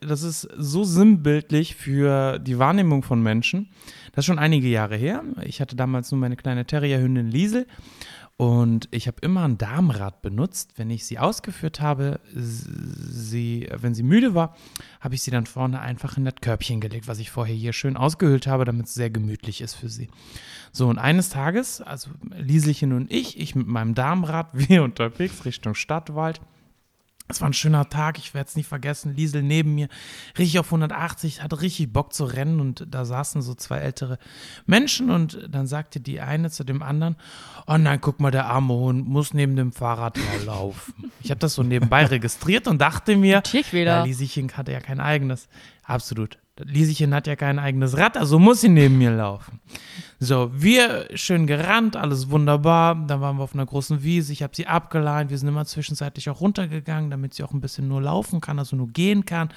das 0.00 0.22
ist 0.22 0.48
so 0.56 0.82
sinnbildlich 0.82 1.74
für 1.74 2.38
die 2.38 2.58
Wahrnehmung 2.58 3.02
von 3.02 3.22
Menschen. 3.22 3.68
Das 4.12 4.22
ist 4.22 4.26
schon 4.26 4.38
einige 4.38 4.68
Jahre 4.68 4.96
her. 4.96 5.22
Ich 5.44 5.60
hatte 5.60 5.76
damals 5.76 6.10
nur 6.10 6.18
meine 6.18 6.36
kleine 6.36 6.64
Terrierhündin 6.64 7.28
Liesel 7.28 7.66
und 8.42 8.88
ich 8.90 9.06
habe 9.06 9.18
immer 9.20 9.44
ein 9.44 9.58
Darmrad 9.58 10.22
benutzt. 10.22 10.72
Wenn 10.76 10.90
ich 10.90 11.06
sie 11.06 11.18
ausgeführt 11.18 11.80
habe, 11.80 12.18
sie, 12.34 13.68
wenn 13.72 13.94
sie 13.94 14.02
müde 14.02 14.34
war, 14.34 14.56
habe 15.00 15.14
ich 15.14 15.22
sie 15.22 15.30
dann 15.30 15.46
vorne 15.46 15.80
einfach 15.80 16.16
in 16.16 16.24
das 16.24 16.34
Körbchen 16.40 16.80
gelegt, 16.80 17.06
was 17.06 17.18
ich 17.18 17.30
vorher 17.30 17.54
hier 17.54 17.72
schön 17.72 17.96
ausgehöhlt 17.96 18.46
habe, 18.46 18.64
damit 18.64 18.86
es 18.86 18.94
sehr 18.94 19.10
gemütlich 19.10 19.60
ist 19.60 19.74
für 19.74 19.88
sie. 19.88 20.08
So, 20.72 20.88
und 20.88 20.98
eines 20.98 21.28
Tages, 21.28 21.82
also 21.82 22.10
Lieselchen 22.36 22.92
und 22.94 23.12
ich, 23.12 23.38
ich 23.38 23.54
mit 23.54 23.68
meinem 23.68 23.94
Darmrad, 23.94 24.48
wir 24.52 24.82
unterwegs 24.82 25.44
Richtung 25.44 25.74
Stadtwald. 25.74 26.40
Es 27.32 27.40
war 27.40 27.48
ein 27.48 27.54
schöner 27.54 27.88
Tag, 27.88 28.18
ich 28.18 28.34
werde 28.34 28.48
es 28.48 28.56
nicht 28.56 28.68
vergessen. 28.68 29.16
Liesel 29.16 29.42
neben 29.42 29.74
mir, 29.74 29.88
richtig 30.38 30.58
auf 30.58 30.66
180, 30.66 31.42
hatte 31.42 31.62
richtig 31.62 31.90
Bock 31.90 32.12
zu 32.12 32.24
rennen 32.24 32.60
und 32.60 32.86
da 32.90 33.06
saßen 33.06 33.40
so 33.40 33.54
zwei 33.54 33.78
ältere 33.78 34.18
Menschen 34.66 35.10
und 35.10 35.48
dann 35.48 35.66
sagte 35.66 35.98
die 35.98 36.20
eine 36.20 36.50
zu 36.50 36.62
dem 36.62 36.82
anderen, 36.82 37.16
oh 37.66 37.78
nein, 37.78 38.00
guck 38.02 38.20
mal, 38.20 38.30
der 38.30 38.46
arme 38.46 38.74
Hund 38.74 39.08
muss 39.08 39.32
neben 39.32 39.56
dem 39.56 39.72
Fahrrad 39.72 40.18
herlaufen. 40.18 40.94
Ich 41.24 41.30
habe 41.30 41.38
das 41.38 41.54
so 41.54 41.62
nebenbei 41.62 42.04
registriert 42.04 42.66
und 42.66 42.80
dachte 42.80 43.16
mir, 43.16 43.42
ja. 44.00 44.04
Lieschen 44.04 44.50
hatte 44.56 44.72
ja 44.72 44.80
kein 44.80 44.98
eigenes, 44.98 45.48
absolut. 45.84 46.38
Lieschen 46.58 47.14
hat 47.14 47.26
ja 47.26 47.36
kein 47.36 47.58
eigenes 47.58 47.96
Rad, 47.96 48.16
also 48.16 48.38
muss 48.38 48.60
sie 48.60 48.68
neben 48.68 48.98
mir 48.98 49.12
laufen. 49.12 49.60
So, 50.24 50.52
wir 50.54 51.08
schön 51.14 51.48
gerannt, 51.48 51.96
alles 51.96 52.30
wunderbar. 52.30 52.94
Dann 52.94 53.20
waren 53.20 53.38
wir 53.38 53.42
auf 53.42 53.54
einer 53.54 53.66
großen 53.66 54.04
Wiese. 54.04 54.32
Ich 54.32 54.44
habe 54.44 54.54
sie 54.54 54.68
abgeleint. 54.68 55.30
Wir 55.30 55.38
sind 55.38 55.48
immer 55.48 55.64
zwischenzeitlich 55.64 56.30
auch 56.30 56.40
runtergegangen, 56.40 57.10
damit 57.10 57.34
sie 57.34 57.42
auch 57.42 57.50
ein 57.50 57.60
bisschen 57.60 57.88
nur 57.88 58.00
laufen 58.00 58.40
kann, 58.40 58.60
also 58.60 58.76
nur 58.76 58.86
gehen 58.86 59.26
kann, 59.26 59.48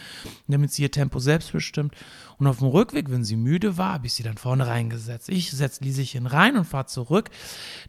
damit 0.47 0.73
sie 0.73 0.81
ihr 0.81 0.89
Tempo 0.89 1.19
selbst 1.19 1.51
bestimmt. 1.51 1.93
Und 2.39 2.47
auf 2.47 2.57
dem 2.57 2.69
Rückweg, 2.69 3.11
wenn 3.11 3.23
sie 3.23 3.35
müde 3.35 3.77
war, 3.77 3.93
habe 3.93 4.07
ich 4.07 4.13
sie 4.13 4.23
dann 4.23 4.37
vorne 4.37 4.65
reingesetzt. 4.65 5.29
Ich 5.29 5.51
setze 5.51 5.83
Lieschen 5.83 6.25
rein 6.25 6.57
und 6.57 6.65
fahre 6.65 6.87
zurück. 6.87 7.29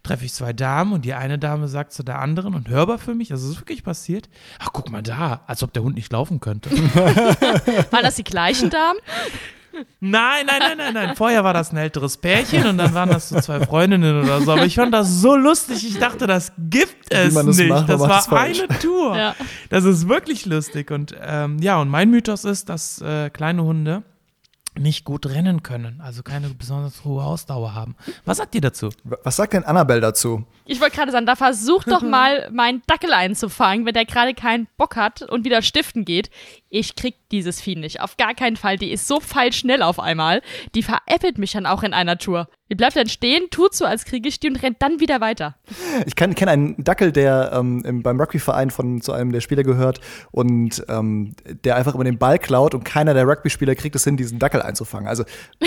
Treffe 0.03 0.25
ich 0.25 0.33
zwei 0.33 0.53
Damen 0.53 0.93
und 0.93 1.03
die 1.03 1.15
eine 1.15 1.39
Dame 1.39 1.69
sagt 1.69 1.93
zu 1.93 2.03
der 2.03 2.19
anderen 2.19 2.53
und 2.53 2.69
hörbar 2.69 2.99
für 2.99 3.15
mich, 3.15 3.31
also 3.31 3.47
es 3.47 3.53
ist 3.53 3.61
wirklich 3.61 3.83
passiert. 3.83 4.29
Ach, 4.59 4.69
guck 4.71 4.91
mal 4.91 5.01
da, 5.01 5.41
als 5.47 5.63
ob 5.63 5.73
der 5.73 5.81
Hund 5.81 5.95
nicht 5.95 6.11
laufen 6.11 6.39
könnte. 6.39 6.69
Waren 7.91 8.03
das 8.03 8.17
die 8.17 8.23
gleichen 8.23 8.69
Damen? 8.69 8.99
Nein, 9.99 10.45
nein, 10.45 10.59
nein, 10.59 10.77
nein, 10.77 10.93
nein. 10.93 11.15
Vorher 11.15 11.43
war 11.43 11.53
das 11.53 11.71
ein 11.71 11.77
älteres 11.77 12.17
Pärchen 12.17 12.65
und 12.67 12.77
dann 12.77 12.93
waren 12.93 13.09
das 13.09 13.29
so 13.29 13.39
zwei 13.39 13.59
Freundinnen 13.61 14.23
oder 14.23 14.41
so. 14.41 14.51
Aber 14.51 14.65
ich 14.65 14.75
fand 14.75 14.93
das 14.93 15.21
so 15.21 15.35
lustig. 15.35 15.87
Ich 15.87 15.99
dachte, 15.99 16.27
das 16.27 16.51
gibt 16.57 17.11
es 17.11 17.33
nicht. 17.33 17.69
macht, 17.69 17.89
das 17.89 18.01
war 18.01 18.39
eine 18.41 18.67
Tour. 18.79 19.17
Ja. 19.17 19.35
Das 19.69 19.83
ist 19.83 20.07
wirklich 20.07 20.45
lustig. 20.45 20.91
Und 20.91 21.15
ähm, 21.21 21.57
ja, 21.59 21.79
und 21.79 21.89
mein 21.89 22.09
Mythos 22.09 22.45
ist, 22.45 22.69
dass 22.69 23.01
äh, 23.01 23.29
kleine 23.29 23.63
Hunde 23.63 24.03
nicht 24.79 25.05
gut 25.05 25.25
rennen 25.25 25.63
können, 25.63 26.01
also 26.01 26.23
keine 26.23 26.49
besonders 26.49 27.03
hohe 27.03 27.23
Ausdauer 27.23 27.73
haben. 27.73 27.95
Was 28.25 28.37
sagt 28.37 28.55
ihr 28.55 28.61
dazu? 28.61 28.89
Was 29.03 29.35
sagt 29.35 29.53
denn 29.53 29.63
Annabelle 29.63 30.01
dazu? 30.01 30.45
Ich 30.65 30.81
wollte 30.81 30.95
gerade 30.95 31.11
sagen, 31.11 31.25
da 31.25 31.35
versuch 31.35 31.83
doch 31.83 32.01
mal 32.03 32.49
meinen 32.51 32.81
Dackel 32.87 33.13
einzufangen, 33.13 33.85
wenn 33.85 33.93
der 33.93 34.05
gerade 34.05 34.33
keinen 34.33 34.67
Bock 34.77 34.95
hat 34.95 35.21
und 35.21 35.45
wieder 35.45 35.61
stiften 35.61 36.05
geht. 36.05 36.29
Ich 36.69 36.95
krieg 36.95 37.15
dieses 37.31 37.61
Vieh 37.61 37.75
nicht. 37.75 38.01
Auf 38.01 38.17
gar 38.17 38.33
keinen 38.33 38.57
Fall. 38.57 38.77
Die 38.77 38.91
ist 38.91 39.07
so 39.07 39.21
schnell 39.51 39.81
auf 39.81 39.99
einmal. 39.99 40.41
Die 40.75 40.83
veräppelt 40.83 41.37
mich 41.37 41.51
dann 41.51 41.65
auch 41.65 41.83
in 41.83 41.93
einer 41.93 42.17
Tour. 42.17 42.47
Die 42.69 42.75
bleibt 42.75 42.95
dann 42.95 43.07
stehen, 43.07 43.49
tut 43.49 43.73
so, 43.73 43.85
als 43.85 44.05
kriege 44.05 44.27
ich 44.27 44.39
die 44.39 44.49
und 44.49 44.61
rennt 44.61 44.81
dann 44.81 44.99
wieder 44.99 45.21
weiter. 45.21 45.55
Ich 46.05 46.15
kenne 46.15 46.33
kenn 46.35 46.49
einen 46.49 46.83
Dackel, 46.83 47.11
der 47.11 47.51
ähm, 47.53 47.83
im, 47.85 48.03
beim 48.03 48.19
Rugbyverein 48.19 48.71
von 48.71 49.01
zu 49.01 49.13
einem 49.13 49.31
der 49.31 49.41
Spieler 49.41 49.63
gehört 49.63 50.01
und 50.31 50.83
ähm, 50.89 51.33
der 51.63 51.77
einfach 51.77 51.95
immer 51.95 52.03
den 52.03 52.17
Ball 52.17 52.39
klaut 52.39 52.73
und 52.73 52.83
keiner 52.83 53.13
der 53.13 53.25
Rugby-Spieler 53.25 53.75
kriegt 53.75 53.95
es 53.95 54.03
hin, 54.03 54.17
diesen 54.17 54.39
Dackel 54.39 54.61
einzufangen. 54.61 55.07
Also, 55.07 55.23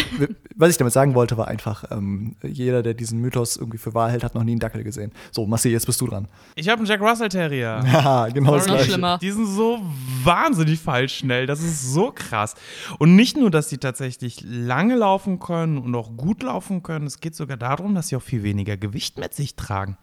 was 0.56 0.70
ich 0.70 0.76
damit 0.76 0.92
sagen 0.92 1.14
wollte, 1.14 1.36
war 1.36 1.48
einfach, 1.48 1.84
ähm, 1.90 2.36
jeder, 2.42 2.82
der 2.82 2.94
diesen 2.94 3.20
Mythos 3.20 3.56
irgendwie 3.56 3.78
für 3.78 3.94
wahr 3.94 4.10
hält, 4.10 4.22
hat 4.22 4.34
noch 4.34 4.44
nie 4.44 4.52
einen 4.52 4.60
Dackel 4.60 4.84
gesehen. 4.84 5.12
So, 5.30 5.46
Massi, 5.46 5.70
jetzt 5.70 5.86
bist 5.86 6.00
du 6.00 6.06
dran. 6.06 6.28
Ich 6.54 6.68
habe 6.68 6.80
einen 6.80 6.86
Jack 6.86 7.00
Russell 7.00 7.28
Terrier. 7.28 7.82
Haha, 7.92 8.28
genau 8.28 8.54
das 8.56 8.66
gleiche. 8.66 8.84
schlimmer. 8.84 9.18
Die 9.18 9.30
sind 9.30 9.46
so 9.46 9.80
wahnsinnig 10.22 10.78
falsch 10.80 11.18
schnell. 11.18 11.46
Das 11.46 11.60
ist 11.60 11.92
so 11.92 12.12
krass. 12.14 12.54
Und 12.98 13.16
nicht 13.16 13.36
nur, 13.36 13.50
dass 13.50 13.70
sie 13.70 13.78
tatsächlich 13.78 14.44
lange 14.46 14.96
laufen 14.96 15.38
können 15.38 15.78
und 15.78 15.94
auch 15.94 16.16
gut 16.16 16.42
laufen 16.42 16.82
können. 16.82 16.89
Es 16.98 17.20
geht 17.20 17.34
sogar 17.34 17.56
darum, 17.56 17.94
dass 17.94 18.08
sie 18.08 18.16
auch 18.16 18.22
viel 18.22 18.42
weniger 18.42 18.76
Gewicht 18.76 19.18
mit 19.18 19.34
sich 19.34 19.54
tragen. 19.56 19.96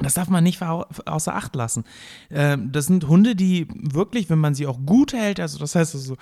Das 0.00 0.14
darf 0.14 0.28
man 0.28 0.44
nicht 0.44 0.62
au- 0.62 0.86
außer 1.06 1.34
Acht 1.34 1.56
lassen. 1.56 1.82
Ähm, 2.30 2.70
das 2.70 2.86
sind 2.86 3.08
Hunde, 3.08 3.34
die 3.34 3.66
wirklich, 3.74 4.30
wenn 4.30 4.38
man 4.38 4.54
sie 4.54 4.68
auch 4.68 4.78
gut 4.86 5.12
hält, 5.12 5.40
also 5.40 5.58
das 5.58 5.74
heißt, 5.74 5.92
also 5.96 6.16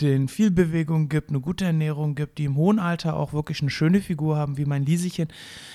denen 0.00 0.28
viel 0.28 0.50
Bewegung 0.50 1.10
gibt, 1.10 1.28
eine 1.28 1.40
gute 1.40 1.66
Ernährung 1.66 2.14
gibt, 2.14 2.38
die 2.38 2.44
im 2.46 2.56
hohen 2.56 2.78
Alter 2.78 3.16
auch 3.16 3.34
wirklich 3.34 3.60
eine 3.60 3.68
schöne 3.68 4.00
Figur 4.00 4.38
haben, 4.38 4.56
wie 4.56 4.64
mein 4.64 4.86
Lieschen. 4.86 5.28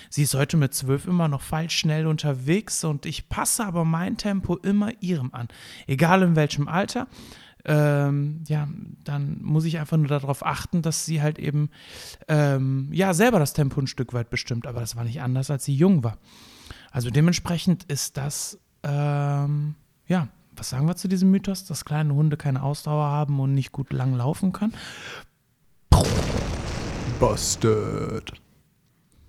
Sie 0.09 0.23
ist 0.23 0.33
heute 0.33 0.57
mit 0.57 0.73
zwölf 0.73 1.05
immer 1.05 1.27
noch 1.27 1.43
falsch 1.43 1.77
schnell 1.77 2.07
unterwegs 2.07 2.83
und 2.83 3.05
ich 3.05 3.29
passe 3.29 3.63
aber 3.63 3.85
mein 3.85 4.17
Tempo 4.17 4.55
immer 4.57 4.89
ihrem 5.01 5.31
an. 5.31 5.47
Egal 5.85 6.23
in 6.23 6.35
welchem 6.35 6.67
Alter. 6.67 7.07
Ähm, 7.65 8.43
ja, 8.47 8.67
dann 9.03 9.41
muss 9.41 9.65
ich 9.65 9.79
einfach 9.79 9.97
nur 9.97 10.07
darauf 10.07 10.45
achten, 10.45 10.81
dass 10.81 11.05
sie 11.05 11.21
halt 11.21 11.39
eben 11.39 11.69
ähm, 12.27 12.89
ja 12.91 13.13
selber 13.13 13.39
das 13.39 13.53
Tempo 13.53 13.79
ein 13.79 13.87
Stück 13.87 14.13
weit 14.13 14.29
bestimmt. 14.29 14.67
Aber 14.67 14.79
das 14.79 14.95
war 14.95 15.03
nicht 15.03 15.21
anders, 15.21 15.49
als 15.49 15.65
sie 15.65 15.75
jung 15.75 16.03
war. 16.03 16.17
Also 16.91 17.09
dementsprechend 17.09 17.85
ist 17.85 18.17
das, 18.17 18.59
ähm, 18.83 19.75
ja, 20.07 20.27
was 20.55 20.69
sagen 20.69 20.87
wir 20.87 20.95
zu 20.95 21.07
diesem 21.07 21.31
Mythos, 21.31 21.65
dass 21.65 21.85
kleine 21.85 22.13
Hunde 22.13 22.37
keine 22.37 22.61
Ausdauer 22.61 23.05
haben 23.05 23.39
und 23.39 23.53
nicht 23.53 23.71
gut 23.71 23.91
lang 23.91 24.13
laufen 24.13 24.51
können? 24.51 24.73
Busted. 27.19 28.33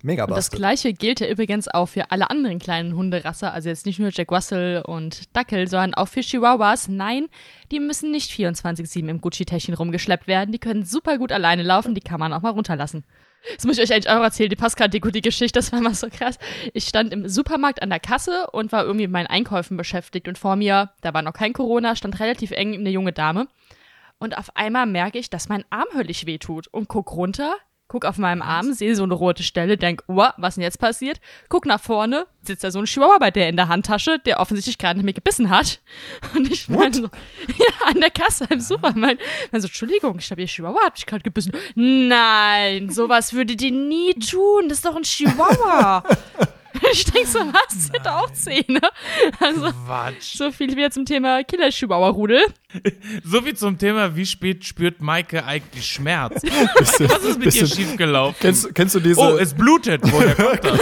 Mega 0.05 0.25
Und 0.25 0.37
das 0.37 0.51
gleiche 0.51 0.93
gilt 0.93 1.19
ja 1.19 1.27
übrigens 1.27 1.67
auch 1.67 1.87
für 1.87 2.11
alle 2.11 2.29
anderen 2.29 2.59
kleinen 2.59 2.95
Hunderasse, 2.95 3.51
also 3.51 3.69
jetzt 3.69 3.87
nicht 3.87 3.97
nur 3.97 4.11
Jack 4.13 4.31
Russell 4.31 4.83
und 4.85 5.35
Dackel, 5.35 5.67
sondern 5.67 5.95
auch 5.95 6.07
für 6.07 6.21
Chihuahuas. 6.21 6.87
Nein, 6.87 7.27
die 7.71 7.79
müssen 7.79 8.11
nicht 8.11 8.29
24-7 8.31 9.09
im 9.09 9.19
Gucci-Täschchen 9.19 9.73
rumgeschleppt 9.73 10.27
werden. 10.27 10.51
Die 10.51 10.59
können 10.59 10.85
super 10.85 11.17
gut 11.17 11.31
alleine 11.31 11.63
laufen, 11.63 11.95
die 11.95 12.01
kann 12.01 12.19
man 12.19 12.33
auch 12.33 12.43
mal 12.43 12.51
runterlassen. 12.51 13.03
Das 13.55 13.65
muss 13.65 13.79
ich 13.79 13.83
euch 13.83 13.93
eigentlich 13.93 14.09
auch 14.09 14.21
erzählen, 14.21 14.49
die 14.51 14.55
Pascal-Deko, 14.55 15.09
die 15.09 15.21
Geschichte, 15.21 15.57
das 15.57 15.71
war 15.71 15.81
mal 15.81 15.95
so 15.95 16.07
krass. 16.09 16.37
Ich 16.73 16.85
stand 16.85 17.11
im 17.11 17.27
Supermarkt 17.27 17.81
an 17.81 17.89
der 17.89 17.99
Kasse 17.99 18.47
und 18.51 18.71
war 18.71 18.83
irgendwie 18.83 19.07
mit 19.07 19.13
meinen 19.13 19.27
Einkäufen 19.27 19.75
beschäftigt 19.75 20.27
und 20.27 20.37
vor 20.37 20.55
mir, 20.55 20.91
da 21.01 21.15
war 21.15 21.23
noch 21.23 21.33
kein 21.33 21.53
Corona, 21.53 21.95
stand 21.95 22.19
relativ 22.19 22.51
eng 22.51 22.75
eine 22.75 22.91
junge 22.91 23.11
Dame. 23.11 23.47
Und 24.19 24.37
auf 24.37 24.55
einmal 24.55 24.85
merke 24.85 25.17
ich, 25.17 25.31
dass 25.31 25.49
mein 25.49 25.65
Arm 25.71 25.87
höllisch 25.95 26.27
wehtut 26.27 26.67
und 26.67 26.87
guck 26.87 27.11
runter, 27.11 27.55
guck 27.87 28.05
auf 28.05 28.17
meinem 28.17 28.41
Arm, 28.41 28.73
sehe 28.73 28.95
so 28.95 29.03
eine 29.03 29.13
rote 29.13 29.43
Stelle, 29.43 29.77
denk, 29.77 30.03
oh, 30.07 30.25
was 30.37 30.55
denn 30.55 30.63
jetzt 30.63 30.79
passiert? 30.79 31.19
Guck 31.49 31.65
nach 31.65 31.79
vorne, 31.79 32.25
sitzt 32.41 32.63
da 32.63 32.71
so 32.71 32.79
ein 32.79 32.85
Chihuahua 32.85 33.19
bei 33.19 33.31
der 33.31 33.49
in 33.49 33.55
der 33.55 33.67
Handtasche, 33.67 34.19
der 34.19 34.39
offensichtlich 34.39 34.77
gerade 34.77 34.97
nicht 34.97 35.05
mehr 35.05 35.13
gebissen 35.13 35.49
hat. 35.49 35.81
Und 36.35 36.51
ich 36.51 36.67
meine 36.67 36.93
so, 36.93 37.03
ja, 37.03 37.87
an 37.87 37.99
der 37.99 38.09
Kasse 38.09 38.45
im 38.49 38.59
Supermarkt. 38.59 39.21
Dann 39.51 39.61
so, 39.61 39.67
Entschuldigung, 39.67 40.17
ich 40.19 40.27
glaube, 40.27 40.41
ihr 40.41 40.47
Chihuahua 40.47 40.85
hat 40.85 40.95
mich 40.95 41.05
gerade 41.05 41.23
gebissen. 41.23 41.53
Nein, 41.75 42.89
sowas 42.89 43.33
würde 43.33 43.55
die 43.55 43.71
nie 43.71 44.13
tun. 44.13 44.69
Das 44.69 44.79
ist 44.79 44.85
doch 44.85 44.95
ein 44.95 45.03
Chihuahua. 45.03 46.03
Ich 46.93 47.05
denke 47.05 47.27
so, 47.27 47.39
was? 47.39 47.91
Hat 47.93 48.07
auch 48.07 48.31
Zähne. 48.33 48.81
Also, 49.39 49.71
Quatsch. 49.85 50.37
so 50.37 50.51
viel 50.51 50.75
wie 50.75 50.89
zum 50.89 51.05
Thema 51.05 51.43
Killer-Chihuahua-Rudel. 51.43 52.41
So 53.23 53.41
viel 53.41 53.55
zum 53.55 53.77
Thema, 53.77 54.15
wie 54.17 54.25
spät 54.25 54.65
spürt 54.65 54.99
Maike 55.01 55.45
eigentlich 55.45 55.85
Schmerz? 55.85 56.41
Bisschen- 56.77 57.09
Was 57.09 57.23
ist 57.23 57.39
mit 57.39 57.55
ihr 57.55 57.61
bisschen- 57.61 57.67
schiefgelaufen? 57.67 58.35
Kennst, 58.41 58.75
kennst 58.75 58.95
du 58.95 58.99
diese, 58.99 59.19
oh, 59.21 59.37
es 59.37 59.53
blutet. 59.53 60.01
Woher 60.11 60.35
kommt 60.35 60.63
das? 60.65 60.79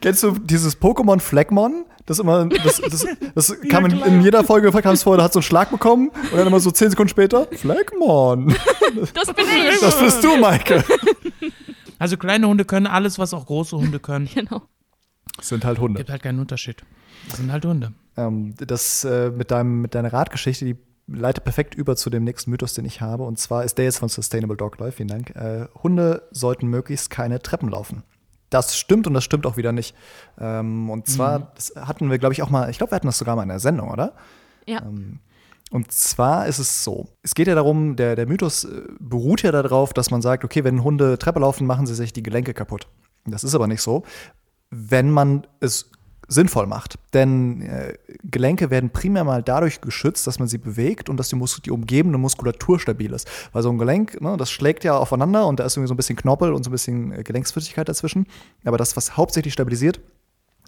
kennst 0.00 0.22
du 0.22 0.30
dieses 0.32 0.80
Pokémon 0.80 1.20
Fleckmon? 1.20 1.84
Das 2.06 2.18
immer, 2.20 2.46
das, 2.46 2.80
das, 2.80 3.06
das 3.34 3.60
kam 3.70 3.84
in, 3.86 4.00
in 4.02 4.22
jeder 4.22 4.44
Folge 4.44 4.70
kam 4.82 4.94
es 4.94 5.02
vor, 5.02 5.16
da 5.18 5.24
hat 5.24 5.32
so 5.34 5.38
einen 5.40 5.44
Schlag 5.44 5.70
bekommen 5.70 6.08
und 6.08 6.36
dann 6.38 6.46
immer 6.46 6.60
so 6.60 6.70
zehn 6.70 6.88
Sekunden 6.90 7.08
später, 7.10 7.46
Fleckmon. 7.52 8.54
Das 9.14 9.32
bin 9.34 9.44
ich. 9.70 9.80
Das 9.80 9.98
bist 9.98 10.22
du, 10.24 10.36
Maike. 10.36 10.84
Also 11.98 12.16
kleine 12.16 12.46
Hunde 12.48 12.64
können 12.64 12.86
alles, 12.86 13.18
was 13.18 13.32
auch 13.34 13.46
große 13.46 13.76
Hunde 13.76 14.00
können. 14.00 14.28
Genau. 14.34 14.62
Das 15.36 15.48
sind 15.48 15.64
halt 15.64 15.78
Hunde. 15.78 15.98
Gibt 15.98 16.10
halt 16.10 16.22
keinen 16.22 16.40
Unterschied. 16.40 16.82
Das 17.28 17.38
sind 17.38 17.50
halt 17.50 17.64
Hunde. 17.64 17.92
Ähm, 18.16 18.54
das 18.56 19.04
äh, 19.04 19.30
mit, 19.30 19.50
deinem, 19.50 19.82
mit 19.82 19.94
deiner 19.94 20.12
Radgeschichte, 20.12 20.64
die 20.64 20.76
leitet 21.06 21.44
perfekt 21.44 21.74
über 21.74 21.96
zu 21.96 22.10
dem 22.10 22.24
nächsten 22.24 22.50
Mythos, 22.50 22.74
den 22.74 22.84
ich 22.84 23.00
habe. 23.00 23.24
Und 23.24 23.38
zwar 23.38 23.64
ist 23.64 23.78
der 23.78 23.84
jetzt 23.84 23.98
von 23.98 24.08
Sustainable 24.08 24.56
Dog 24.56 24.78
Life. 24.78 24.96
Vielen 24.96 25.08
Dank. 25.08 25.30
Äh, 25.36 25.66
Hunde 25.82 26.22
sollten 26.30 26.68
möglichst 26.68 27.10
keine 27.10 27.40
Treppen 27.40 27.68
laufen. 27.68 28.02
Das 28.50 28.76
stimmt 28.78 29.06
und 29.06 29.14
das 29.14 29.24
stimmt 29.24 29.46
auch 29.46 29.56
wieder 29.56 29.72
nicht. 29.72 29.96
Ähm, 30.38 30.88
und 30.88 31.08
zwar, 31.08 31.52
das 31.56 31.74
hatten 31.76 32.10
wir, 32.10 32.18
glaube 32.18 32.34
ich, 32.34 32.42
auch 32.42 32.50
mal, 32.50 32.70
ich 32.70 32.78
glaube, 32.78 32.92
wir 32.92 32.96
hatten 32.96 33.08
das 33.08 33.18
sogar 33.18 33.36
mal 33.36 33.42
in 33.42 33.48
der 33.48 33.58
Sendung, 33.58 33.90
oder? 33.90 34.14
Ja. 34.66 34.82
Und 35.70 35.90
zwar 35.90 36.46
ist 36.46 36.60
es 36.60 36.84
so: 36.84 37.08
Es 37.22 37.34
geht 37.34 37.48
ja 37.48 37.56
darum, 37.56 37.96
der, 37.96 38.14
der 38.14 38.26
Mythos 38.26 38.64
äh, 38.64 38.82
beruht 39.00 39.42
ja 39.42 39.50
darauf, 39.50 39.92
dass 39.92 40.10
man 40.10 40.22
sagt, 40.22 40.44
okay, 40.44 40.62
wenn 40.62 40.84
Hunde 40.84 41.18
Treppe 41.18 41.40
laufen, 41.40 41.66
machen 41.66 41.86
sie 41.86 41.94
sich 41.94 42.12
die 42.12 42.22
Gelenke 42.22 42.54
kaputt. 42.54 42.86
Das 43.26 43.42
ist 43.42 43.54
aber 43.54 43.66
nicht 43.66 43.82
so, 43.82 44.04
wenn 44.74 45.10
man 45.10 45.46
es 45.60 45.90
sinnvoll 46.28 46.66
macht. 46.66 46.98
Denn 47.12 47.62
äh, 47.62 47.94
Gelenke 48.24 48.70
werden 48.70 48.90
primär 48.90 49.24
mal 49.24 49.42
dadurch 49.42 49.80
geschützt, 49.80 50.26
dass 50.26 50.38
man 50.38 50.48
sie 50.48 50.58
bewegt 50.58 51.08
und 51.08 51.18
dass 51.18 51.28
die, 51.28 51.36
Mus 51.36 51.60
die 51.64 51.70
umgebende 51.70 52.18
Muskulatur 52.18 52.80
stabil 52.80 53.12
ist. 53.12 53.28
Weil 53.52 53.62
so 53.62 53.70
ein 53.70 53.78
Gelenk, 53.78 54.20
ne, 54.20 54.36
das 54.36 54.50
schlägt 54.50 54.84
ja 54.84 54.96
aufeinander 54.96 55.46
und 55.46 55.60
da 55.60 55.64
ist 55.64 55.76
irgendwie 55.76 55.88
so 55.88 55.94
ein 55.94 55.98
bisschen 55.98 56.16
Knorpel 56.16 56.52
und 56.52 56.64
so 56.64 56.70
ein 56.70 56.72
bisschen 56.72 57.12
äh, 57.12 57.22
Gelenksflüssigkeit 57.22 57.88
dazwischen. 57.88 58.26
Aber 58.64 58.78
das, 58.78 58.96
was 58.96 59.16
hauptsächlich 59.16 59.52
stabilisiert, 59.52 60.00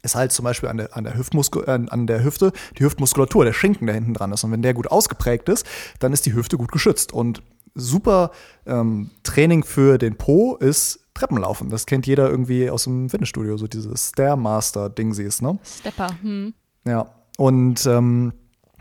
ist 0.02 0.14
halt 0.14 0.32
zum 0.32 0.44
Beispiel 0.44 0.68
an 0.68 0.76
der, 0.76 0.96
an, 0.96 1.04
der 1.04 1.14
äh, 1.16 1.86
an 1.88 2.06
der 2.06 2.22
Hüfte 2.22 2.52
die 2.78 2.84
Hüftmuskulatur, 2.84 3.44
der 3.44 3.52
Schinken, 3.52 3.86
der 3.86 3.94
hinten 3.94 4.14
dran 4.14 4.32
ist. 4.32 4.44
Und 4.44 4.52
wenn 4.52 4.62
der 4.62 4.74
gut 4.74 4.88
ausgeprägt 4.88 5.48
ist, 5.48 5.66
dann 6.00 6.12
ist 6.12 6.26
die 6.26 6.34
Hüfte 6.34 6.58
gut 6.58 6.70
geschützt. 6.70 7.12
Und 7.12 7.42
super 7.74 8.30
ähm, 8.66 9.10
Training 9.22 9.64
für 9.64 9.98
den 9.98 10.16
Po 10.16 10.56
ist 10.56 11.00
Treppenlaufen. 11.16 11.70
Das 11.70 11.86
kennt 11.86 12.06
jeder 12.06 12.30
irgendwie 12.30 12.70
aus 12.70 12.84
dem 12.84 13.10
Fitnessstudio, 13.10 13.56
so 13.56 13.66
dieses 13.66 14.10
Stairmaster-Dingsies, 14.10 15.42
ne? 15.42 15.58
Stepper. 15.80 16.08
Hm. 16.22 16.54
Ja. 16.84 17.10
Und 17.38 17.84
ähm, 17.86 18.32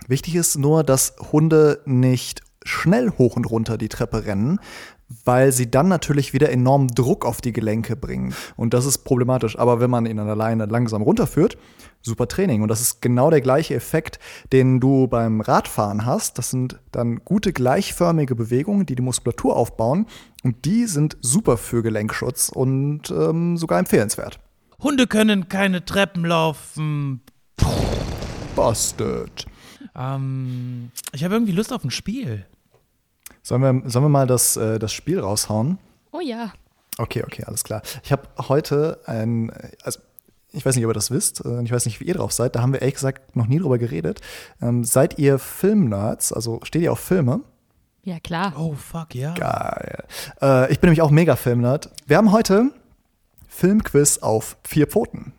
wichtig 0.07 0.35
ist 0.35 0.57
nur, 0.57 0.83
dass 0.83 1.15
Hunde 1.31 1.81
nicht 1.85 2.41
schnell 2.63 3.11
hoch 3.17 3.35
und 3.35 3.49
runter 3.49 3.77
die 3.77 3.89
Treppe 3.89 4.25
rennen, 4.25 4.59
weil 5.23 5.51
sie 5.51 5.69
dann 5.69 5.87
natürlich 5.87 6.33
wieder 6.33 6.51
enormen 6.51 6.87
Druck 6.87 7.25
auf 7.25 7.41
die 7.41 7.53
Gelenke 7.53 7.95
bringen. 7.95 8.33
Und 8.55 8.73
das 8.73 8.85
ist 8.85 8.99
problematisch. 8.99 9.57
Aber 9.57 9.79
wenn 9.79 9.89
man 9.89 10.05
ihn 10.05 10.19
an 10.19 10.27
der 10.27 10.35
Leine 10.35 10.65
langsam 10.65 11.01
runterführt, 11.01 11.57
super 12.01 12.27
Training. 12.27 12.61
Und 12.61 12.69
das 12.69 12.81
ist 12.81 13.01
genau 13.01 13.29
der 13.29 13.41
gleiche 13.41 13.75
Effekt, 13.75 14.19
den 14.51 14.79
du 14.79 15.07
beim 15.07 15.41
Radfahren 15.41 16.05
hast. 16.05 16.37
Das 16.37 16.49
sind 16.49 16.79
dann 16.91 17.21
gute 17.23 17.53
gleichförmige 17.53 18.35
Bewegungen, 18.35 18.85
die 18.85 18.95
die 18.95 19.01
Muskulatur 19.01 19.55
aufbauen. 19.55 20.07
Und 20.43 20.65
die 20.65 20.85
sind 20.85 21.17
super 21.21 21.57
für 21.57 21.83
Gelenkschutz 21.83 22.49
und 22.49 23.09
ähm, 23.11 23.57
sogar 23.57 23.79
empfehlenswert. 23.79 24.39
Hunde 24.79 25.07
können 25.07 25.49
keine 25.49 25.85
Treppen 25.85 26.25
laufen. 26.25 27.21
Busted. 28.55 29.45
Ähm, 29.95 30.91
ich 31.13 31.23
habe 31.23 31.35
irgendwie 31.35 31.53
Lust 31.53 31.73
auf 31.73 31.83
ein 31.83 31.91
Spiel. 31.91 32.45
Sollen 33.45 33.61
wir, 33.61 33.89
sollen 33.91 34.05
wir 34.05 34.09
mal 34.09 34.25
das, 34.25 34.57
äh, 34.57 34.79
das 34.79 34.91
Spiel 34.91 35.19
raushauen? 35.19 35.77
Oh 36.11 36.19
ja. 36.19 36.51
Okay, 36.97 37.23
okay, 37.23 37.43
alles 37.45 37.63
klar. 37.63 37.83
Ich 38.03 38.11
habe 38.11 38.23
heute 38.49 38.99
ein, 39.05 39.51
also 39.83 39.99
ich 40.51 40.65
weiß 40.65 40.75
nicht, 40.75 40.83
ob 40.83 40.89
ihr 40.89 40.95
das 40.95 41.11
wisst, 41.11 41.45
äh, 41.45 41.61
ich 41.61 41.71
weiß 41.71 41.85
nicht, 41.85 41.99
wie 41.99 42.05
ihr 42.05 42.15
drauf 42.15 42.31
seid, 42.31 42.55
da 42.55 42.63
haben 42.63 42.73
wir 42.73 42.81
ehrlich 42.81 42.95
gesagt 42.95 43.35
noch 43.35 43.45
nie 43.45 43.59
drüber 43.59 43.77
geredet. 43.77 44.19
Ähm, 44.63 44.83
seid 44.83 45.19
ihr 45.19 45.37
Filmnerds, 45.37 46.33
also 46.33 46.59
steht 46.63 46.81
ihr 46.81 46.91
auf 46.91 46.99
Filme? 46.99 47.41
Ja, 48.01 48.19
klar. 48.19 48.53
Oh, 48.57 48.73
fuck, 48.73 49.13
ja. 49.13 49.35
Geil. 49.35 50.05
Äh, 50.41 50.71
ich 50.71 50.79
bin 50.79 50.87
nämlich 50.87 51.03
auch 51.03 51.11
mega 51.11 51.35
Filmnerd. 51.35 51.91
Wir 52.07 52.17
haben 52.17 52.31
heute 52.31 52.71
Filmquiz 53.47 54.17
auf 54.17 54.57
vier 54.63 54.87
Pfoten. 54.87 55.33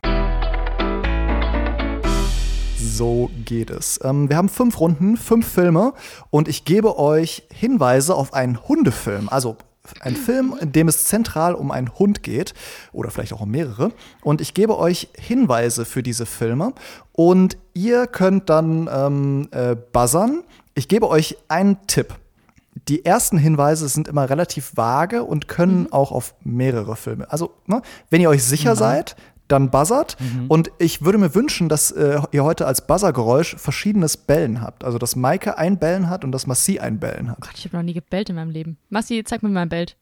So 2.87 3.31
geht 3.45 3.71
es. 3.71 4.01
Ähm, 4.03 4.29
wir 4.29 4.37
haben 4.37 4.49
fünf 4.49 4.79
Runden, 4.81 5.17
fünf 5.17 5.47
Filme 5.47 5.93
und 6.31 6.49
ich 6.49 6.65
gebe 6.65 6.99
euch 6.99 7.43
Hinweise 7.53 8.15
auf 8.15 8.33
einen 8.33 8.69
Hundefilm. 8.69 9.29
Also 9.29 9.57
ein 10.01 10.17
Film, 10.17 10.55
in 10.61 10.73
dem 10.73 10.89
es 10.89 11.05
zentral 11.05 11.55
um 11.55 11.71
einen 11.71 11.99
Hund 11.99 12.23
geht 12.23 12.55
oder 12.93 13.11
vielleicht 13.11 13.33
auch 13.33 13.41
um 13.43 13.51
mehrere. 13.51 13.93
Und 14.23 14.41
ich 14.41 14.55
gebe 14.55 14.79
euch 14.79 15.09
Hinweise 15.17 15.85
für 15.85 16.03
diese 16.03 16.27
Filme 16.27 16.73
und 17.13 17.57
ihr 17.75 18.07
könnt 18.07 18.51
dann 18.51 18.89
ähm, 18.93 19.49
äh, 19.53 19.77
buzzern. 19.93 20.43
Ich 20.75 20.89
gebe 20.89 21.09
euch 21.09 21.37
einen 21.49 21.87
Tipp. 21.87 22.15
Die 22.89 23.05
ersten 23.05 23.39
Hinweise 23.39 23.89
sind 23.89 24.07
immer 24.07 24.29
relativ 24.29 24.77
vage 24.77 25.25
und 25.25 25.49
können 25.49 25.91
auch 25.93 26.13
auf 26.13 26.35
mehrere 26.45 26.95
Filme. 26.95 27.31
Also, 27.31 27.55
ne, 27.67 27.83
wenn 28.11 28.21
ihr 28.21 28.29
euch 28.29 28.45
sicher 28.45 28.77
seid, 28.77 29.17
dann 29.49 29.71
buzzert. 29.71 30.17
Und 30.49 30.71
ich 30.79 31.03
würde 31.03 31.19
mir 31.19 31.35
wünschen, 31.35 31.69
dass 31.69 31.91
äh, 31.93 32.21
ihr 32.33 32.45
heute 32.45 32.67
als 32.67 32.87
Buzzergeräusch 32.87 33.57
verschiedenes 33.57 34.17
Bellen 34.17 34.61
habt. 34.61 34.85
Also, 34.85 34.99
dass 34.99 35.17
Maike 35.17 35.59
ein 35.59 35.79
Bellen 35.79 36.09
hat 36.09 36.25
und 36.25 36.33
dass 36.33 36.47
Massi 36.47 36.79
ein 36.79 36.99
Bellen 36.99 37.31
hat. 37.31 37.41
Gott, 37.41 37.53
ich 37.57 37.65
habe 37.65 37.77
noch 37.77 37.83
nie 37.83 37.95
gebellt 37.95 38.29
in 38.29 38.37
meinem 38.37 38.51
Leben. 38.51 38.79
Massi, 38.89 39.23
zeig 39.25 39.43
mir 39.43 39.49
mal 39.49 39.63
ein 39.63 39.69
Belt. 39.69 39.97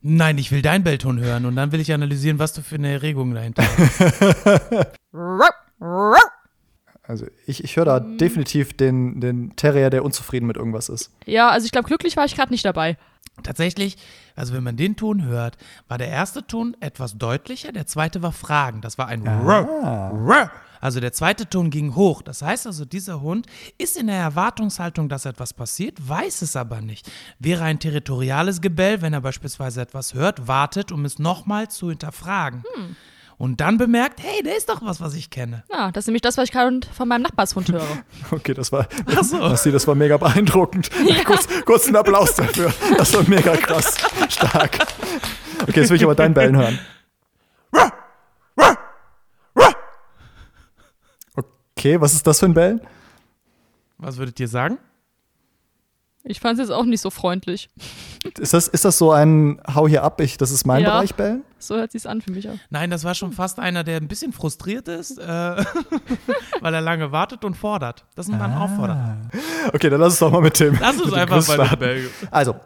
Nein, 0.00 0.36
ich 0.38 0.50
will 0.50 0.62
dein 0.62 0.82
Bellton 0.82 1.20
hören 1.20 1.46
und 1.46 1.54
dann 1.54 1.70
will 1.70 1.80
ich 1.80 1.92
analysieren, 1.92 2.40
was 2.40 2.52
du 2.52 2.62
für 2.62 2.74
eine 2.74 2.90
Erregung 2.92 3.34
dahinter 3.34 3.62
hast. 3.62 4.86
Also, 7.04 7.26
ich, 7.46 7.64
ich 7.64 7.76
höre 7.76 7.84
da 7.84 8.00
definitiv 8.00 8.74
den, 8.74 9.20
den 9.20 9.56
Terrier, 9.56 9.90
der 9.90 10.04
unzufrieden 10.04 10.46
mit 10.46 10.56
irgendwas 10.56 10.88
ist. 10.88 11.10
Ja, 11.26 11.50
also 11.50 11.66
ich 11.66 11.72
glaube, 11.72 11.88
glücklich 11.88 12.16
war 12.16 12.24
ich 12.24 12.36
gerade 12.36 12.52
nicht 12.52 12.64
dabei. 12.64 12.96
Tatsächlich, 13.42 13.96
also 14.36 14.52
wenn 14.52 14.62
man 14.62 14.76
den 14.76 14.94
Ton 14.94 15.24
hört, 15.24 15.56
war 15.88 15.98
der 15.98 16.08
erste 16.08 16.46
Ton 16.46 16.76
etwas 16.80 17.16
deutlicher, 17.16 17.72
der 17.72 17.86
zweite 17.86 18.22
war 18.22 18.32
Fragen. 18.32 18.82
Das 18.82 18.98
war 18.98 19.08
ein 19.08 19.26
Rrr, 19.26 20.12
Rrr. 20.12 20.50
Also 20.82 20.98
der 21.00 21.12
zweite 21.12 21.48
Ton 21.48 21.70
ging 21.70 21.94
hoch. 21.94 22.22
Das 22.22 22.42
heißt 22.42 22.66
also, 22.66 22.84
dieser 22.84 23.20
Hund 23.20 23.46
ist 23.78 23.96
in 23.96 24.08
der 24.08 24.16
Erwartungshaltung, 24.16 25.08
dass 25.08 25.24
etwas 25.26 25.54
passiert, 25.54 25.96
weiß 26.06 26.42
es 26.42 26.56
aber 26.56 26.80
nicht. 26.80 27.10
Wäre 27.38 27.62
ein 27.62 27.78
territoriales 27.78 28.60
Gebell, 28.60 29.00
wenn 29.00 29.12
er 29.12 29.20
beispielsweise 29.20 29.80
etwas 29.80 30.12
hört, 30.12 30.48
wartet, 30.48 30.90
um 30.90 31.04
es 31.04 31.20
nochmal 31.20 31.70
zu 31.70 31.88
hinterfragen. 31.88 32.64
Und 33.38 33.60
dann 33.60 33.78
bemerkt, 33.78 34.20
hey, 34.22 34.42
da 34.42 34.50
ist 34.50 34.68
doch 34.68 34.82
was, 34.82 35.00
was 35.00 35.14
ich 35.14 35.30
kenne. 35.30 35.64
Ja, 35.70 35.90
das 35.90 36.04
ist 36.04 36.06
nämlich 36.08 36.22
das, 36.22 36.36
was 36.36 36.44
ich 36.44 36.52
gerade 36.52 36.80
von 36.92 37.08
meinem 37.08 37.22
Nachbarshund 37.22 37.70
höre. 37.72 37.82
Okay, 38.30 38.54
das 38.54 38.72
war, 38.72 38.88
so. 39.22 39.36
Massi, 39.38 39.72
das 39.72 39.86
war 39.86 39.94
mega 39.94 40.16
beeindruckend. 40.16 40.90
Kurz, 41.24 41.48
kurz 41.64 41.86
einen 41.86 41.96
Applaus 41.96 42.34
dafür. 42.34 42.72
Das 42.96 43.12
war 43.14 43.28
mega 43.28 43.56
krass. 43.56 43.96
Stark. 44.28 44.78
Okay, 45.62 45.80
jetzt 45.80 45.90
will 45.90 45.96
ich 45.96 46.04
aber 46.04 46.14
deinen 46.14 46.34
Bellen 46.34 46.56
hören. 46.56 46.78
Okay, 51.82 52.00
was 52.00 52.12
ist 52.14 52.24
das 52.24 52.38
für 52.38 52.46
ein 52.46 52.54
Bellen? 52.54 52.80
Was 53.98 54.16
würdet 54.16 54.38
ihr 54.38 54.46
sagen? 54.46 54.78
Ich 56.24 56.38
fand 56.38 56.54
es 56.58 56.68
jetzt 56.68 56.74
auch 56.74 56.84
nicht 56.84 57.00
so 57.00 57.10
freundlich. 57.10 57.68
Ist 58.38 58.54
das, 58.54 58.68
ist 58.68 58.84
das 58.84 58.96
so 58.96 59.10
ein 59.10 59.60
Hau 59.74 59.88
hier 59.88 60.04
ab, 60.04 60.20
ich, 60.20 60.36
das 60.36 60.52
ist 60.52 60.64
mein 60.64 60.82
Ja. 60.82 60.90
Bereich 60.90 61.14
Bellen? 61.14 61.42
So 61.58 61.76
hört 61.76 61.92
sich's 61.92 62.06
an 62.06 62.20
für 62.20 62.30
mich 62.30 62.48
auch. 62.48 62.54
Nein, 62.70 62.90
das 62.90 63.02
war 63.04 63.14
schon 63.14 63.32
fast 63.32 63.58
einer, 63.58 63.82
der 63.82 63.96
ein 63.96 64.06
bisschen 64.08 64.32
frustriert 64.32 64.86
ist, 64.88 65.18
äh, 65.18 65.22
weil 66.60 66.74
er 66.74 66.80
lange 66.80 67.10
wartet 67.12 67.44
und 67.44 67.56
fordert. 67.56 68.04
Das 68.14 68.26
sind 68.26 68.38
dann 68.38 68.52
auffordert. 68.54 68.98
Okay, 69.72 69.90
dann 69.90 70.00
lass 70.00 70.14
uns 70.14 70.18
doch 70.20 70.30
mal 70.30 70.40
mit 70.40 70.58
dem. 70.60 70.78
Lass 70.80 71.00
uns 71.00 71.12
einfach 71.12 71.36
Quiz 71.44 71.56
bei. 71.56 71.76
Bällen. 71.76 72.08
Also, 72.30 72.56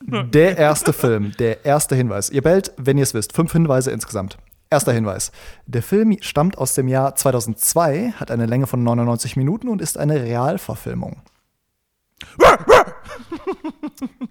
der 0.00 0.56
erste 0.56 0.92
Film, 0.92 1.32
der 1.38 1.64
erste 1.64 1.94
Hinweis. 1.94 2.30
Ihr 2.30 2.42
bellt, 2.42 2.72
wenn 2.76 2.96
ihr 2.98 3.04
es 3.04 3.14
wisst, 3.14 3.34
fünf 3.34 3.52
Hinweise 3.52 3.90
insgesamt. 3.90 4.38
Erster 4.70 4.92
Hinweis. 4.92 5.32
Der 5.66 5.82
Film 5.82 6.16
stammt 6.22 6.56
aus 6.56 6.74
dem 6.74 6.88
Jahr 6.88 7.14
2002, 7.14 8.14
hat 8.16 8.30
eine 8.30 8.46
Länge 8.46 8.66
von 8.66 8.82
99 8.82 9.36
Minuten 9.36 9.68
und 9.68 9.82
ist 9.82 9.98
eine 9.98 10.22
Realverfilmung. 10.22 11.20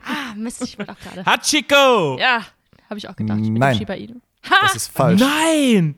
Ah, 0.03 0.33
Mist, 0.35 0.61
ich 0.63 0.77
wollte 0.77 0.91
auch 0.93 0.99
gerade. 0.99 1.25
Hachiko! 1.25 2.17
Ja, 2.19 2.41
habe 2.89 2.97
ich 2.97 3.07
auch 3.07 3.15
gedacht. 3.15 3.37
Ich 3.41 3.45
bin 3.45 3.53
Nein. 3.59 3.75
Shiba 3.77 3.93
Inu. 3.93 4.15
Das 4.61 4.75
ist 4.75 4.91
falsch. 4.91 5.19
Nein! 5.21 5.95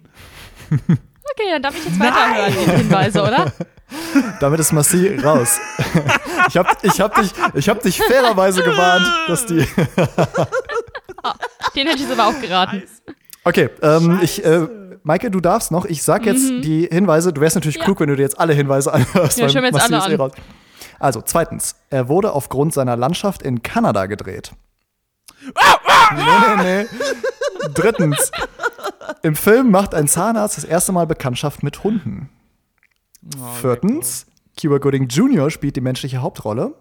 Okay, 0.70 1.50
dann 1.52 1.62
darf 1.62 1.76
ich 1.78 1.86
jetzt 1.86 2.00
weiterhören, 2.00 2.54
die 2.54 2.72
Hinweise, 2.78 3.22
oder? 3.24 3.52
Damit 4.40 4.60
ist 4.60 4.72
Massi 4.74 5.16
raus. 5.24 5.60
ich 6.50 6.58
habe 6.58 6.70
ich 6.82 7.00
hab 7.00 7.16
dich, 7.16 7.32
ich 7.54 7.70
hab 7.70 7.80
dich 7.82 7.98
fairerweise 7.98 8.64
gewarnt, 8.64 9.08
dass 9.28 9.46
die. 9.46 9.60
Den 11.76 11.88
hätte 11.88 11.96
ich 11.96 12.02
jetzt 12.02 12.12
aber 12.20 12.28
auch 12.28 12.42
geraten. 12.42 12.84
Okay, 13.46 13.70
ähm, 13.82 14.20
ich, 14.22 14.44
äh, 14.44 14.68
Maike, 15.04 15.30
du 15.32 15.40
darfst 15.40 15.72
noch. 15.72 15.86
Ich 15.86 16.04
sag 16.04 16.26
jetzt 16.26 16.50
die 16.50 16.88
Hinweise. 16.92 17.32
Du 17.34 17.42
wärst 17.42 17.56
natürlich 17.56 17.78
Mhm. 17.78 17.82
Ja. 17.82 17.86
klug, 17.86 18.00
wenn 18.02 18.10
du 18.10 18.16
dir 18.16 18.24
jetzt 18.24 18.40
alle 18.40 18.54
Hinweise 18.54 18.94
anhörst. 18.94 19.38
Ja, 19.38 19.48
hör 19.48 19.62
mir 19.62 19.68
jetzt 19.68 19.74
Massi 19.90 19.94
alle 19.94 20.12
eh 20.12 20.16
an. 20.16 20.22
raus. 20.22 20.32
Also, 21.00 21.22
zweitens. 21.22 21.76
Er 21.90 22.08
wurde 22.08 22.34
aufgrund 22.34 22.74
seiner 22.74 22.96
Landschaft 22.96 23.42
in 23.42 23.62
Kanada 23.62 24.06
gedreht. 24.06 24.54
nee, 26.16 26.24
nee, 26.58 26.64
nee. 26.64 26.86
Drittens. 27.74 28.32
Im 29.22 29.36
Film 29.36 29.72
macht 29.72 29.94
ein 29.96 30.08
Zahnarzt 30.08 30.58
das 30.58 30.64
erste 30.64 30.92
Mal 30.92 31.08
Bekanntschaft 31.08 31.64
mit 31.64 31.84
Hunden. 31.84 32.30
Viertens. 33.62 34.26
Cuba 34.60 34.78
Gooding 34.78 35.08
Jr. 35.08 35.50
spielt 35.50 35.76
die 35.76 35.82
menschliche 35.82 36.22
Hauptrolle. 36.22 36.76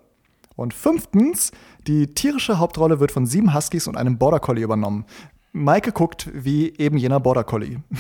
Und 0.57 0.75
fünftens, 0.75 1.51
die 1.87 2.15
tierische 2.15 2.59
Hauptrolle 2.59 3.01
wird 3.01 3.13
von 3.13 3.27
sieben 3.27 3.55
Huskies 3.55 3.87
und 3.87 3.97
einem 3.97 4.19
Border 4.19 4.41
Collie 4.41 4.63
übernommen. 4.63 5.07
Maike 5.53 5.93
guckt 5.93 6.29
wie 6.33 6.77
eben 6.79 6.97
jener 6.99 7.21
Border 7.21 7.45
Collie. 7.45 7.83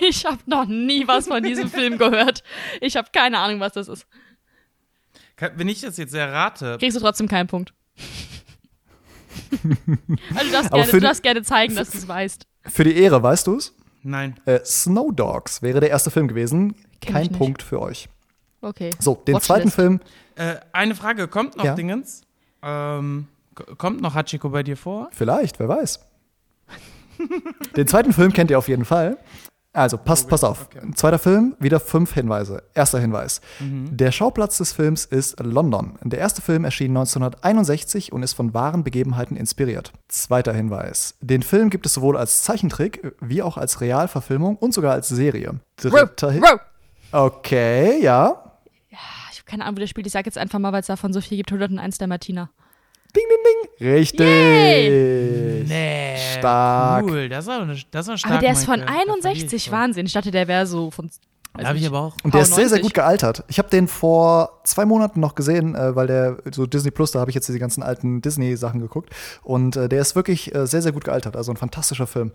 Ich 0.00 0.26
habe 0.26 0.38
noch 0.46 0.66
nie 0.66 1.08
was 1.08 1.26
von 1.26 1.42
diesem 1.42 1.68
Film 1.68 1.96
gehört. 1.96 2.44
Ich 2.82 2.96
habe 2.96 3.08
keine 3.12 3.38
Ahnung, 3.38 3.60
was 3.60 3.72
das 3.72 3.88
ist. 3.88 4.06
Wenn 5.56 5.68
ich 5.68 5.80
das 5.80 5.96
jetzt 5.96 6.14
errate, 6.14 6.76
Kriegst 6.78 6.96
du 6.96 7.00
trotzdem 7.00 7.28
keinen 7.28 7.46
Punkt. 7.46 7.72
also 10.34 10.46
du 10.46 10.52
darfst, 10.52 10.70
gerne, 10.70 10.84
für 10.84 10.90
du 10.92 11.00
die- 11.00 11.06
darfst 11.06 11.22
gerne 11.22 11.42
zeigen, 11.42 11.74
dass 11.74 11.90
du 11.90 11.98
es 11.98 12.08
weißt. 12.08 12.46
Für 12.66 12.84
die 12.84 12.96
Ehre, 12.96 13.22
weißt 13.22 13.46
du's? 13.46 13.74
nein. 14.02 14.38
Äh, 14.46 14.60
Snow 14.64 15.12
Dogs 15.14 15.60
wäre 15.62 15.80
der 15.80 15.90
erste 15.90 16.10
Film 16.10 16.26
gewesen. 16.28 16.74
Kenn 17.00 17.14
Kein. 17.14 17.32
Punkt 17.32 17.62
für 17.62 17.80
euch. 17.80 18.08
Okay. 18.62 18.90
So, 18.98 19.14
den 19.14 19.34
Watchlist. 19.34 19.46
zweiten 19.46 19.70
Film. 19.70 20.00
Äh, 20.36 20.56
eine 20.72 20.94
Frage, 20.94 21.28
kommt 21.28 21.56
noch 21.56 21.64
Ja. 21.64 21.74
Dingens? 21.74 22.22
Ähm, 22.62 23.26
kommt 23.78 24.00
noch 24.02 24.14
Hachiko 24.14 24.50
bei 24.50 24.62
dir 24.62 24.76
vor? 24.76 25.08
Vielleicht, 25.12 25.58
wer 25.58 25.68
weiß. 25.68 26.00
Den 27.76 27.86
zweiten 27.86 28.12
Film 28.14 28.32
kennt 28.32 28.50
ihr 28.50 28.58
auf 28.58 28.68
jeden 28.68 28.84
Fall. 28.86 29.18
Also, 29.72 29.98
passt, 29.98 30.28
pass 30.28 30.42
auf. 30.42 30.68
Zweiter 30.96 31.20
Film, 31.20 31.54
wieder 31.60 31.78
fünf 31.78 32.12
Hinweise. 32.14 32.64
Erster 32.74 32.98
Hinweis. 32.98 33.40
Der 33.60 34.10
Schauplatz 34.10 34.58
des 34.58 34.72
Films 34.72 35.04
ist 35.04 35.38
London. 35.38 35.96
Der 36.02 36.18
erste 36.18 36.42
Film 36.42 36.64
erschien 36.64 36.90
1961 36.90 38.12
und 38.12 38.24
ist 38.24 38.32
von 38.32 38.52
wahren 38.52 38.82
Begebenheiten 38.82 39.36
inspiriert. 39.36 39.92
Zweiter 40.08 40.52
Hinweis. 40.52 41.14
Den 41.20 41.44
Film 41.44 41.70
gibt 41.70 41.86
es 41.86 41.94
sowohl 41.94 42.16
als 42.16 42.42
Zeichentrick 42.42 43.14
wie 43.20 43.42
auch 43.42 43.56
als 43.56 43.80
Realverfilmung 43.80 44.56
und 44.56 44.74
sogar 44.74 44.92
als 44.92 45.08
Serie. 45.08 45.60
Dritter 45.76 46.32
Hin 46.32 46.44
Row. 46.44 46.60
Okay, 47.12 48.02
ja. 48.02 48.56
Ich 48.88 49.38
habe 49.38 49.46
keine 49.46 49.64
Ahnung, 49.64 49.76
wie 49.76 49.82
das 49.82 49.90
spielt. 49.90 50.06
Ich 50.06 50.12
sage 50.12 50.26
jetzt 50.26 50.38
einfach 50.38 50.58
mal, 50.58 50.72
weil 50.72 50.80
es 50.80 50.86
davon 50.86 51.12
so 51.12 51.20
viel 51.20 51.36
gibt. 51.36 51.52
101 51.52 51.98
der 51.98 52.08
Martina. 52.08 52.50
Ding, 53.16 53.24
ding, 53.28 53.38
ding. 53.78 53.88
Richtig. 53.92 55.68
Nee. 55.68 56.16
Stark. 56.38 57.04
Cool, 57.04 57.28
das 57.28 57.46
war, 57.46 57.66
das 57.90 58.06
war 58.06 58.18
stark. 58.18 58.32
Aber 58.32 58.40
der 58.40 58.52
ist 58.52 58.64
von 58.64 58.80
Maike. 58.80 58.92
Da 58.92 58.98
61. 59.00 59.22
verliere 59.22 59.56
ich 59.56 59.72
Wahnsinn. 59.72 60.06
Ich 60.06 60.12
dachte, 60.12 60.30
der 60.30 60.48
wäre 60.48 60.66
so 60.66 60.90
von 60.90 61.10
Weiß 61.52 61.66
Habe 61.66 61.78
ich 61.78 61.86
aber 61.86 62.00
auch. 62.00 62.16
Und 62.22 62.32
der 62.32 62.42
ist 62.42 62.54
sehr, 62.54 62.68
sehr 62.68 62.78
90. 62.78 62.82
gut 62.82 62.94
gealtert. 62.94 63.44
Ich 63.48 63.58
habe 63.58 63.68
den 63.68 63.88
vor 63.88 64.60
zwei 64.62 64.84
Monaten 64.84 65.18
noch 65.18 65.34
gesehen, 65.34 65.74
äh, 65.74 65.96
weil 65.96 66.06
der 66.06 66.36
so 66.52 66.64
Disney 66.64 66.92
Plus, 66.92 67.10
da 67.10 67.18
habe 67.18 67.30
ich 67.30 67.34
jetzt 67.34 67.48
diese 67.48 67.58
ganzen 67.58 67.82
alten 67.82 68.22
Disney-Sachen 68.22 68.80
geguckt. 68.80 69.10
Und 69.42 69.76
äh, 69.76 69.88
der 69.88 70.00
ist 70.00 70.14
wirklich 70.14 70.54
äh, 70.54 70.66
sehr, 70.66 70.80
sehr 70.80 70.92
gut 70.92 71.04
gealtert. 71.04 71.36
Also 71.36 71.50
ein 71.50 71.56
fantastischer 71.56 72.06
Film. 72.06 72.30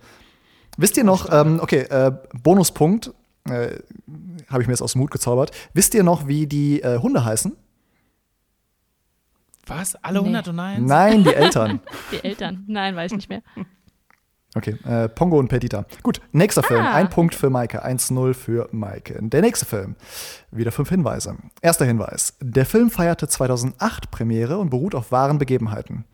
Wisst 0.78 0.98
ihr 0.98 1.06
noch, 1.06 1.32
ähm, 1.32 1.60
okay, 1.62 1.84
äh, 1.84 2.12
Bonuspunkt, 2.44 3.14
äh, 3.48 3.78
habe 4.50 4.62
ich 4.62 4.68
mir 4.68 4.74
jetzt 4.74 4.82
aus 4.82 4.94
dem 4.94 5.02
Hut 5.02 5.12
gezaubert. 5.12 5.52
Wisst 5.74 5.94
ihr 5.94 6.04
noch, 6.04 6.28
wie 6.28 6.46
die 6.46 6.82
äh, 6.82 6.98
Hunde 7.00 7.24
heißen? 7.24 7.56
Was? 9.68 9.96
Alle 10.04 10.22
Nee. 10.22 10.28
101? 10.36 10.82
Nein, 10.88 11.24
die 11.24 11.34
Eltern. 11.34 11.80
Die 12.12 12.24
Eltern. 12.24 12.64
Nein, 12.68 12.96
weiß 12.96 13.14
nicht 13.14 13.30
mehr. 13.30 13.42
Okay, 14.56 14.78
äh, 14.86 15.10
Pongo 15.10 15.38
und 15.38 15.50
Perdita. 15.50 15.86
Gut, 16.02 16.22
nächster 16.32 16.64
Film. 16.64 16.82
Ah. 16.82 16.94
Ein 16.94 17.10
Punkt 17.10 17.36
für 17.36 17.50
Maike, 17.50 17.84
1-0 17.86 18.34
für 18.34 18.70
Maike. 18.72 19.20
Der 19.22 19.42
nächste 19.42 19.66
Film. 19.66 19.96
Wieder 20.52 20.72
fünf 20.72 20.88
Hinweise. 20.90 21.36
Erster 21.62 21.84
Hinweis. 21.86 22.38
Der 22.40 22.66
Film 22.66 22.90
feierte 22.90 23.28
2008 23.28 24.12
Premiere 24.12 24.58
und 24.58 24.70
beruht 24.70 24.96
auf 24.96 25.12
wahren 25.12 25.40
Begebenheiten. 25.40 26.06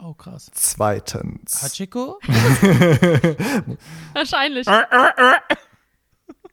Oh, 0.00 0.12
krass. 0.14 0.50
Zweitens. 0.52 1.62
Hachiko? 1.62 2.18
Wahrscheinlich. 4.12 4.66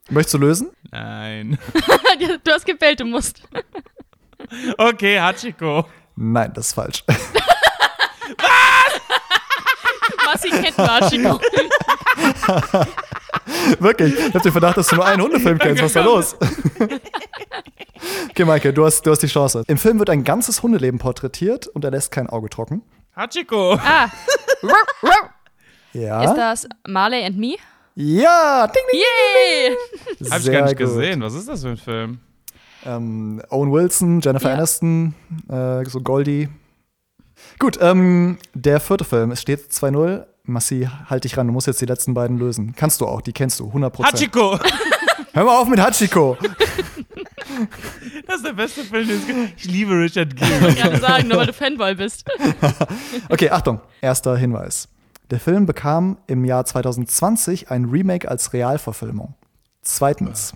Möchtest 0.09 0.33
du 0.33 0.37
lösen? 0.39 0.71
Nein. 0.91 1.59
du 2.43 2.51
hast 2.51 2.65
gewählt, 2.65 2.99
du 2.99 3.05
musst. 3.05 3.43
Okay, 4.77 5.19
Hachiko. 5.19 5.85
Nein, 6.15 6.51
das 6.53 6.67
ist 6.67 6.73
falsch. 6.73 7.03
Massi 10.25 10.49
kennt 10.49 10.77
Machiko. 10.77 11.39
Wirklich. 13.79 14.17
Ich 14.17 14.33
hab 14.33 14.41
den 14.43 14.51
Verdacht, 14.51 14.77
dass 14.77 14.87
du 14.87 14.95
nur 14.95 15.05
einen 15.05 15.21
Hundefilm 15.21 15.57
kennst. 15.59 15.81
Was 15.81 15.89
ist 15.91 15.95
da 15.95 16.03
los? 16.03 16.35
okay, 18.29 18.45
Maike, 18.45 18.73
du 18.73 18.85
hast, 18.85 19.05
du 19.05 19.11
hast 19.11 19.19
die 19.23 19.27
Chance. 19.27 19.63
Im 19.67 19.77
Film 19.77 19.99
wird 19.99 20.09
ein 20.09 20.23
ganzes 20.23 20.63
Hundeleben 20.63 20.99
porträtiert 20.99 21.67
und 21.67 21.83
er 21.83 21.91
lässt 21.91 22.11
kein 22.11 22.27
Auge 22.29 22.49
trocken. 22.49 22.81
Hachiko. 23.15 23.73
Ah, 23.75 24.09
Ja. 25.93 26.23
ist 26.23 26.35
das 26.35 26.67
Marley 26.87 27.23
and 27.25 27.37
Me? 27.37 27.55
Ja, 27.95 28.65
ding, 28.67 28.81
ding. 28.91 28.99
Yay! 29.01 29.77
Hab 30.31 30.39
ich 30.39 30.51
gar 30.51 30.61
nicht 30.63 30.77
gut. 30.77 30.87
gesehen. 30.87 31.21
Was 31.21 31.35
ist 31.35 31.47
das 31.47 31.61
für 31.61 31.69
ein 31.69 31.77
Film? 31.77 32.19
Ähm, 32.85 33.41
Owen 33.49 33.71
Wilson, 33.71 34.19
Jennifer 34.21 34.49
Ja. 34.49 34.55
Aniston, 34.55 35.13
äh, 35.49 35.83
so 35.85 36.01
Goldie. 36.01 36.49
Gut, 37.59 37.77
ähm, 37.81 38.37
der 38.53 38.79
vierte 38.79 39.03
Film. 39.03 39.31
Es 39.31 39.41
steht 39.41 39.71
2-0. 39.71 40.25
Massi, 40.45 40.89
halt 41.09 41.23
dich 41.23 41.37
ran. 41.37 41.47
Du 41.47 41.53
musst 41.53 41.67
jetzt 41.67 41.79
die 41.81 41.85
letzten 41.85 42.13
beiden 42.13 42.37
lösen. 42.37 42.73
Kannst 42.75 42.99
du 42.99 43.07
auch, 43.07 43.21
die 43.21 43.31
kennst 43.31 43.59
du, 43.61 43.69
100%. 43.71 44.03
Hachiko. 44.03 44.59
Hör 45.33 45.45
mal 45.45 45.57
auf 45.61 45.67
mit 45.67 45.79
Hachiko. 45.79 46.37
Das 48.25 48.37
ist 48.37 48.45
der 48.45 48.53
beste 48.53 48.83
Film, 48.83 49.07
den 49.07 49.17
es 49.17 49.27
gibt. 49.27 49.53
Ich 49.57 49.65
liebe 49.65 49.91
Richard 49.93 50.35
Gere. 50.35 50.69
Ich 50.69 50.77
kann 50.77 50.99
sagen, 50.99 51.27
nur 51.27 51.37
weil 51.37 51.45
du 51.47 51.53
Fanboy 51.53 51.93
bist. 51.95 52.25
Okay, 53.29 53.49
Achtung. 53.51 53.79
Erster 54.01 54.35
Hinweis. 54.37 54.87
Der 55.29 55.39
Film 55.39 55.65
bekam 55.65 56.17
im 56.25 56.45
Jahr 56.45 56.65
2020 56.65 57.69
ein 57.69 57.85
Remake 57.85 58.29
als 58.29 58.53
Realverfilmung. 58.53 59.35
Zweitens. 59.81 60.53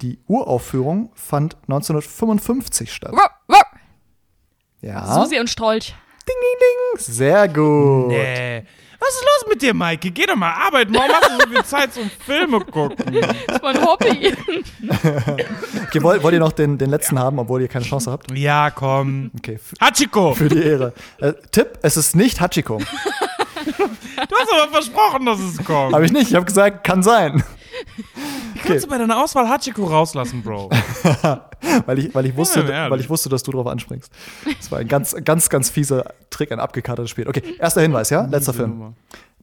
Die 0.00 0.20
Uraufführung 0.28 1.10
fand 1.14 1.56
1955 1.62 2.92
statt. 2.92 3.12
Ja. 4.80 5.14
Susi 5.14 5.40
und 5.40 5.50
Strolch. 5.50 5.94
Ding, 6.28 6.36
ding, 6.40 6.58
ding. 6.60 7.14
Sehr 7.14 7.48
gut. 7.48 8.08
Nee. 8.08 8.64
Was 9.00 9.08
ist 9.10 9.22
los 9.22 9.48
mit 9.50 9.62
dir, 9.62 9.74
Maike? 9.74 10.10
Geh 10.10 10.26
doch 10.26 10.36
mal 10.36 10.52
arbeiten. 10.52 10.94
Warum 10.94 11.10
hast 11.10 11.30
du 11.30 11.34
so 11.40 11.48
viel 11.48 11.64
Zeit 11.64 11.94
zum 11.94 12.10
Filme 12.10 12.60
gucken? 12.60 12.96
Das 13.46 13.56
ist 13.56 13.62
mein 13.62 13.84
Hobby. 13.84 14.36
Okay, 15.88 16.02
wollt, 16.02 16.22
wollt 16.22 16.34
ihr 16.34 16.40
noch 16.40 16.52
den, 16.52 16.76
den 16.76 16.90
letzten 16.90 17.18
haben, 17.18 17.38
obwohl 17.38 17.62
ihr 17.62 17.68
keine 17.68 17.84
Chance 17.84 18.10
habt? 18.10 18.30
Ja, 18.36 18.70
komm. 18.70 19.30
Okay, 19.38 19.58
Hachiko. 19.80 20.34
für 20.34 20.48
die 20.48 20.62
Ehre. 20.62 20.92
Äh, 21.18 21.32
Tipp, 21.50 21.78
es 21.82 21.96
ist 21.96 22.14
nicht 22.14 22.40
Hachiko. 22.40 22.78
Du 22.78 24.36
hast 24.36 24.52
aber 24.52 24.70
versprochen, 24.70 25.24
dass 25.26 25.40
es 25.40 25.64
kommt. 25.64 25.94
Habe 25.94 26.04
ich 26.04 26.12
nicht, 26.12 26.28
ich 26.28 26.34
habe 26.34 26.44
gesagt, 26.44 26.84
kann 26.84 27.02
sein. 27.02 27.42
Kannst 28.64 28.84
du 28.84 28.88
bei 28.88 28.98
deiner 28.98 29.22
Auswahl 29.22 29.48
Hachiko 29.48 29.84
rauslassen, 29.84 30.42
Bro? 30.42 30.70
Weil 31.86 31.98
ich, 31.98 32.14
weil, 32.14 32.24
ich 32.26 32.36
wusste, 32.36 32.60
ehrlich. 32.60 32.90
weil 32.90 33.00
ich 33.00 33.10
wusste, 33.10 33.28
dass 33.28 33.42
du 33.42 33.50
drauf 33.50 33.66
anspringst. 33.66 34.12
Das 34.58 34.70
war 34.70 34.78
ein 34.78 34.86
ganz, 34.86 35.16
ganz, 35.24 35.48
ganz 35.48 35.68
fieser 35.68 36.14
Trick, 36.30 36.52
ein 36.52 36.60
abgekartetes 36.60 37.10
Spiel. 37.10 37.26
Okay, 37.26 37.42
erster 37.58 37.80
Hinweis, 37.80 38.10
ja? 38.10 38.26
Letzter 38.26 38.54
Film. 38.54 38.94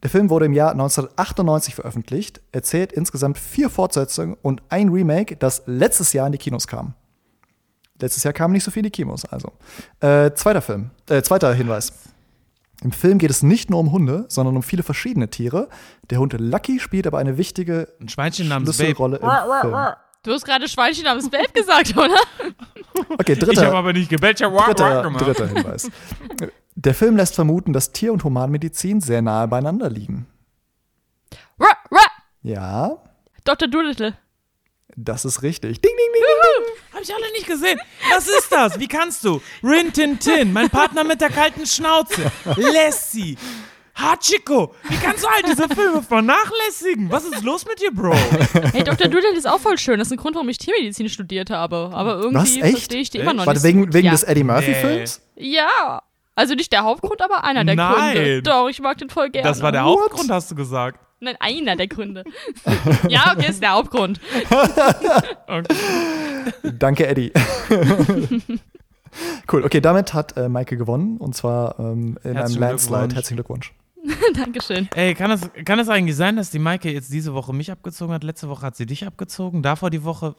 Der 0.02 0.10
Film 0.10 0.30
wurde 0.30 0.46
im 0.46 0.52
Jahr 0.52 0.70
1998 0.70 1.74
veröffentlicht, 1.74 2.40
erzählt 2.52 2.92
insgesamt 2.92 3.38
vier 3.38 3.70
Fortsetzungen 3.70 4.36
und 4.40 4.62
ein 4.70 4.88
Remake, 4.88 5.36
das 5.36 5.62
letztes 5.66 6.12
Jahr 6.12 6.26
in 6.26 6.32
die 6.32 6.38
Kinos 6.38 6.66
kam. 6.66 6.94
Letztes 8.00 8.24
Jahr 8.24 8.32
kamen 8.34 8.52
nicht 8.52 8.64
so 8.64 8.70
viele 8.70 8.86
in 8.86 8.92
die 8.92 8.96
Kinos, 9.02 9.24
also. 9.24 9.52
Äh, 10.00 10.32
zweiter 10.34 10.62
Film, 10.62 10.90
äh, 11.08 11.22
zweiter 11.22 11.52
Hinweis. 11.54 11.92
Im 12.86 12.92
Film 12.92 13.18
geht 13.18 13.30
es 13.30 13.42
nicht 13.42 13.68
nur 13.68 13.80
um 13.80 13.90
Hunde, 13.90 14.26
sondern 14.28 14.54
um 14.54 14.62
viele 14.62 14.84
verschiedene 14.84 15.28
Tiere. 15.28 15.68
Der 16.10 16.20
Hund 16.20 16.36
Lucky 16.38 16.78
spielt 16.78 17.08
aber 17.08 17.18
eine 17.18 17.36
wichtige 17.36 17.88
Ein 18.00 18.08
Schweinchen 18.08 18.46
namens 18.46 18.68
Babe. 18.70 18.76
Schlüsselrolle 18.90 19.16
im 19.16 19.60
Film. 19.60 19.74
Du 20.22 20.30
hast 20.30 20.44
gerade 20.44 20.68
Schweinchen 20.68 21.02
namens 21.02 21.28
Babe 21.28 21.48
gesagt, 21.52 21.96
oder? 21.96 22.14
Okay, 23.18 23.32
Ich 23.32 23.40
dritter, 23.40 23.66
habe 23.66 23.76
aber 23.78 23.92
nicht 23.92 24.08
gebellt, 24.08 24.38
ich 24.38 24.46
hab 24.46 24.52
Wack 24.52 24.68
Wack 24.68 24.76
dritter, 24.76 25.02
gemacht. 25.02 25.26
dritter 25.26 25.48
Hinweis. 25.48 25.90
Der 26.76 26.94
Film 26.94 27.16
lässt 27.16 27.34
vermuten, 27.34 27.72
dass 27.72 27.90
Tier- 27.90 28.12
und 28.12 28.22
Humanmedizin 28.22 29.00
sehr 29.00 29.20
nahe 29.20 29.48
beieinander 29.48 29.90
liegen. 29.90 30.28
Ja, 32.42 32.98
Dr. 33.42 33.66
Doolittle. 33.66 34.14
das 34.94 35.24
ist 35.24 35.42
richtig. 35.42 35.80
Ding, 35.80 35.90
ding, 35.90 36.12
ding, 36.14 36.22
ding. 36.22 36.75
Hab 36.96 37.02
ich 37.02 37.14
alle 37.14 37.30
nicht 37.32 37.46
gesehen. 37.46 37.78
Was 38.10 38.26
ist 38.26 38.50
das? 38.50 38.80
Wie 38.80 38.88
kannst 38.88 39.22
du? 39.22 39.42
Rin 39.62 39.92
Tin 39.92 40.18
Tin, 40.18 40.50
mein 40.50 40.70
Partner 40.70 41.04
mit 41.04 41.20
der 41.20 41.28
kalten 41.28 41.66
Schnauze. 41.66 42.32
Lassie. 42.56 43.36
Hachiko. 43.94 44.74
Wie 44.88 44.96
kannst 44.96 45.22
du 45.22 45.28
all 45.28 45.42
diese 45.42 45.68
Filme 45.68 46.02
vernachlässigen? 46.02 47.10
Was 47.10 47.24
ist 47.26 47.42
los 47.42 47.66
mit 47.66 47.82
dir, 47.82 47.90
Bro? 47.92 48.14
Hey, 48.72 48.82
Dr. 48.82 49.08
Doolittle 49.08 49.36
ist 49.36 49.46
auch 49.46 49.60
voll 49.60 49.76
schön. 49.76 49.98
Das 49.98 50.08
ist 50.08 50.12
ein 50.12 50.16
Grund, 50.16 50.36
warum 50.36 50.48
ich 50.48 50.56
Tiermedizin 50.56 51.10
studiert 51.10 51.50
habe. 51.50 51.90
Aber 51.92 52.18
Was, 52.32 52.54
irgendwie 52.54 52.60
echt? 52.62 52.70
verstehe 52.78 53.00
ich 53.02 53.10
die 53.10 53.18
immer 53.18 53.34
noch 53.34 53.44
Warte, 53.46 53.60
nicht. 53.60 53.68
wegen, 53.68 53.92
wegen 53.92 54.06
ja. 54.06 54.12
des 54.12 54.22
Eddie. 54.22 54.44
Murphy-Films? 54.44 55.20
Ja. 55.36 56.02
Also 56.34 56.54
nicht 56.54 56.72
der 56.72 56.84
Hauptgrund, 56.84 57.20
aber 57.20 57.44
einer 57.44 57.64
der 57.64 57.74
Nein. 57.74 58.14
Gründe. 58.14 58.42
Doch, 58.42 58.68
ich 58.68 58.80
mag 58.80 58.96
den 58.96 59.10
voll 59.10 59.28
gerne. 59.28 59.46
Das 59.48 59.60
war 59.60 59.70
der 59.72 59.84
What? 59.84 60.00
Hauptgrund, 60.00 60.30
hast 60.30 60.50
du 60.50 60.54
gesagt. 60.54 60.98
Nein, 61.20 61.36
einer 61.40 61.76
der 61.76 61.88
Gründe. 61.88 62.24
ja, 63.08 63.34
okay, 63.34 63.50
ist 63.50 63.62
der 63.62 63.72
Hauptgrund. 63.72 64.20
Danke, 66.78 67.06
Eddie. 67.06 67.32
cool, 69.50 69.64
okay, 69.64 69.80
damit 69.80 70.12
hat 70.12 70.36
äh, 70.36 70.48
Maike 70.48 70.76
gewonnen 70.76 71.16
und 71.16 71.34
zwar 71.34 71.78
ähm, 71.78 72.18
in 72.22 72.30
einem 72.30 72.36
Herzlichen 72.36 72.60
Landslide. 72.60 72.98
Glückwunsch. 72.98 73.14
Herzlichen 73.14 73.36
Glückwunsch. 73.36 73.74
Dankeschön. 74.34 74.88
Ey, 74.94 75.14
kann 75.14 75.30
es, 75.30 75.40
kann 75.64 75.78
es 75.78 75.88
eigentlich 75.88 76.16
sein, 76.16 76.36
dass 76.36 76.50
die 76.50 76.58
Maike 76.58 76.92
jetzt 76.92 77.12
diese 77.12 77.34
Woche 77.34 77.52
mich 77.52 77.72
abgezogen 77.72 78.12
hat? 78.12 78.22
Letzte 78.22 78.48
Woche 78.48 78.66
hat 78.66 78.76
sie 78.76 78.86
dich 78.86 79.06
abgezogen. 79.06 79.62
Davor 79.62 79.90
die 79.90 80.04
Woche 80.04 80.36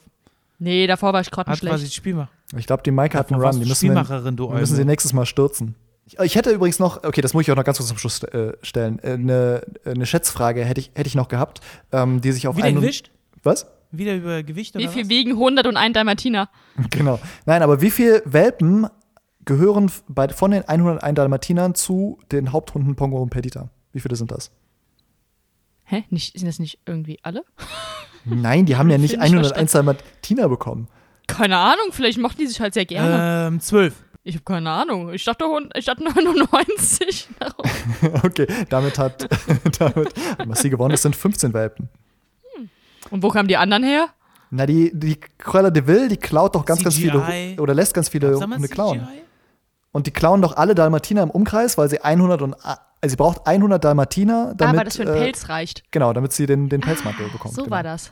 Nee, 0.59 0.88
davor 0.88 1.13
war 1.13 1.21
ich 1.21 1.28
hat 1.28 1.34
grottenschlecht. 1.34 1.75
quasi 1.75 1.91
Spielmacher. 1.91 2.32
Ich 2.55 2.65
glaube, 2.65 2.84
die 2.84 2.91
Maike 2.91 3.17
hat 3.17 3.32
einen 3.32 3.41
Run. 3.41 3.51
Die 3.51 3.59
du 3.59 3.67
müssen, 3.67 3.69
wir, 3.69 3.75
Spielmacherin, 3.75 4.36
du 4.36 4.49
wir 4.49 4.59
müssen 4.59 4.75
sie 4.75 4.86
nächstes 4.86 5.13
Mal 5.13 5.25
stürzen. 5.25 5.75
Ich, 6.08 6.18
ich 6.20 6.36
hätte 6.36 6.51
übrigens 6.51 6.80
noch, 6.80 7.03
okay, 7.03 7.20
das 7.22 7.34
muss 7.34 7.43
ich 7.43 7.51
auch 7.51 7.55
noch 7.58 7.64
ganz 7.66 7.78
kurz 7.78 7.89
zum 7.89 7.97
Schluss 7.97 8.24
äh, 8.24 8.53
stellen. 8.62 8.99
Äh, 9.03 9.14
Eine, 9.14 9.62
eine 9.86 10.05
Schätzfrage 10.05 10.64
hätte 10.64 10.80
ich, 10.80 10.91
hätte 10.95 11.08
ich 11.08 11.16
noch 11.16 11.28
gehabt, 11.28 11.60
ähm, 11.91 12.22
die 12.22 12.32
sich 12.32 12.47
auf 12.47 12.55
Wieder 12.55 12.68
einen- 12.68 12.80
gewischt? 12.82 13.12
Was? 13.43 13.68
Wieder 13.91 14.16
über 14.16 14.43
Gewicht 14.43 14.76
oder 14.76 14.84
Wie 14.84 14.89
viel 14.89 15.03
was? 15.03 15.10
wiegen 15.10 15.32
101 15.32 15.93
Dalmatiner? 15.93 16.49
Genau. 16.89 17.20
Nein, 17.45 17.62
aber 17.62 17.82
wie 17.82 17.91
viele 17.91 18.22
Welpen 18.26 18.88
gehören 19.45 19.91
bei, 20.08 20.28
von 20.30 20.51
den 20.51 20.64
101 20.68 21.16
Dalmatinern 21.16 21.74
zu 21.76 22.20
den 22.32 22.51
Haupthunden 22.51 22.95
Pongo 22.95 23.22
und 23.22 23.30
Perdita? 23.30 23.70
Wie 23.93 23.99
viele 24.01 24.16
sind 24.18 24.32
das? 24.32 24.51
Hä? 25.86 26.03
Nicht, 26.10 26.38
sind 26.38 26.47
das 26.47 26.60
nicht 26.60 26.80
irgendwie 26.86 27.20
alle? 27.24 27.43
Nein, 28.26 28.66
die 28.66 28.76
haben 28.76 28.89
ja 28.89 28.97
nicht 28.97 29.20
101 29.20 29.72
Dalmatiner 29.72 30.49
bekommen. 30.49 30.88
Keine 31.28 31.58
Ahnung, 31.58 31.88
vielleicht 31.91 32.20
mochten 32.20 32.39
die 32.39 32.47
sich 32.47 32.60
halt 32.60 32.74
sehr 32.74 32.86
gerne. 32.86 33.47
Ähm, 33.47 33.60
zwölf. 33.62 34.03
Ich 34.28 34.36
habe 34.36 34.43
keine 34.43 34.69
Ahnung. 34.69 35.13
Ich 35.13 35.23
dachte, 35.23 35.45
ich 35.73 35.86
dachte 35.86 36.03
99. 36.03 37.30
okay, 38.23 38.45
damit 38.67 38.99
hat, 38.99 39.25
damit 39.80 40.13
hat 40.38 40.45
Massi 40.45 40.69
gewonnen. 40.69 40.93
Es 40.93 41.03
sind 41.03 41.15
15 41.15 41.53
Welpen. 41.53 41.88
Und 43.09 43.23
wo 43.23 43.30
kamen 43.30 43.47
die 43.47 43.55
anderen 43.55 43.84
her? 43.84 44.09
Na, 44.49 44.65
die, 44.65 44.91
die 44.93 45.17
Cruella 45.38 45.69
de 45.69 45.88
Vil, 45.88 46.09
die 46.09 46.17
klaut 46.17 46.55
doch 46.55 46.65
ganz, 46.65 46.84
ganz 46.84 46.97
viele, 46.97 47.23
CGI. 47.23 47.59
oder 47.61 47.73
lässt 47.73 47.93
ganz 47.93 48.09
viele 48.09 48.38
Hunde 48.38 48.67
klauen. 48.67 48.99
CGI? 48.99 49.21
Und 49.93 50.07
die 50.07 50.11
klauen 50.11 50.41
doch 50.41 50.57
alle 50.57 50.75
Dalmatiner 50.75 51.23
im 51.23 51.32
Umkreis, 51.32 51.78
weil 51.78 51.89
sie 51.89 52.01
100 52.01 52.41
und, 52.41 52.53
also 52.53 52.80
sie 53.03 53.15
braucht 53.15 53.47
100 53.47 53.82
Dalmatiner, 53.82 54.55
damit, 54.57 54.75
ah, 54.75 54.78
weil 54.78 54.86
das 54.86 54.97
für 54.97 55.03
einen 55.03 55.15
äh, 55.15 55.19
Pelz 55.19 55.47
reicht. 55.47 55.89
Genau, 55.91 56.11
damit 56.11 56.34
sie 56.34 56.45
den, 56.47 56.67
den 56.67 56.82
Pelzmantel 56.82 57.30
bekommt. 57.30 57.53
So 57.53 57.63
genau. 57.63 57.78
war 57.78 57.84
das. 57.84 58.11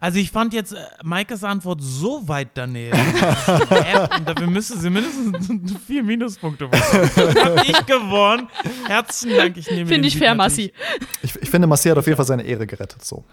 Also 0.00 0.18
ich 0.18 0.30
fand 0.30 0.52
jetzt 0.52 0.72
äh, 0.72 0.78
Maikes 1.04 1.44
Antwort 1.44 1.80
so 1.80 2.26
weit 2.26 2.48
daneben. 2.54 2.98
Und 4.18 4.28
dafür 4.28 4.46
müsste 4.48 4.78
sie 4.78 4.90
mindestens 4.90 5.74
vier 5.86 6.02
Minuspunkte 6.02 6.68
bekommen. 6.68 7.10
Hab 7.36 7.68
ich 7.68 7.86
gewonnen. 7.86 8.48
Herzlichen 8.86 9.36
Dank. 9.36 9.56
Ich 9.56 9.70
nehme 9.70 9.86
Finde 9.86 10.08
ich 10.08 10.18
fair, 10.18 10.34
natürlich. 10.34 10.72
Massi. 10.72 11.08
Ich, 11.22 11.36
ich 11.36 11.50
finde, 11.50 11.66
Massi 11.66 11.88
hat 11.88 11.98
auf 11.98 12.06
jeden 12.06 12.16
Fall 12.16 12.26
seine 12.26 12.42
Ehre 12.42 12.66
gerettet. 12.66 13.04
So. 13.04 13.24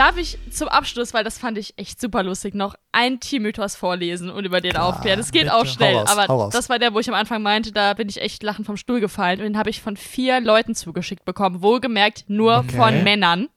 Darf 0.00 0.16
ich 0.16 0.38
zum 0.50 0.68
Abschluss, 0.68 1.12
weil 1.12 1.24
das 1.24 1.36
fand 1.38 1.58
ich 1.58 1.74
echt 1.76 2.00
super 2.00 2.22
lustig, 2.22 2.54
noch 2.54 2.74
einen 2.90 3.20
Tiermythos 3.20 3.76
vorlesen 3.76 4.30
und 4.30 4.46
über 4.46 4.62
den 4.62 4.76
aufklären. 4.76 5.18
Das 5.18 5.30
geht 5.30 5.42
bitte. 5.42 5.54
auch 5.54 5.66
schnell, 5.66 5.96
raus, 5.96 6.16
aber 6.16 6.48
das 6.50 6.70
war 6.70 6.78
der, 6.78 6.94
wo 6.94 7.00
ich 7.00 7.08
am 7.08 7.14
Anfang 7.14 7.42
meinte, 7.42 7.70
da 7.70 7.92
bin 7.92 8.08
ich 8.08 8.20
echt 8.20 8.42
lachend 8.42 8.64
vom 8.66 8.78
Stuhl 8.78 9.00
gefallen 9.00 9.40
und 9.40 9.44
den 9.44 9.58
habe 9.58 9.68
ich 9.68 9.82
von 9.82 9.98
vier 9.98 10.40
Leuten 10.40 10.74
zugeschickt 10.74 11.26
bekommen. 11.26 11.60
Wohlgemerkt 11.60 12.24
nur 12.28 12.60
Okay. 12.60 12.76
von 12.76 13.04
Männern. 13.04 13.48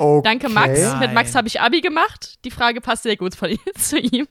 Okay. 0.00 0.28
Danke, 0.28 0.48
Max. 0.48 0.80
Nein. 0.80 0.98
Mit 1.00 1.12
Max 1.12 1.34
habe 1.34 1.46
ich 1.46 1.60
Abi 1.60 1.82
gemacht. 1.82 2.38
Die 2.44 2.50
Frage 2.50 2.80
passt 2.80 3.02
sehr 3.02 3.16
gut 3.16 3.34
von, 3.34 3.56
zu 3.76 3.98
ihm. 3.98 4.26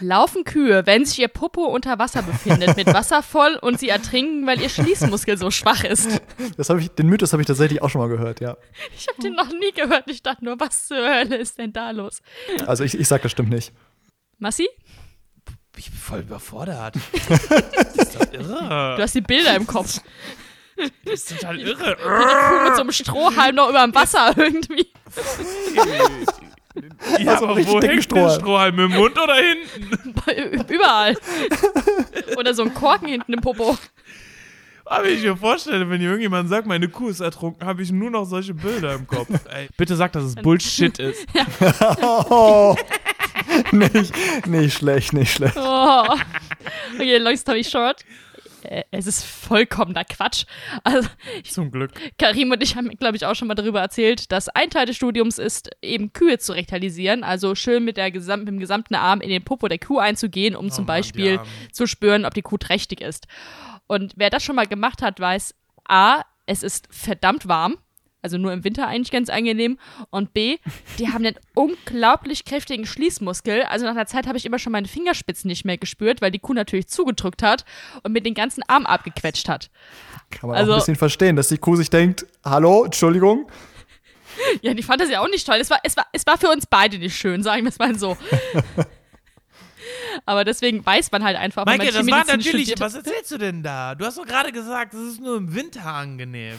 Laufen 0.00 0.44
Kühe, 0.44 0.86
wenn 0.86 1.04
sich 1.04 1.18
ihr 1.18 1.28
Popo 1.28 1.66
unter 1.66 1.98
Wasser 1.98 2.22
befindet, 2.22 2.76
mit 2.76 2.86
Wasser 2.86 3.22
voll 3.22 3.58
und 3.60 3.78
sie 3.78 3.90
ertrinken, 3.90 4.46
weil 4.46 4.60
ihr 4.60 4.70
Schließmuskel 4.70 5.36
so 5.36 5.50
schwach 5.50 5.84
ist? 5.84 6.20
Das 6.56 6.70
ich, 6.70 6.90
den 6.90 7.08
Mythos 7.08 7.32
habe 7.32 7.42
ich 7.42 7.46
tatsächlich 7.46 7.82
auch 7.82 7.90
schon 7.90 8.00
mal 8.00 8.08
gehört, 8.08 8.40
ja. 8.40 8.56
Ich 8.96 9.06
habe 9.08 9.22
den 9.22 9.34
noch 9.34 9.50
nie 9.50 9.72
gehört. 9.72 10.04
Ich 10.10 10.22
dachte 10.22 10.44
nur, 10.44 10.58
was 10.58 10.86
zur 10.86 10.96
Hölle 10.96 11.36
ist 11.36 11.58
denn 11.58 11.72
da 11.72 11.90
los? 11.90 12.22
Also 12.66 12.82
ich, 12.82 12.98
ich 12.98 13.06
sag, 13.06 13.22
das 13.22 13.32
stimmt 13.32 13.50
nicht. 13.50 13.72
Massi, 14.38 14.68
Ich 15.76 15.90
bin 15.90 15.98
voll 15.98 16.20
überfordert. 16.20 16.94
Das 17.96 18.08
ist 18.08 18.20
doch 18.20 18.32
irre. 18.32 18.96
du 18.96 19.02
hast 19.02 19.14
die 19.14 19.20
Bilder 19.20 19.54
im 19.56 19.66
Kopf. 19.66 20.00
Das 21.04 21.14
ist 21.14 21.28
total 21.30 21.58
irre. 21.58 21.96
Die 21.96 22.02
Kuh 22.02 22.64
mit 22.64 22.74
so 22.76 22.80
einem 22.82 22.92
Strohhalm 22.92 23.54
noch 23.54 23.70
über 23.70 23.82
dem 23.82 23.94
Wasser 23.94 24.34
irgendwie. 24.36 24.88
Ja, 27.18 27.32
Also 27.32 27.46
aber 27.48 27.56
wo 27.66 27.80
hängt 27.80 27.82
der 27.84 28.02
Strohhalm. 28.02 28.40
Strohhalm? 28.40 28.78
Im 28.80 28.90
Mund 28.92 29.18
oder 29.18 29.34
hinten? 29.36 30.14
Überall. 30.72 31.16
Oder 32.36 32.52
so 32.54 32.62
ein 32.64 32.74
Korken 32.74 33.08
hinten 33.08 33.32
im 33.32 33.40
Popo. 33.40 33.78
Aber 34.84 35.06
ich 35.06 35.22
mir 35.22 35.36
vorstelle, 35.36 35.88
wenn 35.90 36.00
irgendjemand 36.00 36.48
sagt, 36.48 36.66
meine 36.66 36.88
Kuh 36.88 37.08
ist 37.08 37.20
ertrunken, 37.20 37.66
habe 37.66 37.82
ich 37.82 37.90
nur 37.90 38.10
noch 38.10 38.24
solche 38.24 38.54
Bilder 38.54 38.94
im 38.94 39.06
Kopf. 39.06 39.28
Ey, 39.50 39.68
bitte 39.76 39.96
sag, 39.96 40.12
dass 40.12 40.22
es 40.24 40.34
Bullshit 40.36 40.96
ist. 40.98 41.26
Oh, 42.02 42.76
nicht, 43.72 44.46
nicht 44.46 44.76
schlecht, 44.78 45.12
nicht 45.12 45.32
schlecht. 45.32 45.56
Oh. 45.56 46.04
Okay, 46.94 47.16
long 47.18 47.36
story 47.36 47.64
short. 47.64 48.04
Äh, 48.70 48.84
Es 48.90 49.06
ist 49.06 49.24
vollkommener 49.24 50.04
Quatsch. 50.04 50.44
Also, 50.84 51.08
Zum 51.44 51.70
Glück. 51.70 51.92
Karim 52.18 52.50
und 52.50 52.62
ich 52.62 52.76
haben, 52.76 52.88
glaube 52.90 53.16
ich, 53.16 53.26
auch 53.26 53.34
schon 53.34 53.48
mal 53.48 53.54
darüber 53.54 53.80
erzählt, 53.80 54.30
dass 54.32 54.48
ein 54.48 54.70
Teil 54.70 54.86
des 54.86 54.96
Studiums 54.96 55.38
ist, 55.38 55.70
eben 55.82 56.12
Kühe 56.12 56.38
zu 56.38 56.52
rektalisieren, 56.52 57.24
also 57.24 57.54
schön 57.54 57.84
mit, 57.84 57.96
der 57.96 58.10
gesam 58.10 58.40
mit 58.40 58.48
dem 58.48 58.58
gesamten 58.58 58.94
Arm 58.94 59.20
in 59.20 59.30
den 59.30 59.44
Popo 59.44 59.68
der 59.68 59.78
Kuh 59.78 59.98
einzugehen, 59.98 60.56
um 60.56 60.70
zum 60.70 60.84
Mann, 60.84 60.98
Beispiel 60.98 61.40
zu 61.72 61.86
spüren, 61.86 62.24
ob 62.24 62.34
die 62.34 62.42
Kuh 62.42 62.58
trächtig 62.58 63.00
ist. 63.00 63.26
Und 63.86 64.14
wer 64.16 64.30
das 64.30 64.42
schon 64.42 64.56
mal 64.56 64.66
gemacht 64.66 65.02
hat, 65.02 65.20
weiß, 65.20 65.54
A, 65.88 66.22
es 66.46 66.62
ist 66.62 66.88
verdammt 66.90 67.48
warm, 67.48 67.76
also 68.22 68.38
nur 68.38 68.52
im 68.52 68.64
Winter 68.64 68.86
eigentlich 68.88 69.10
ganz 69.10 69.28
angenehm, 69.28 69.78
und 70.10 70.32
B, 70.34 70.58
die 70.98 71.08
haben 71.08 71.24
einen 71.24 71.36
unglaublich 71.54 72.44
kräftigen 72.44 72.86
Schließmuskel. 72.86 73.62
Also 73.64 73.84
nach 73.84 73.92
einer 73.92 74.06
Zeit 74.06 74.26
habe 74.26 74.36
ich 74.38 74.44
immer 74.46 74.58
schon 74.58 74.72
meine 74.72 74.88
Fingerspitzen 74.88 75.48
nicht 75.48 75.64
mehr 75.64 75.78
gespürt, 75.78 76.20
weil 76.20 76.30
die 76.30 76.38
Kuh 76.38 76.54
natürlich 76.54 76.88
zugedrückt 76.88 77.42
hat 77.42 77.64
und 78.02 78.12
mit 78.12 78.26
den 78.26 78.34
ganzen 78.34 78.62
Arm 78.68 78.86
abgequetscht 78.86 79.48
hat. 79.48 79.70
Kann 80.30 80.48
man 80.50 80.58
Also- 80.58 80.72
auch 80.72 80.76
ein 80.76 80.80
bisschen 80.80 80.96
verstehen, 80.96 81.36
dass 81.36 81.48
die 81.48 81.58
Kuh 81.58 81.76
sich 81.76 81.90
denkt, 81.90 82.26
hallo, 82.44 82.84
Entschuldigung. 82.84 83.48
Ja, 84.60 84.74
die 84.74 84.82
fand 84.82 85.00
das 85.00 85.08
ja 85.08 85.20
auch 85.20 85.30
nicht 85.30 85.46
toll. 85.46 85.56
Es 85.58 85.70
war, 85.70 85.78
es 85.82 85.96
war, 85.96 86.04
es 86.12 86.26
war 86.26 86.36
für 86.36 86.50
uns 86.50 86.66
beide 86.66 86.98
nicht 86.98 87.16
schön, 87.16 87.42
sagen 87.42 87.62
wir 87.62 87.70
es 87.70 87.78
mal 87.78 87.98
so. 87.98 88.18
Aber 90.24 90.44
deswegen 90.44 90.84
weiß 90.84 91.10
man 91.12 91.24
halt 91.24 91.36
einfach, 91.36 91.66
man 91.66 91.78
das 91.78 91.94
war 91.94 92.24
natürlich. 92.24 92.74
Was 92.78 92.94
erzählst 92.94 93.30
du 93.30 93.38
denn 93.38 93.62
da? 93.62 93.94
Du 93.94 94.04
hast 94.04 94.18
doch 94.18 94.26
gerade 94.26 94.52
gesagt, 94.52 94.94
es 94.94 95.12
ist 95.12 95.20
nur 95.20 95.36
im 95.36 95.54
Winter 95.54 95.84
angenehm. 95.84 96.56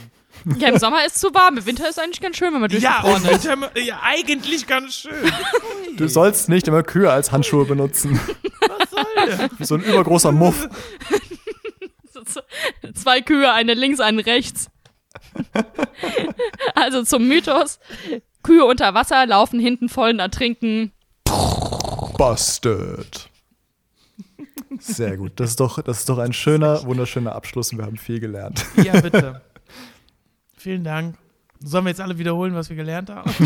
Ja, 0.57 0.69
im 0.69 0.77
Sommer 0.77 1.05
ist 1.05 1.15
es 1.15 1.21
zu 1.21 1.33
warm. 1.33 1.57
Im 1.57 1.65
Winter 1.65 1.89
ist 1.89 1.97
es 1.97 2.03
eigentlich 2.03 2.21
ganz 2.21 2.37
schön, 2.37 2.53
wenn 2.53 2.61
man 2.61 2.69
Ja, 2.71 3.01
durchgefroren 3.01 3.23
und 3.23 3.31
ist. 3.31 3.45
Winter, 3.45 3.79
ja, 3.81 3.99
eigentlich 4.03 4.67
ganz 4.67 4.95
schön. 4.95 5.13
Du 5.97 6.07
sollst 6.07 6.47
nicht 6.47 6.67
immer 6.67 6.83
Kühe 6.83 7.11
als 7.11 7.31
Handschuhe 7.31 7.65
benutzen. 7.65 8.19
Was 8.59 8.91
soll 8.91 9.37
denn? 9.37 9.49
Wie 9.57 9.65
so 9.65 9.75
ein 9.75 9.81
übergroßer 9.81 10.31
Muff. 10.31 10.69
Zwei 12.93 13.21
Kühe, 13.21 13.51
eine 13.51 13.73
links, 13.73 13.99
eine 13.99 14.25
rechts. 14.25 14.69
Also 16.75 17.03
zum 17.03 17.27
Mythos. 17.27 17.79
Kühe 18.43 18.63
unter 18.63 18.93
Wasser 18.93 19.25
laufen 19.25 19.59
hinten 19.59 19.89
voll 19.89 20.11
und 20.11 20.19
ertrinken. 20.19 20.91
Busted. 22.17 23.29
Sehr 24.83 25.17
gut. 25.17 25.39
Das 25.39 25.51
ist 25.51 25.59
doch, 25.59 25.81
das 25.81 25.99
ist 25.99 26.09
doch 26.09 26.17
ein 26.17 26.33
schöner, 26.33 26.83
wunderschöner 26.85 27.35
Abschluss 27.35 27.71
und 27.71 27.79
wir 27.79 27.85
haben 27.85 27.97
viel 27.97 28.19
gelernt. 28.19 28.65
Ja, 28.83 28.99
bitte. 29.01 29.41
Vielen 30.57 30.83
Dank. 30.83 31.15
Sollen 31.63 31.85
wir 31.85 31.89
jetzt 31.89 32.01
alle 32.01 32.17
wiederholen, 32.17 32.53
was 32.53 32.69
wir 32.69 32.75
gelernt 32.75 33.09
haben? 33.09 33.31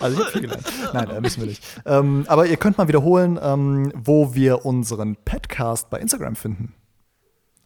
Also 0.00 0.16
ich 0.16 0.22
habe 0.24 0.30
viel 0.32 0.40
gelernt. 0.42 0.64
Nein, 0.92 1.22
müssen 1.22 1.40
wir 1.42 1.48
nicht. 1.48 1.62
Ähm, 1.84 2.24
aber 2.26 2.46
ihr 2.46 2.56
könnt 2.56 2.78
mal 2.78 2.88
wiederholen, 2.88 3.38
ähm, 3.40 3.92
wo 3.94 4.34
wir 4.34 4.64
unseren 4.64 5.16
Podcast 5.16 5.90
bei 5.90 5.98
Instagram 5.98 6.34
finden. 6.34 6.74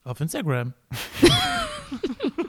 Auf 0.05 0.21
Instagram. 0.21 0.75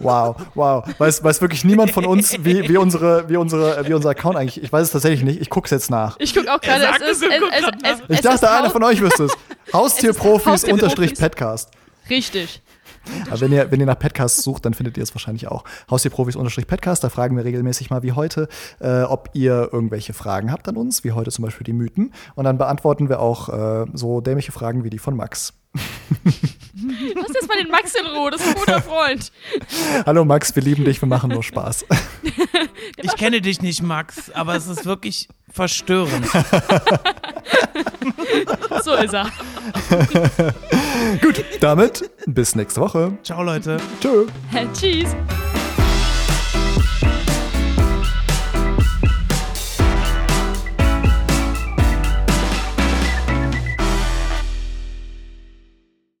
Wow, 0.00 0.36
wow. 0.54 0.84
Weiß, 0.98 1.22
weiß 1.22 1.40
wirklich 1.40 1.64
niemand 1.64 1.90
von 1.90 2.06
uns, 2.06 2.32
wie, 2.44 2.68
wie, 2.68 2.76
unsere, 2.76 3.28
wie, 3.28 3.36
unsere, 3.36 3.86
wie 3.86 3.94
unser 3.94 4.10
Account 4.10 4.36
eigentlich. 4.36 4.62
Ich 4.62 4.72
weiß 4.72 4.86
es 4.86 4.92
tatsächlich 4.92 5.22
nicht. 5.22 5.40
Ich 5.40 5.50
gucke 5.50 5.66
es 5.66 5.70
jetzt 5.70 5.90
nach. 5.90 6.16
Ich 6.18 6.34
gucke 6.34 6.52
auch 6.52 6.60
gerade, 6.60 6.82
sagt 6.82 7.02
es 7.02 7.22
es 7.22 7.28
es, 7.82 8.00
Ich 8.08 8.20
dachte, 8.20 8.50
einer 8.50 8.70
von 8.70 8.82
euch 8.84 9.00
wüsste 9.00 9.24
es. 9.24 9.32
Haustierprofis. 9.72 10.64
Richtig. 12.08 12.62
Aber 13.30 13.40
wenn 13.40 13.52
ihr, 13.52 13.70
wenn 13.70 13.80
ihr 13.80 13.86
nach 13.86 13.98
Podcasts 13.98 14.42
sucht, 14.42 14.64
dann 14.64 14.74
findet 14.74 14.96
ihr 14.96 15.02
es 15.02 15.14
wahrscheinlich 15.14 15.48
auch. 15.48 15.64
Haustierprofis-Podcast, 15.90 17.02
da 17.04 17.08
fragen 17.08 17.36
wir 17.36 17.44
regelmäßig 17.44 17.90
mal 17.90 18.02
wie 18.02 18.12
heute, 18.12 18.48
äh, 18.80 19.02
ob 19.02 19.30
ihr 19.32 19.70
irgendwelche 19.72 20.12
Fragen 20.12 20.52
habt 20.52 20.68
an 20.68 20.76
uns, 20.76 21.04
wie 21.04 21.12
heute 21.12 21.30
zum 21.30 21.44
Beispiel 21.44 21.64
die 21.64 21.72
Mythen. 21.72 22.12
Und 22.34 22.44
dann 22.44 22.58
beantworten 22.58 23.08
wir 23.08 23.20
auch 23.20 23.48
äh, 23.48 23.86
so 23.94 24.20
dämliche 24.20 24.52
Fragen 24.52 24.84
wie 24.84 24.90
die 24.90 24.98
von 24.98 25.16
Max. 25.16 25.54
Lass 27.14 27.34
jetzt 27.34 27.48
mal 27.48 27.58
den 27.62 27.70
Max 27.70 27.94
in 27.94 28.06
Ruhe, 28.06 28.30
das 28.30 28.40
ist 28.40 28.48
ein 28.48 28.54
guter 28.54 28.82
Freund. 28.82 29.32
Hallo 30.06 30.24
Max, 30.24 30.54
wir 30.54 30.62
lieben 30.62 30.84
dich, 30.84 31.00
wir 31.02 31.08
machen 31.08 31.30
nur 31.30 31.42
Spaß. 31.42 31.84
Ich 33.00 33.16
kenne 33.16 33.40
dich 33.40 33.60
nicht, 33.60 33.82
Max, 33.82 34.30
aber 34.30 34.54
es 34.54 34.66
ist 34.66 34.84
wirklich 34.84 35.28
verstörend. 35.52 36.26
So 38.84 38.94
ist 38.94 39.14
er. 39.14 39.30
Gut, 41.20 41.44
damit 41.60 42.10
bis 42.26 42.54
nächste 42.54 42.80
Woche. 42.80 43.18
Ciao, 43.22 43.42
Leute. 43.42 43.78
Tschö. 44.00 44.26
Tschüss. 44.72 45.14